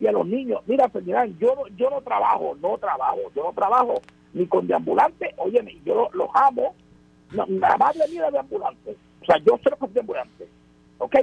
y 0.00 0.06
a 0.06 0.12
los 0.12 0.26
niños. 0.26 0.60
Mira, 0.66 0.88
Ferdinand, 0.88 1.38
yo, 1.38 1.54
yo 1.76 1.90
no 1.90 2.00
trabajo, 2.00 2.56
no 2.60 2.78
trabajo, 2.78 3.20
yo 3.34 3.44
no 3.44 3.52
trabajo 3.52 4.02
ni 4.32 4.46
con 4.46 4.66
deambulantes, 4.66 5.34
oye, 5.36 5.62
yo 5.84 6.08
los 6.12 6.28
amo, 6.34 6.74
la 7.30 7.76
madre 7.76 8.00
mía 8.10 8.30
de 8.30 8.38
ambulante, 8.38 8.96
o 9.20 9.24
sea, 9.24 9.36
yo 9.38 9.58
soy 9.62 9.88
de 9.90 10.00
ambulante, 10.00 10.48
¿ok? 10.98 11.16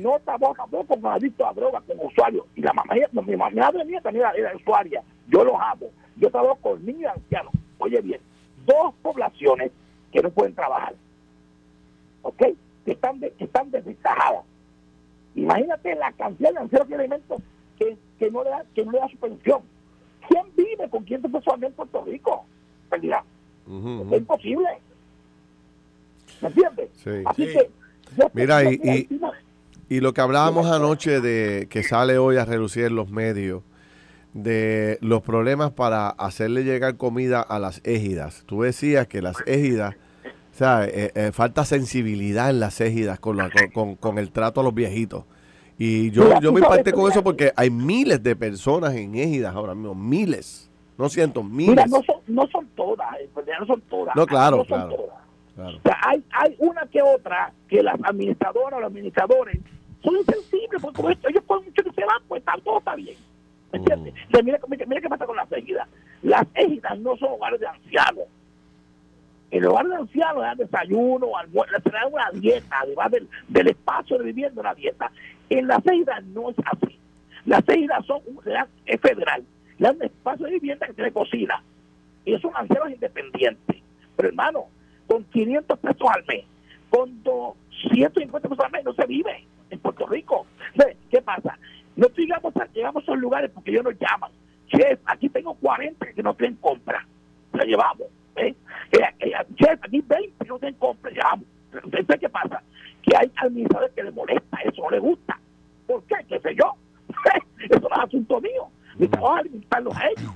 No 0.00 0.18
trabajo 0.24 0.54
tampoco 0.54 1.00
con 1.00 1.12
adictos 1.12 1.46
a 1.46 1.52
drogas, 1.52 1.82
como 1.86 2.04
usuario. 2.04 2.46
Y 2.56 2.60
la 2.60 2.72
mamá, 2.72 2.94
mi 3.12 3.36
madre 3.36 3.84
mía 3.84 4.00
también 4.00 4.26
era, 4.36 4.54
usuaria. 4.56 5.02
Yo 5.28 5.44
los 5.44 5.54
amo. 5.60 5.86
Yo 6.16 6.30
trabajo 6.30 6.56
con 6.56 6.84
niños 6.84 7.02
y 7.02 7.18
ancianos. 7.18 7.52
Oye 7.78 8.00
bien, 8.00 8.20
dos 8.66 8.92
poblaciones 9.00 9.70
que 10.12 10.20
no 10.20 10.30
pueden 10.30 10.54
trabajar. 10.54 10.94
¿Ok? 12.22 12.42
Que 12.84 12.92
están, 12.92 13.20
de, 13.20 13.30
que 13.32 13.44
están 13.44 13.70
desventajadas. 13.70 14.44
Imagínate 15.34 15.94
la 15.94 16.12
cantidad 16.12 16.52
de 16.52 16.58
ancianos 16.58 16.88
que 16.88 16.94
alimentos 16.94 17.42
que, 17.78 17.96
que, 18.18 18.30
no 18.30 18.42
le 18.42 18.50
da, 18.50 18.64
que 18.74 18.84
no 18.84 18.92
le 18.92 18.98
da 18.98 19.08
su 19.08 19.16
pensión. 19.16 19.62
¿Quién 20.28 20.44
vive 20.56 20.88
con 20.90 21.04
quién 21.04 21.22
se 21.22 21.28
fue 21.28 21.54
en 21.60 21.72
Puerto 21.72 22.04
Rico? 22.04 22.44
Realidad. 22.90 23.22
Es 23.66 24.18
imposible. 24.18 24.68
¿Me 26.40 26.48
entiendes? 26.48 26.90
Así 27.26 27.46
que. 27.46 27.70
Mira, 28.32 28.64
y, 28.64 29.08
y 29.88 30.00
lo 30.00 30.12
que 30.12 30.20
hablábamos 30.20 30.66
anoche 30.66 31.20
de 31.20 31.68
que 31.70 31.82
sale 31.82 32.18
hoy 32.18 32.36
a 32.36 32.44
relucir 32.44 32.86
en 32.86 32.96
los 32.96 33.10
medios, 33.10 33.62
de 34.34 34.98
los 35.00 35.22
problemas 35.22 35.72
para 35.72 36.08
hacerle 36.08 36.62
llegar 36.64 36.96
comida 36.96 37.40
a 37.40 37.58
las 37.58 37.80
égidas. 37.84 38.44
Tú 38.46 38.62
decías 38.62 39.06
que 39.06 39.22
las 39.22 39.36
égidas, 39.46 39.96
o 40.52 40.54
sea, 40.54 40.84
eh, 40.84 41.12
eh, 41.14 41.30
falta 41.32 41.64
sensibilidad 41.64 42.50
en 42.50 42.60
las 42.60 42.80
égidas 42.80 43.18
con, 43.18 43.38
con, 43.96 44.18
el 44.18 44.30
trato 44.30 44.60
a 44.60 44.64
los 44.64 44.74
viejitos. 44.74 45.24
Y 45.78 46.10
yo, 46.10 46.38
yo 46.40 46.52
me 46.52 46.60
impacté 46.60 46.92
con 46.92 47.10
eso 47.10 47.24
porque 47.24 47.52
hay 47.56 47.70
miles 47.70 48.22
de 48.22 48.36
personas 48.36 48.94
en 48.94 49.14
égidas 49.14 49.54
ahora 49.54 49.74
mismo, 49.74 49.94
miles, 49.94 50.70
no 50.98 51.08
siento, 51.08 51.42
miles. 51.42 51.70
Mira, 51.70 51.86
no 51.86 52.02
son, 52.02 52.16
no 52.26 52.46
son 52.48 52.66
todas, 52.76 53.08
no 53.34 53.66
son 53.66 53.80
todas. 53.82 54.14
No, 54.14 54.26
claro, 54.26 54.64
claro. 54.66 55.08
hay, 56.02 56.22
hay 56.32 56.54
una 56.58 56.82
que 56.86 57.00
otra 57.00 57.52
que 57.68 57.82
las 57.82 57.98
administradoras 58.02 58.74
o 58.74 58.80
los 58.80 58.88
administradores 58.88 59.58
son 60.02 60.16
insensibles, 60.16 60.82
porque 60.82 60.96
como 60.96 61.10
ellos 61.10 61.44
pueden 61.46 61.64
mucho 61.64 61.82
que 61.82 61.92
se 61.92 62.04
van, 62.04 62.22
pues 62.28 62.42
todo 62.62 62.78
está 62.78 62.94
bien. 62.96 63.16
¿Me 63.72 63.78
mm. 63.78 63.82
entiendes? 63.82 64.14
mira, 64.44 64.58
mira, 64.86 65.00
qué 65.00 65.08
pasa 65.08 65.26
con 65.26 65.36
las 65.36 65.50
égidas. 65.52 65.88
Las 66.22 66.46
égidas 66.54 66.98
no 66.98 67.16
son 67.16 67.30
hogares 67.32 67.60
de 67.60 67.66
ancianos. 67.66 68.24
En 69.50 69.62
el 69.62 69.66
hogar 69.66 69.86
de 69.88 69.96
ancianos 69.96 70.42
dan 70.42 70.58
desayuno, 70.58 71.36
almuerzo, 71.36 71.90
dan 71.90 72.12
una 72.12 72.30
dieta, 72.32 72.80
además 72.82 73.10
del, 73.10 73.28
del 73.48 73.68
espacio 73.68 74.18
de 74.18 74.24
vivienda, 74.24 74.60
una 74.60 74.74
dieta. 74.74 75.10
En 75.48 75.66
las 75.66 75.84
égidas 75.86 76.24
no 76.26 76.50
es 76.50 76.56
así. 76.64 76.98
Las 77.46 77.68
égidas 77.68 78.04
son, 78.06 78.20
es 78.86 79.00
federal. 79.00 79.44
Le 79.78 79.88
dan 79.88 80.02
espacio 80.02 80.46
de 80.46 80.52
vivienda 80.52 80.86
que 80.86 80.94
tiene 80.94 81.10
cocina. 81.10 81.62
Y 82.24 82.38
son 82.38 82.52
ancianos 82.54 82.90
independientes. 82.90 83.76
Pero 84.16 84.28
hermano, 84.28 84.66
con 85.06 85.24
500 85.24 85.78
pesos 85.78 86.08
al 86.14 86.24
mes, 86.26 86.44
con 86.88 87.22
250 87.22 88.48
pesos 88.48 88.64
al 88.64 88.70
mes 88.70 88.84
no 88.84 88.92
se 88.92 89.06
vive 89.06 89.44
en 89.70 89.78
Puerto 89.80 90.06
Rico. 90.06 90.46
¿Qué 91.10 91.22
pasa? 91.22 91.58
No 91.96 92.06
llegamos 92.08 92.56
a, 92.56 92.66
llegamos 92.66 93.02
a 93.02 93.04
esos 93.04 93.18
lugares 93.18 93.50
porque 93.52 93.70
ellos 93.70 93.84
nos 93.84 93.98
llaman. 93.98 94.30
Chef, 94.68 95.00
aquí 95.06 95.28
tengo 95.28 95.54
40 95.54 96.12
que 96.12 96.22
no 96.22 96.34
tienen 96.34 96.56
compra. 96.56 97.04
Lo 97.52 97.64
llevamos. 97.64 98.06
¿eh? 98.36 98.54
Jeff, 99.56 99.78
aquí 99.82 100.02
20 100.06 100.46
no 100.46 100.58
se 100.58 100.72
compra, 100.74 101.10
digamos. 101.10 101.46
¿Usted 101.84 102.20
qué 102.20 102.28
pasa? 102.28 102.62
Que 103.02 103.16
hay 103.16 103.30
administradores 103.36 103.92
que 103.94 104.02
le 104.02 104.10
molesta, 104.10 104.58
eso 104.64 104.82
no 104.82 104.90
le 104.90 104.98
gusta. 104.98 105.38
¿Por 105.86 106.02
qué? 106.04 106.16
¿Qué 106.28 106.40
sé 106.40 106.54
yo? 106.54 106.74
eso 107.70 107.88
no 107.88 107.96
es 107.96 108.04
asunto 108.04 108.40
mío. 108.40 108.68
Mi 108.96 109.08
trabajo 109.08 109.36
es 109.36 109.40
administrarlos 109.40 109.96
a 109.96 110.08
ellos. 110.08 110.32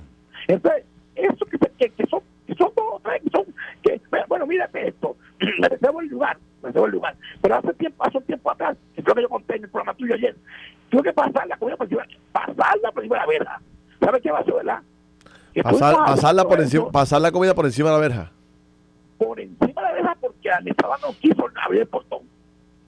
Entonces, 0.47 0.85
eso 1.15 1.45
que, 1.45 1.57
que, 1.77 1.89
que 1.89 2.07
son, 2.07 2.21
que 2.47 2.55
son 2.55 2.71
dos 2.75 2.85
o 2.93 3.01
tres, 3.03 3.21
que 3.23 3.29
son, 3.29 3.45
que, 3.83 4.01
bueno, 4.27 4.45
mírate 4.45 4.87
esto, 4.87 5.15
me 5.39 5.51
merecemos 5.59 6.03
el 6.03 6.09
lugar, 6.09 6.37
me 6.37 6.63
merecemos 6.63 6.87
el 6.87 6.93
lugar. 6.93 7.15
Pero 7.41 7.55
hace 7.55 7.73
tiempo, 7.73 8.03
hace 8.05 8.17
un 8.17 8.23
tiempo 8.23 8.51
atrás, 8.51 8.77
que 8.95 9.03
creo 9.03 9.15
que 9.15 9.21
yo 9.21 9.29
conté 9.29 9.55
en 9.55 9.63
el 9.63 9.69
programa 9.69 9.93
tuyo 9.95 10.15
ayer, 10.15 10.35
tuve 10.89 11.03
que 11.03 11.13
pasar 11.13 11.47
la 11.47 11.57
comida 11.57 11.77
por 11.77 11.85
encima, 11.85 12.05
pasar 12.31 12.77
la 12.81 12.91
primera 12.91 13.25
verja. 13.25 13.61
¿Sabes 13.99 14.21
qué 14.21 14.31
va 14.31 14.39
a 14.39 14.41
hacer, 14.41 14.53
verdad? 14.53 14.81
Pasar, 15.63 16.47
por 16.47 16.59
encima, 16.59 17.19
la 17.19 17.31
comida 17.31 17.55
por 17.55 17.65
encima 17.65 17.89
de 17.89 17.95
la 17.95 18.01
verja. 18.01 18.31
por 19.17 19.39
encima 19.39 19.81
de 19.81 19.87
la 19.87 19.93
verja 19.93 20.17
porque 20.19 20.51
administradora 20.51 20.99
no 21.01 21.13
quiso 21.19 21.45
abrir 21.63 21.81
el 21.81 21.87
portón. 21.87 22.19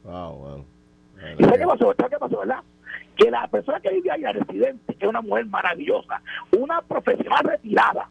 Wow, 0.04 0.36
wow. 0.36 0.66
¿Y 1.38 1.44
sabes 1.44 1.60
qué 1.60 1.66
pasó? 1.66 1.94
¿Sabes 1.98 2.12
qué 2.12 2.18
pasó, 2.20 2.40
verdad? 2.40 2.60
Que 3.16 3.32
la 3.32 3.48
persona 3.48 3.80
que 3.80 3.90
vive 3.90 4.12
ahí, 4.12 4.22
la 4.22 4.34
residente, 4.34 4.96
que 4.96 5.06
es 5.06 5.10
una 5.10 5.22
mujer 5.22 5.46
maravillosa, 5.48 6.22
una 6.58 6.82
profesional 6.82 7.44
retirada, 7.44 8.10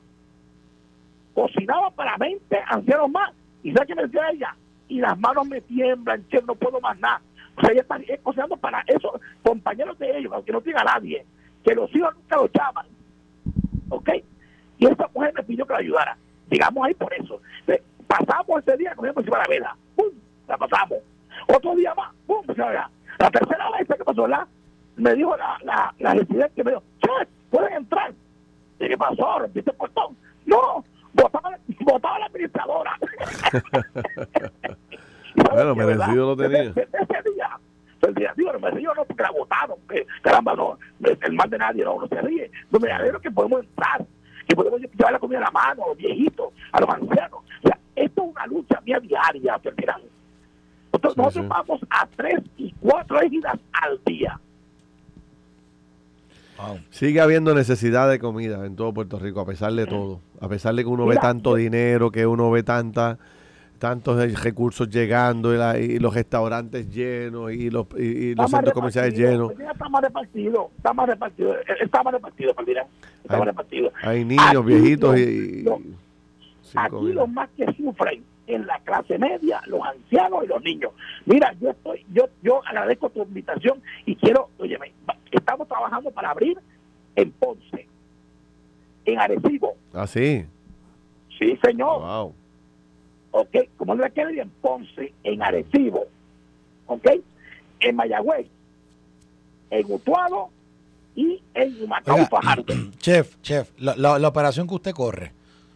cocinaba 1.35 1.91
para 1.91 2.17
20 2.17 2.57
ancianos 2.67 3.11
más. 3.11 3.33
¿Y 3.63 3.73
sabes 3.73 3.89
qué 3.89 3.95
me 3.95 4.03
decía 4.05 4.31
ella? 4.33 4.57
Y 4.89 5.01
las 5.01 5.19
manos 5.19 5.47
me 5.47 5.61
tiemblan, 5.61 6.27
che, 6.29 6.41
no 6.43 6.55
puedo 6.55 6.81
más 6.81 6.99
nada. 6.99 7.21
O 7.57 7.61
sea, 7.61 7.73
ella 7.73 7.83
está 7.83 7.99
cocinando 8.23 8.57
para 8.57 8.83
esos 8.87 9.13
compañeros 9.43 9.99
de 9.99 10.19
ellos, 10.19 10.33
aunque 10.33 10.53
no 10.53 10.61
tenga 10.61 10.85
nadie, 10.85 11.25
que 11.65 11.75
los 11.75 11.95
hijos 11.95 12.15
nunca 12.15 12.37
lo 12.37 12.49
llaman. 12.53 12.87
¿Ok? 13.89 14.11
Y 14.79 14.87
esa 14.87 15.09
mujer 15.15 15.33
me 15.35 15.43
pidió 15.43 15.67
que 15.67 15.73
la 15.73 15.79
ayudara. 15.81 16.17
Digamos 16.49 16.85
ahí 16.87 16.95
por 16.95 17.13
eso. 17.15 17.41
Pasamos 18.07 18.61
ese 18.67 18.77
día, 18.77 18.95
comíamos 18.95 19.19
encima 19.23 19.39
de 19.39 19.43
la 19.45 19.49
vela. 19.49 19.77
¡Pum! 19.97 20.07
La 20.49 20.57
pasamos. 20.57 20.99
Otro 21.49 21.75
día 21.75 21.95
más. 21.95 22.13
¡Pum! 22.27 22.43
La, 22.57 22.91
la 23.19 23.31
tercera 23.31 23.71
vez 23.71 23.87
¿sabes 23.87 23.99
qué 23.99 24.05
pasó, 24.05 24.23
¿verdad? 24.23 24.47
Me 24.97 25.15
dijo 25.15 25.37
la, 25.37 25.59
la, 25.65 25.95
la 25.99 26.15
residente, 26.15 26.65
me 26.65 26.71
dijo, 26.71 26.83
che, 27.01 27.29
pueden 27.51 27.73
entrar. 27.75 28.13
¿Y 28.79 28.89
qué 28.89 28.97
pasó? 28.97 29.39
¿Rompiste 29.41 29.71
el 29.71 29.77
portón? 29.77 30.17
No, 30.47 30.85
botaba, 31.15 31.59
botaba 31.81 32.19
la 32.21 32.27
administradora. 32.27 32.93
Bueno, 35.35 35.51
¿Sabes 35.51 35.75
qué, 35.75 35.85
merecido 35.85 36.27
lo 36.29 36.37
tenía. 36.37 36.59
Desde- 36.63 36.87
desde 36.87 36.99
ese 37.03 37.31
día, 37.35 37.51
el 38.03 38.15
día, 38.15 38.33
digo, 38.37 38.53
no 38.55 38.59
me 38.61 38.71
río 38.71 38.95
no 38.95 39.05
porque 39.05 39.23
la 39.23 39.31
votaron, 39.33 39.77
que 39.89 40.07
caramba, 40.23 40.55
no, 40.55 40.79
el 41.01 41.33
mal 41.35 41.51
de 41.51 41.59
nadie, 41.59 41.85
no, 41.85 42.01
no 42.01 42.09
se 42.09 42.21
ríe. 42.23 42.51
No 42.71 42.79
me 42.79 42.91
alegro 42.91 43.21
que 43.21 43.31
podemos 43.31 43.61
entrar, 43.61 44.05
que 44.47 44.55
podemos 44.57 44.81
llevar 44.81 45.13
la 45.13 45.19
comida 45.19 45.39
a 45.39 45.43
la 45.43 45.51
mano 45.51 45.85
a 45.85 45.89
los 45.89 45.97
viejitos, 45.97 46.53
a 46.73 46.81
los 46.81 46.89
ancianos. 46.91 47.41
O 47.63 47.67
sea, 47.69 47.79
esto 47.97 48.23
es 48.23 48.29
una 48.31 48.47
lucha 48.47 48.81
mía 48.85 49.01
diaria, 49.01 49.59
Ferdinand. 49.59 50.05
Nosotros, 50.93 51.13
Sí, 51.15 51.21
nosotros 51.21 51.45
sí. 51.45 51.49
vamos 51.49 51.81
a 51.91 52.07
tres 52.17 52.41
y 52.57 52.73
cuatro 52.81 53.21
ejidas 53.21 53.59
al 53.73 54.01
día. 54.07 54.39
Wow. 56.59 56.79
Sigue 56.91 57.21
habiendo 57.21 57.55
necesidad 57.55 58.09
de 58.09 58.19
comida 58.19 58.65
en 58.65 58.77
todo 58.77 58.95
Puerto 58.95 59.19
Rico, 59.19 59.41
a 59.41 59.47
pesar 59.47 59.73
de 59.75 59.87
todo. 59.87 60.21
A 60.41 60.49
pesar 60.49 60.75
de 60.75 60.83
que 60.85 60.89
uno 60.89 61.05
ve 61.07 61.17
tanto 61.17 61.51
yo- 61.51 61.57
dinero, 61.57 62.11
que 62.11 62.27
uno 62.27 62.51
ve 62.51 62.63
tanta, 62.63 63.19
tantos 63.79 64.43
recursos 64.43 64.89
llegando 64.89 65.55
y, 65.55 65.59
la- 65.59 65.79
y 65.79 65.99
los 65.99 66.15
restaurantes 66.15 66.89
llenos 66.91 67.53
y 67.53 67.71
los, 67.71 67.87
y, 67.97 68.03
y 68.03 68.35
los 68.35 68.51
centros 68.51 68.73
comerciales 68.75 69.15
llenos. 69.17 69.53
Está 69.53 69.89
más 69.89 70.03
repartido, 70.03 70.71
está 70.77 70.93
más 70.93 71.07
repartido, 71.09 71.55
eh, 71.57 71.65
está 71.81 72.03
más 72.03 72.13
repartido, 72.15 72.51
está 72.51 72.63
Hay- 73.35 73.39
más 73.39 73.47
repartido. 73.47 73.93
Hay 74.03 74.25
niños, 74.25 74.47
Aquí 74.49 74.67
viejitos 74.67 75.11
los- 75.11 75.21
y, 75.21 75.63
los- 75.63 75.81
Aquí 76.75 77.13
los 77.13 77.29
más 77.29 77.49
que 77.57 77.65
sufren 77.75 78.23
en 78.49 78.67
la 78.67 78.79
clase 78.81 79.19
media, 79.19 79.61
los 79.67 79.81
ancianos 79.87 80.45
y 80.45 80.47
los 80.49 80.63
niños. 80.63 80.93
Mira, 81.25 81.53
yo 81.61 81.71
estoy, 81.71 82.05
yo, 82.13 82.25
yo 82.43 82.61
agradezco 82.67 83.09
tu 83.11 83.23
invitación 83.23 83.81
y 84.05 84.15
quiero, 84.17 84.51
oye, 84.59 84.77
estamos 85.31 85.67
trabajando 85.69 86.11
para 86.11 86.31
abrir 86.31 86.59
en 87.15 87.31
Ponce, 87.33 87.87
en 89.05 89.19
Arecibo, 89.19 89.75
Ah, 89.95 90.07
sí. 90.07 90.45
sí 91.39 91.59
señor, 91.65 92.01
Wow. 92.01 92.35
Ok, 93.39 93.57
como 93.77 93.95
no 93.95 94.03
le 94.05 94.11
queda 94.13 94.31
en 94.31 94.49
Ponce, 94.49 95.13
en 95.23 95.43
Arecibo, 95.43 96.05
ok, 96.87 97.07
en 97.81 97.97
Mayagüez, 97.97 98.47
en 99.71 99.93
Utuado 99.93 100.49
y 101.15 101.43
en 101.55 101.83
Humacao 101.83 102.15
Oiga, 102.17 102.29
Fajardo. 102.29 102.75
chef, 102.99 103.37
chef, 103.43 103.71
la, 103.79 103.95
la- 103.97 104.19
la 104.19 104.29
operación 104.29 104.67
que 104.67 104.75
usted 104.75 104.93
corre, 104.93 105.33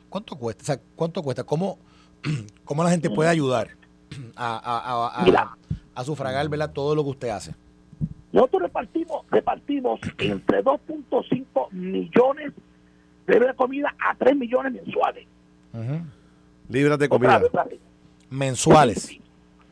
¿cuánto 0.08 0.36
cuesta? 0.36 0.62
O 0.62 0.66
sea, 0.66 0.80
¿cuánto 0.96 1.22
cuesta? 1.22 1.44
¿Cómo, 1.44 1.78
cómo 2.64 2.82
la 2.82 2.90
gente 2.90 3.10
puede 3.10 3.28
ayudar 3.28 3.68
a, 4.36 4.56
a, 4.56 4.78
a- 4.78 5.20
a- 5.20 5.24
Mira. 5.24 5.50
a 5.94 6.04
sufragar 6.04 6.48
¿verdad? 6.48 6.72
todo 6.72 6.94
lo 6.94 7.04
que 7.04 7.10
usted 7.10 7.28
hace? 7.28 7.54
Nosotros 8.32 8.62
repartimos, 8.62 9.26
repartimos 9.30 10.00
entre 10.18 10.64
2.5 10.64 11.72
millones 11.72 12.52
de 13.26 13.54
comida 13.54 13.94
a 13.98 14.14
3 14.14 14.34
millones 14.34 14.72
mensuales. 14.72 15.26
Libras 16.70 16.98
de 16.98 17.06
Otra 17.06 17.16
comida. 17.18 17.38
vez, 17.38 17.48
otra 17.48 17.64
vez. 17.64 17.78
Mensuales. 18.30 19.18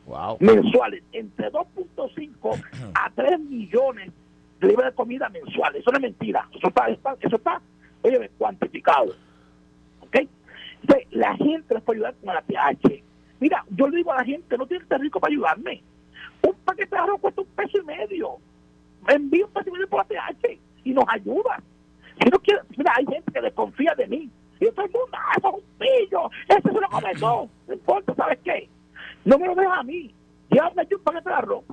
Wow. 0.05 0.37
Mensuales. 0.39 1.03
Entre 1.11 1.51
2.5 1.51 2.61
a 2.93 3.09
3 3.15 3.39
millones 3.39 4.11
de 4.59 4.67
libras 4.67 4.91
de 4.91 4.95
comida 4.95 5.29
mensuales. 5.29 5.81
Eso 5.81 5.91
no 5.91 5.97
es 5.97 6.01
mentira. 6.03 6.47
Eso 6.55 6.67
está, 6.67 6.87
está- 6.89 7.15
eso 7.21 7.35
está 7.35 7.61
oye, 8.01 8.29
cuantificado. 8.37 9.13
¿Ok? 10.01 10.17
Entonces, 10.81 11.07
la 11.11 11.35
gente 11.37 11.73
nos 11.73 11.83
puede 11.83 11.97
ayudar 11.99 12.15
con 12.23 12.33
la 12.33 12.41
PH. 12.41 13.03
Mira, 13.39 13.63
yo 13.69 13.87
le 13.87 13.97
digo 13.97 14.11
a 14.11 14.17
la 14.17 14.25
gente, 14.25 14.57
no 14.57 14.65
tiene 14.67 14.83
que 14.83 14.89
ser 14.89 15.01
rico 15.01 15.19
para 15.19 15.31
ayudarme. 15.31 15.81
Un 16.41 16.53
paquete 16.65 16.95
de 16.95 17.01
arroz 17.01 17.19
cuesta 17.21 17.41
un 17.41 17.47
peso 17.47 17.77
y 17.77 17.85
medio. 17.85 18.37
Me 19.07 19.13
envío 19.13 19.45
un 19.47 19.53
peso 19.53 19.69
y 19.69 19.71
medio 19.73 19.87
por 19.89 19.99
la 19.99 20.05
PH 20.05 20.59
y 20.83 20.91
nos 20.93 21.05
ayuda. 21.07 21.61
Si 22.21 22.29
no 22.29 22.39
quiere, 22.39 22.61
mira, 22.77 22.91
hay 22.97 23.05
gente 23.05 23.31
que 23.31 23.41
desconfía 23.41 23.93
de 23.95 24.07
mí. 24.07 24.29
Y 24.59 24.65
todo 24.71 24.85
el 24.85 24.91
mundo, 24.91 25.07
ah, 25.13 25.33
eso 25.37 25.47
es 25.49 25.53
un 25.55 25.61
pillo, 25.79 26.29
ese 26.49 26.61
se 26.61 26.81
lo 26.81 26.89
come 26.89 27.13
todo. 27.19 27.49
No 27.67 27.73
importa, 27.73 28.15
¿sabes 28.15 28.39
qué? 28.43 28.69
No 29.25 29.37
me 29.39 29.47
lo 29.47 29.55
deja 29.55 29.79
a 29.79 29.83
mí. 29.83 30.13
Llévame 30.49 30.81
allí 30.81 30.95
un 30.95 31.01
paquete 31.03 31.29
de 31.29 31.35
arroz. 31.35 31.63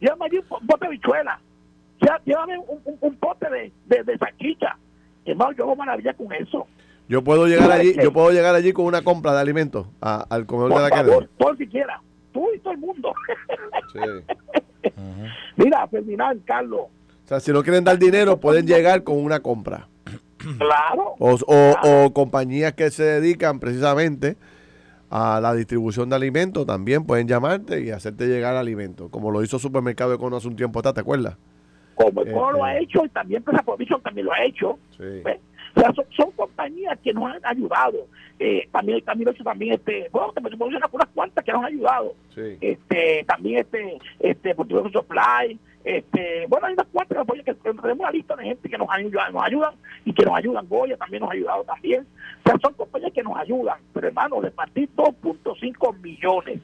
Llévame 0.00 0.24
allí 0.26 0.38
un 0.38 0.66
bote 0.66 0.86
de 0.86 0.90
bichuela. 0.92 1.40
Llé- 2.00 2.20
Llévame 2.24 2.58
un, 2.58 2.80
un, 2.84 2.98
un 3.00 3.16
pote 3.16 3.48
de, 3.48 3.72
de, 3.86 4.02
de 4.04 4.18
salchicha. 4.18 4.76
Hermano, 5.24 5.52
yo 5.52 5.64
hago 5.64 5.76
maravilla 5.76 6.12
con 6.14 6.32
eso. 6.32 6.66
Yo 7.08 7.22
puedo 7.22 7.46
llegar 7.46 7.68
¿Sabes 7.68 7.80
allí, 7.80 7.94
qué? 7.94 8.02
yo 8.02 8.12
puedo 8.12 8.30
llegar 8.30 8.54
allí 8.54 8.72
con 8.72 8.86
una 8.86 9.02
compra 9.02 9.32
de 9.34 9.40
alimentos 9.40 9.86
a- 10.00 10.26
al 10.28 10.46
comedor 10.46 10.74
de 10.74 10.80
la 10.90 10.96
favor, 10.96 11.28
todo 11.38 11.50
el 11.50 11.58
que 11.58 11.68
quiera. 11.68 12.00
Tú 12.32 12.46
y 12.54 12.58
todo 12.58 12.72
el 12.72 12.78
mundo. 12.78 13.12
Sí. 13.92 13.98
Mira, 15.56 15.86
Ferdinand, 15.88 16.44
Carlos. 16.44 16.80
O 17.24 17.26
sea, 17.28 17.40
si 17.40 17.52
no 17.52 17.62
quieren 17.62 17.84
dar 17.84 17.98
dinero, 17.98 18.38
pueden 18.38 18.66
llegar 18.66 19.02
con 19.02 19.16
una 19.22 19.40
compra. 19.40 19.88
Claro. 20.58 21.14
O, 21.18 21.34
o- 21.46 22.04
o 22.06 22.12
compañías 22.12 22.72
que 22.74 22.90
se 22.90 23.02
dedican 23.04 23.60
precisamente 23.60 24.36
a 25.10 25.40
la 25.40 25.54
distribución 25.54 26.08
de 26.10 26.16
alimentos 26.16 26.66
también 26.66 27.04
pueden 27.04 27.28
llamarte 27.28 27.80
y 27.82 27.90
hacerte 27.90 28.26
llegar 28.26 28.56
alimentos, 28.56 29.10
como 29.10 29.30
lo 29.30 29.42
hizo 29.42 29.58
Supermercado 29.58 30.12
Econo 30.14 30.36
hace 30.36 30.48
un 30.48 30.56
tiempo 30.56 30.78
atrás, 30.80 30.94
¿te 30.94 31.00
acuerdas? 31.00 31.36
Como 31.94 32.24
Coro 32.24 32.58
lo 32.58 32.64
ha 32.64 32.76
hecho 32.78 33.04
y 33.04 33.08
también 33.10 33.38
Empresa 33.38 33.62
Provision 33.62 34.02
también 34.02 34.26
lo 34.26 34.32
ha 34.32 34.44
hecho. 34.44 34.78
Sí. 34.96 35.04
¿ves? 35.24 35.38
O 35.76 35.80
sea, 35.80 35.92
son, 35.92 36.04
son 36.16 36.30
compañías 36.32 36.98
que 37.02 37.12
nos 37.12 37.24
han 37.32 37.44
ayudado. 37.44 37.98
Eh, 38.40 38.68
también 38.72 39.00
también 39.04 39.28
hecho 39.30 39.44
también 39.44 39.74
este, 39.74 40.08
bueno, 40.10 40.32
mencionar 40.42 40.88
unas 40.90 41.08
cuantas 41.14 41.44
que 41.44 41.52
nos 41.52 41.60
han 41.60 41.66
ayudado. 41.66 42.14
Sí. 42.34 42.56
Este, 42.60 43.24
también 43.28 43.60
este, 43.60 43.98
este, 44.18 44.54
Portugués 44.56 44.92
Supply, 44.92 45.58
este, 45.84 46.46
bueno, 46.48 46.66
hay 46.66 46.72
unas 46.72 46.86
cuantas 46.86 47.18
apoyo 47.18 47.44
que 47.44 47.54
tenemos 47.54 48.00
una 48.00 48.10
lista 48.10 48.34
de 48.36 48.44
gente 48.44 48.68
que 48.68 48.78
nos 48.78 48.88
ayudan, 48.90 49.32
nos 49.32 49.44
ayudan 49.44 49.74
y 50.04 50.14
que 50.14 50.24
nos 50.24 50.34
ayudan. 50.34 50.66
Goya 50.66 50.96
también 50.96 51.20
nos 51.20 51.30
ha 51.30 51.34
ayudado 51.34 51.64
también. 51.64 52.06
O 52.44 52.48
sea, 52.48 52.58
son 52.60 52.72
compañías 52.72 53.12
que 53.12 53.22
nos 53.22 53.36
ayudan. 53.36 53.78
Pero 53.92 54.08
hermano, 54.08 54.40
repartir 54.40 54.88
2.5 54.96 56.00
millones 56.00 56.60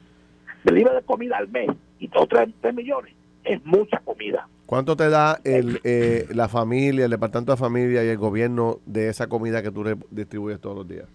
de 0.63 0.71
libras 0.71 0.95
de 0.95 1.01
comida 1.03 1.37
al 1.37 1.47
mes 1.49 1.69
y 1.99 2.09
otros 2.15 2.49
3 2.61 2.73
millones 2.73 3.13
es 3.43 3.63
mucha 3.63 3.99
comida. 3.99 4.47
¿Cuánto 4.65 4.95
te 4.95 5.09
da 5.09 5.39
el, 5.43 5.81
eh, 5.83 6.27
la 6.33 6.47
familia, 6.47 7.05
el 7.05 7.11
departamento 7.11 7.51
de 7.51 7.57
familia 7.57 8.03
y 8.03 8.07
el 8.07 8.17
gobierno 8.17 8.79
de 8.85 9.09
esa 9.09 9.27
comida 9.27 9.61
que 9.61 9.71
tú 9.71 9.83
distribuyes 10.09 10.59
todos 10.59 10.77
los 10.77 10.87
días? 10.87 11.05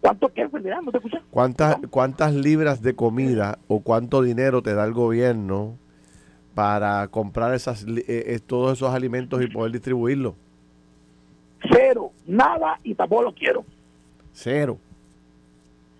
¿Cuánto 0.00 0.28
qué? 0.32 0.48
¿No 0.48 0.92
te 0.92 0.98
escuchas? 0.98 1.22
¿Cuántas, 1.30 1.78
¿Cuántas 1.90 2.34
libras 2.34 2.82
de 2.82 2.94
comida 2.94 3.58
o 3.66 3.80
cuánto 3.80 4.22
dinero 4.22 4.62
te 4.62 4.74
da 4.74 4.84
el 4.84 4.92
gobierno 4.92 5.76
para 6.58 7.06
comprar 7.06 7.54
esas, 7.54 7.84
eh, 7.84 8.02
eh, 8.08 8.40
todos 8.44 8.72
esos 8.78 8.92
alimentos 8.92 9.40
y 9.40 9.46
poder 9.46 9.70
distribuirlos? 9.70 10.34
Cero, 11.72 12.10
nada 12.26 12.80
y 12.82 12.96
tampoco 12.96 13.22
lo 13.22 13.32
quiero. 13.32 13.64
Cero. 14.32 14.76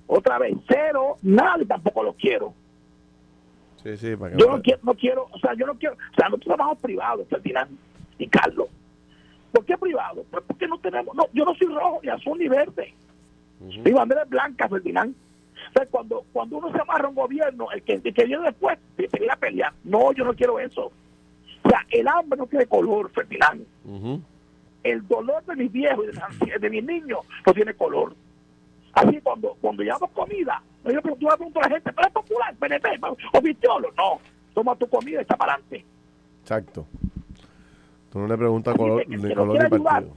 Otra 0.08 0.36
vez, 0.40 0.56
cero, 0.66 1.16
nada 1.22 1.62
y 1.62 1.64
tampoco 1.64 2.02
lo 2.02 2.12
quiero. 2.12 2.52
Sí, 3.84 3.96
sí, 3.98 4.16
para 4.16 4.32
que 4.34 4.40
Yo 4.42 4.48
no- 4.48 4.56
no 4.56 4.62
quiero, 4.64 4.80
no 4.82 4.94
quiero, 4.94 5.28
o 5.30 5.38
sea, 5.38 5.54
yo 5.54 5.64
no 5.64 5.74
quiero, 5.76 5.94
o 5.94 6.14
sea, 6.16 6.28
nosotros 6.28 6.46
trabajamos 6.56 6.78
privados, 6.78 7.28
Ferdinand 7.28 7.70
y 8.18 8.26
Carlos. 8.26 8.66
¿Por 9.52 9.64
qué 9.64 9.78
privado? 9.78 10.24
Pues 10.28 10.42
porque 10.44 10.66
no 10.66 10.78
tenemos, 10.80 11.14
no, 11.14 11.22
yo 11.32 11.44
no 11.44 11.54
soy 11.54 11.68
rojo, 11.68 12.00
ni 12.02 12.08
azul, 12.08 12.36
ni 12.36 12.48
verde. 12.48 12.94
Mi 13.60 13.92
bandera 13.92 14.24
es 14.24 14.28
blanca, 14.28 14.68
Ferdinand. 14.68 15.14
O 15.68 15.72
sea, 15.72 15.86
cuando, 15.86 16.24
cuando 16.32 16.58
uno 16.58 16.72
se 16.72 16.80
amarra 16.80 17.06
a 17.06 17.08
un 17.08 17.14
gobierno, 17.14 17.70
el 17.72 17.82
que, 17.82 17.94
el 17.94 18.14
que 18.14 18.24
viene 18.24 18.44
después, 18.44 18.78
se 18.96 19.18
viene 19.18 19.32
a 19.32 19.36
pelear. 19.36 19.72
No, 19.84 20.12
yo 20.12 20.24
no 20.24 20.34
quiero 20.34 20.58
eso. 20.58 20.90
O 21.62 21.68
sea, 21.68 21.84
el 21.90 22.08
hambre 22.08 22.38
no 22.38 22.46
tiene 22.46 22.66
color, 22.66 23.10
Ferdinand. 23.10 23.64
Ujú. 23.84 24.20
El 24.82 25.06
dolor 25.06 25.44
de 25.44 25.56
mis 25.56 25.72
viejos 25.72 26.06
y 26.40 26.50
de, 26.50 26.58
de 26.58 26.70
mis 26.70 26.84
niños 26.84 27.20
no 27.46 27.52
tiene 27.52 27.74
color. 27.74 28.14
Así 28.92 29.20
cuando, 29.20 29.56
cuando 29.60 29.82
llevamos 29.82 30.10
comida, 30.10 30.62
yo 30.84 30.92
le 30.92 31.02
pregunto 31.02 31.60
a 31.60 31.62
la 31.62 31.68
gente, 31.68 31.92
¿pero 31.92 32.08
es 32.08 32.14
popular, 32.14 32.54
PNP 32.56 32.88
o 33.32 33.40
Vistiolo? 33.40 33.92
No, 33.96 34.18
toma 34.54 34.74
tu 34.76 34.88
comida 34.88 35.18
y 35.18 35.22
está 35.22 35.36
para 35.36 35.54
adelante. 35.54 35.84
Exacto. 36.42 36.86
Tú 38.10 38.18
no 38.20 38.26
le 38.26 38.38
preguntas 38.38 38.74
color, 38.74 39.06
ni 39.06 39.34
color 39.34 39.70
ni 39.70 39.78
partido. 39.78 40.12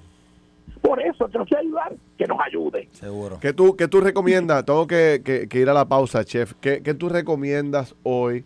Por 0.82 1.02
eso, 1.02 1.28
que 1.28 1.38
nos 1.38 1.48
quiere 1.48 1.64
ayudar, 1.64 1.94
que 2.18 2.26
nos 2.26 2.40
ayude. 2.40 2.90
Seguro. 2.92 3.40
¿Qué 3.40 3.54
tú, 3.54 3.76
qué 3.76 3.88
tú 3.88 4.02
recomiendas? 4.02 4.66
Tengo 4.66 4.88
que, 4.88 5.22
que, 5.24 5.60
ir 5.60 5.70
a 5.70 5.74
la 5.74 5.86
pausa, 5.86 6.24
chef. 6.26 6.54
¿Qué, 6.60 6.82
qué 6.82 6.94
tú 6.94 7.10
recomiendas 7.10 7.96
hoy 8.04 8.46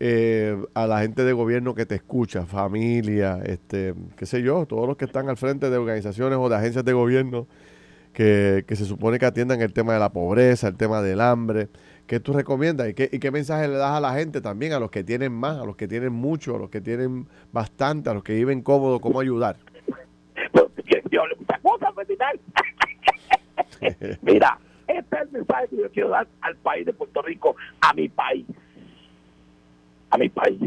eh, 0.00 0.56
a 0.74 0.86
la 0.86 1.00
gente 1.00 1.24
de 1.24 1.32
gobierno 1.32 1.74
que 1.74 1.86
te 1.86 1.94
escucha, 1.94 2.46
familia, 2.46 3.40
este, 3.44 3.94
qué 4.16 4.26
sé 4.26 4.42
yo, 4.42 4.66
todos 4.66 4.86
los 4.88 4.96
que 4.96 5.04
están 5.04 5.28
al 5.28 5.36
frente 5.36 5.70
de 5.70 5.76
organizaciones 5.76 6.38
o 6.38 6.48
de 6.48 6.56
agencias 6.56 6.84
de 6.84 6.92
gobierno 6.92 7.46
que, 8.12 8.64
que 8.66 8.76
se 8.76 8.84
supone 8.84 9.18
que 9.18 9.26
atiendan 9.26 9.62
el 9.62 9.72
tema 9.72 9.94
de 9.94 10.00
la 10.00 10.12
pobreza, 10.12 10.68
el 10.68 10.76
tema 10.76 11.00
del 11.00 11.20
hambre? 11.20 11.68
¿Qué 12.06 12.20
tú 12.20 12.32
recomiendas? 12.32 12.88
¿Y 12.88 12.94
qué, 12.94 13.08
¿Y 13.10 13.18
qué 13.18 13.30
mensaje 13.30 13.66
le 13.68 13.76
das 13.76 13.92
a 13.92 14.00
la 14.00 14.12
gente 14.14 14.40
también, 14.40 14.72
a 14.72 14.78
los 14.78 14.90
que 14.90 15.04
tienen 15.04 15.32
más, 15.32 15.58
a 15.58 15.64
los 15.64 15.76
que 15.76 15.88
tienen 15.88 16.12
mucho, 16.12 16.56
a 16.56 16.58
los 16.58 16.70
que 16.70 16.80
tienen 16.80 17.26
bastante, 17.52 18.10
a 18.10 18.14
los 18.14 18.22
que 18.22 18.34
viven 18.34 18.62
cómodos, 18.62 19.00
cómo 19.00 19.20
ayudar? 19.20 19.56
Mira, 24.22 24.58
este 24.86 25.16
es 25.16 25.22
el 25.22 25.30
mensaje 25.30 25.68
que 25.68 25.76
yo 25.76 25.90
quiero 25.90 26.08
dar 26.10 26.26
al 26.40 26.56
país 26.56 26.86
de 26.86 26.92
Puerto 26.92 27.22
Rico, 27.22 27.56
a 27.80 27.92
mi 27.94 28.08
país. 28.08 28.46
A 30.10 30.18
mi 30.18 30.28
país. 30.28 30.60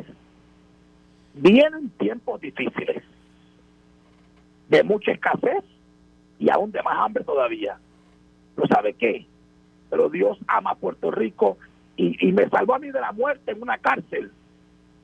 Vienen 1.33 1.89
tiempos 1.91 2.41
difíciles, 2.41 3.03
de 4.69 4.83
mucha 4.83 5.11
escasez 5.11 5.63
y 6.39 6.49
aún 6.49 6.71
de 6.71 6.81
más 6.81 6.97
hambre 6.97 7.23
todavía. 7.23 7.77
¿Pero 8.55 8.67
sabe 8.67 8.93
qué? 8.93 9.25
Pero 9.89 10.09
Dios 10.09 10.37
ama 10.47 10.71
a 10.71 10.75
Puerto 10.75 11.11
Rico 11.11 11.57
y, 11.95 12.27
y 12.27 12.31
me 12.31 12.49
salvó 12.49 12.75
a 12.75 12.79
mí 12.79 12.91
de 12.91 12.99
la 12.99 13.11
muerte 13.11 13.51
en 13.51 13.61
una 13.61 13.77
cárcel 13.77 14.31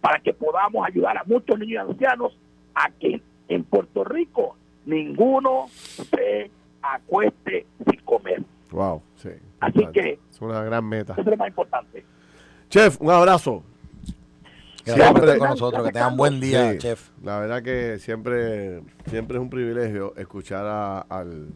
para 0.02 0.20
que 0.20 0.34
podamos 0.34 0.86
ayudar 0.86 1.18
a 1.18 1.24
muchos 1.24 1.58
niños 1.58 1.88
y 1.88 1.92
ancianos 1.92 2.38
a 2.76 2.90
que 2.92 3.22
en 3.48 3.64
Puerto 3.64 4.04
Rico 4.04 4.58
ninguno 4.86 5.66
se 5.68 6.50
acueste 6.82 7.66
sin 7.90 8.00
comer. 8.02 8.44
Wow, 8.72 9.02
sí. 9.16 9.30
Así 9.60 9.86
que 9.94 10.20
es 10.30 10.42
una 10.42 10.64
gran 10.64 10.88
meta. 10.88 11.14
Eso 11.14 11.22
es 11.22 11.28
lo 11.28 11.38
más 11.38 11.48
importante. 11.48 12.06
Chef, 12.70 13.00
un 13.00 13.12
abrazo. 13.12 13.64
Gracias 14.86 15.12
por 15.12 15.22
estar 15.24 15.38
con 15.38 15.50
nosotros, 15.50 15.86
que 15.86 15.92
tengan 15.94 16.18
buen 16.18 16.42
día, 16.42 16.78
chef. 16.78 17.12
La 17.24 17.40
verdad 17.40 17.64
que 17.64 18.00
siempre, 18.00 18.82
siempre 19.06 19.38
es 19.38 19.42
un 19.42 19.50
privilegio 19.50 20.14
escuchar 20.18 21.06
al, 21.10 21.48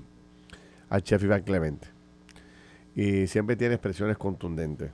al 0.89 1.03
chef 1.03 1.23
Iván 1.23 1.41
Clemente. 1.43 1.87
Y 2.95 3.27
siempre 3.27 3.55
tiene 3.57 3.75
expresiones 3.75 4.17
contundentes. 4.17 4.91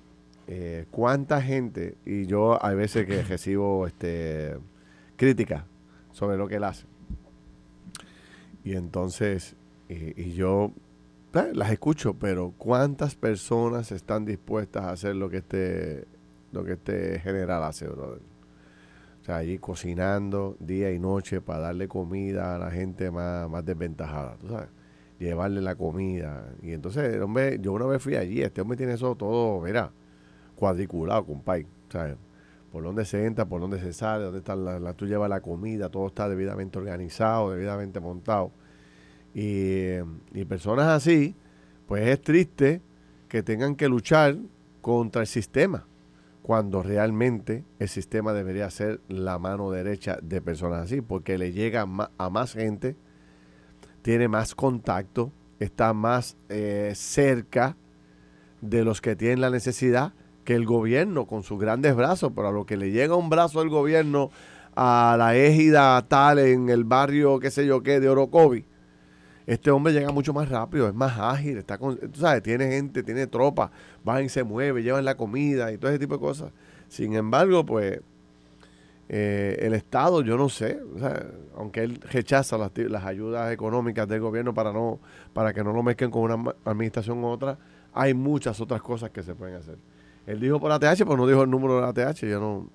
Eh, 0.47 0.85
¿Cuánta 0.91 1.41
gente, 1.41 1.95
y 2.05 2.25
yo 2.25 2.63
hay 2.63 2.75
veces 2.75 3.05
que 3.05 3.21
recibo 3.21 3.87
este, 3.87 4.57
críticas 5.15 5.63
sobre 6.11 6.35
lo 6.35 6.47
que 6.47 6.55
él 6.55 6.63
hace, 6.63 6.85
y 8.63 8.75
entonces, 8.75 9.55
y, 9.89 10.33
yo 10.33 10.71
eh, 11.33 11.51
las 11.53 11.71
escucho, 11.71 12.13
pero 12.13 12.53
¿cuántas 12.57 13.15
personas 13.15 13.91
están 13.91 14.25
dispuestas 14.25 14.83
a 14.83 14.91
hacer 14.91 15.15
lo 15.15 15.29
que 15.29 15.37
este, 15.37 16.07
lo 16.51 16.63
que 16.63 16.73
este 16.73 17.19
general 17.19 17.63
hace, 17.63 17.87
brother? 17.87 18.21
O 19.21 19.25
sea, 19.25 19.37
allí 19.37 19.57
cocinando 19.57 20.57
día 20.59 20.91
y 20.91 20.99
noche 20.99 21.41
para 21.41 21.59
darle 21.59 21.87
comida 21.87 22.55
a 22.55 22.59
la 22.59 22.71
gente 22.71 23.09
más, 23.09 23.49
más 23.49 23.65
desventajada, 23.65 24.35
tú 24.37 24.49
sabes. 24.49 24.69
Llevarle 25.19 25.61
la 25.61 25.75
comida. 25.75 26.53
Y 26.61 26.73
entonces, 26.73 27.21
hombre, 27.21 27.57
yo 27.61 27.71
una 27.71 27.85
vez 27.85 28.01
fui 28.01 28.15
allí, 28.15 28.41
este 28.41 28.59
hombre 28.61 28.77
tiene 28.77 28.93
eso 28.93 29.15
todo, 29.15 29.61
mira, 29.61 29.91
cuadriculado, 30.55 31.25
compadre. 31.25 31.67
¿sabes? 31.89 32.17
Por 32.73 32.83
dónde 32.83 33.05
se 33.05 33.27
entra, 33.27 33.45
por 33.45 33.61
dónde 33.61 33.79
se 33.79 33.93
sale, 33.93 34.23
dónde 34.23 34.39
está 34.39 34.55
la, 34.55 34.79
la, 34.79 34.95
tú 34.95 35.05
llevas 35.05 35.29
la 35.29 35.41
comida, 35.41 35.89
todo 35.89 36.07
está 36.07 36.27
debidamente 36.27 36.79
organizado, 36.79 37.51
debidamente 37.51 37.99
montado. 37.99 38.49
Y, 39.35 39.97
y 40.33 40.45
personas 40.45 40.87
así, 40.87 41.35
pues 41.87 42.07
es 42.07 42.19
triste 42.19 42.81
que 43.29 43.43
tengan 43.43 43.75
que 43.75 43.87
luchar 43.87 44.37
contra 44.81 45.21
el 45.21 45.27
sistema, 45.27 45.85
cuando 46.41 46.81
realmente 46.81 47.63
el 47.77 47.89
sistema 47.89 48.33
debería 48.33 48.67
ser 48.71 49.01
la 49.07 49.37
mano 49.37 49.69
derecha 49.69 50.17
de 50.23 50.41
personas 50.41 50.85
así, 50.85 51.01
porque 51.01 51.37
le 51.37 51.51
llega 51.51 51.81
a 52.17 52.29
más 52.31 52.53
gente, 52.53 52.95
tiene 54.01 54.27
más 54.27 54.55
contacto, 54.55 55.31
está 55.59 55.93
más 55.93 56.37
eh, 56.49 56.93
cerca 56.95 57.77
de 58.61 58.83
los 58.83 58.99
que 58.99 59.15
tienen 59.15 59.41
la 59.41 59.51
necesidad 59.51 60.13
que 60.43 60.55
el 60.55 60.65
gobierno 60.65 61.25
con 61.25 61.43
sus 61.43 61.59
grandes 61.59 61.95
brazos, 61.95 62.31
pero 62.35 62.49
a 62.49 62.51
lo 62.51 62.65
que 62.65 62.77
le 62.77 62.91
llega 62.91 63.15
un 63.15 63.29
brazo 63.29 63.59
del 63.59 63.69
gobierno 63.69 64.31
a 64.75 65.15
la 65.17 65.35
égida 65.35 66.01
tal 66.07 66.39
en 66.39 66.69
el 66.69 66.83
barrio, 66.83 67.39
qué 67.39 67.51
sé 67.51 67.65
yo 67.65 67.83
qué, 67.83 67.99
de 67.99 68.09
Orocovi, 68.09 68.65
este 69.45 69.71
hombre 69.71 69.93
llega 69.93 70.11
mucho 70.11 70.33
más 70.33 70.49
rápido, 70.49 70.87
es 70.87 70.93
más 70.93 71.17
ágil, 71.19 71.57
está 71.57 71.77
sabes, 72.13 72.43
tiene 72.43 72.69
gente, 72.69 73.03
tiene 73.03 73.27
tropa, 73.27 73.71
va 74.07 74.21
y 74.21 74.29
se 74.29 74.43
mueve, 74.43 74.83
llevan 74.83 75.05
la 75.05 75.15
comida 75.15 75.71
y 75.71 75.77
todo 75.77 75.91
ese 75.91 75.99
tipo 75.99 76.15
de 76.15 76.19
cosas. 76.21 76.51
Sin 76.87 77.13
embargo, 77.13 77.65
pues 77.65 77.99
eh, 79.09 79.57
el 79.59 79.73
Estado, 79.73 80.21
yo 80.21 80.37
no 80.37 80.47
sé, 80.47 80.79
aunque 81.57 81.81
él 81.83 81.99
rechaza 82.09 82.57
las, 82.57 82.71
las, 82.75 83.03
ayudas 83.03 83.51
económicas 83.51 84.07
del 84.07 84.21
gobierno 84.21 84.53
para 84.53 84.71
no 84.71 84.99
para 85.33 85.53
que 85.53 85.63
no 85.63 85.73
lo 85.73 85.83
mezclen 85.83 86.09
con 86.09 86.31
una 86.31 86.53
administración 86.63 87.21
u 87.23 87.27
otra, 87.27 87.57
hay 87.93 88.13
muchas 88.13 88.61
otras 88.61 88.81
cosas 88.81 89.09
que 89.09 89.23
se 89.23 89.35
pueden 89.35 89.55
hacer. 89.55 89.77
Él 90.25 90.39
dijo 90.39 90.59
por 90.59 90.71
ATH, 90.71 90.99
pero 90.99 91.17
no 91.17 91.27
dijo 91.27 91.43
el 91.43 91.49
número 91.49 91.79
de 91.79 92.03
ATH, 92.03 92.21
yo 92.21 92.39
no 92.39 92.69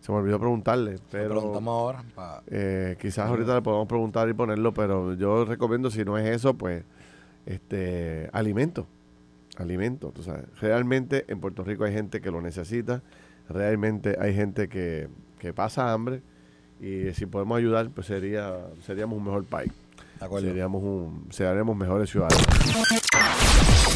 se 0.00 0.12
me 0.12 0.18
olvidó 0.18 0.38
preguntarle, 0.38 0.98
pero... 1.10 1.30
preguntamos 1.30 1.72
ahora. 1.72 2.04
Eh, 2.48 2.96
quizás 3.00 3.26
ahorita 3.26 3.54
le 3.54 3.62
podemos 3.62 3.88
preguntar 3.88 4.28
y 4.28 4.34
ponerlo, 4.34 4.74
pero 4.74 5.14
yo 5.14 5.46
recomiendo, 5.46 5.90
si 5.90 6.04
no 6.04 6.18
es 6.18 6.28
eso, 6.28 6.52
pues, 6.52 6.84
este, 7.46 8.28
alimento. 8.32 8.86
Alimento, 9.56 10.10
tú 10.10 10.22
sabes. 10.22 10.44
Realmente 10.60 11.24
en 11.28 11.40
Puerto 11.40 11.64
Rico 11.64 11.84
hay 11.84 11.94
gente 11.94 12.20
que 12.20 12.30
lo 12.30 12.42
necesita, 12.42 13.02
realmente 13.48 14.18
hay 14.20 14.34
gente 14.34 14.68
que, 14.68 15.08
que 15.38 15.54
pasa 15.54 15.92
hambre 15.92 16.20
y 16.80 17.12
si 17.14 17.24
podemos 17.24 17.56
ayudar, 17.56 17.88
pues 17.88 18.06
sería 18.06 18.58
seríamos 18.84 19.16
un 19.16 19.24
mejor 19.24 19.44
país. 19.44 19.72
Seríamos 20.40 20.82
un, 20.82 21.28
seríamos 21.30 21.76
mejores 21.76 22.10
ciudadanos. 22.10 22.44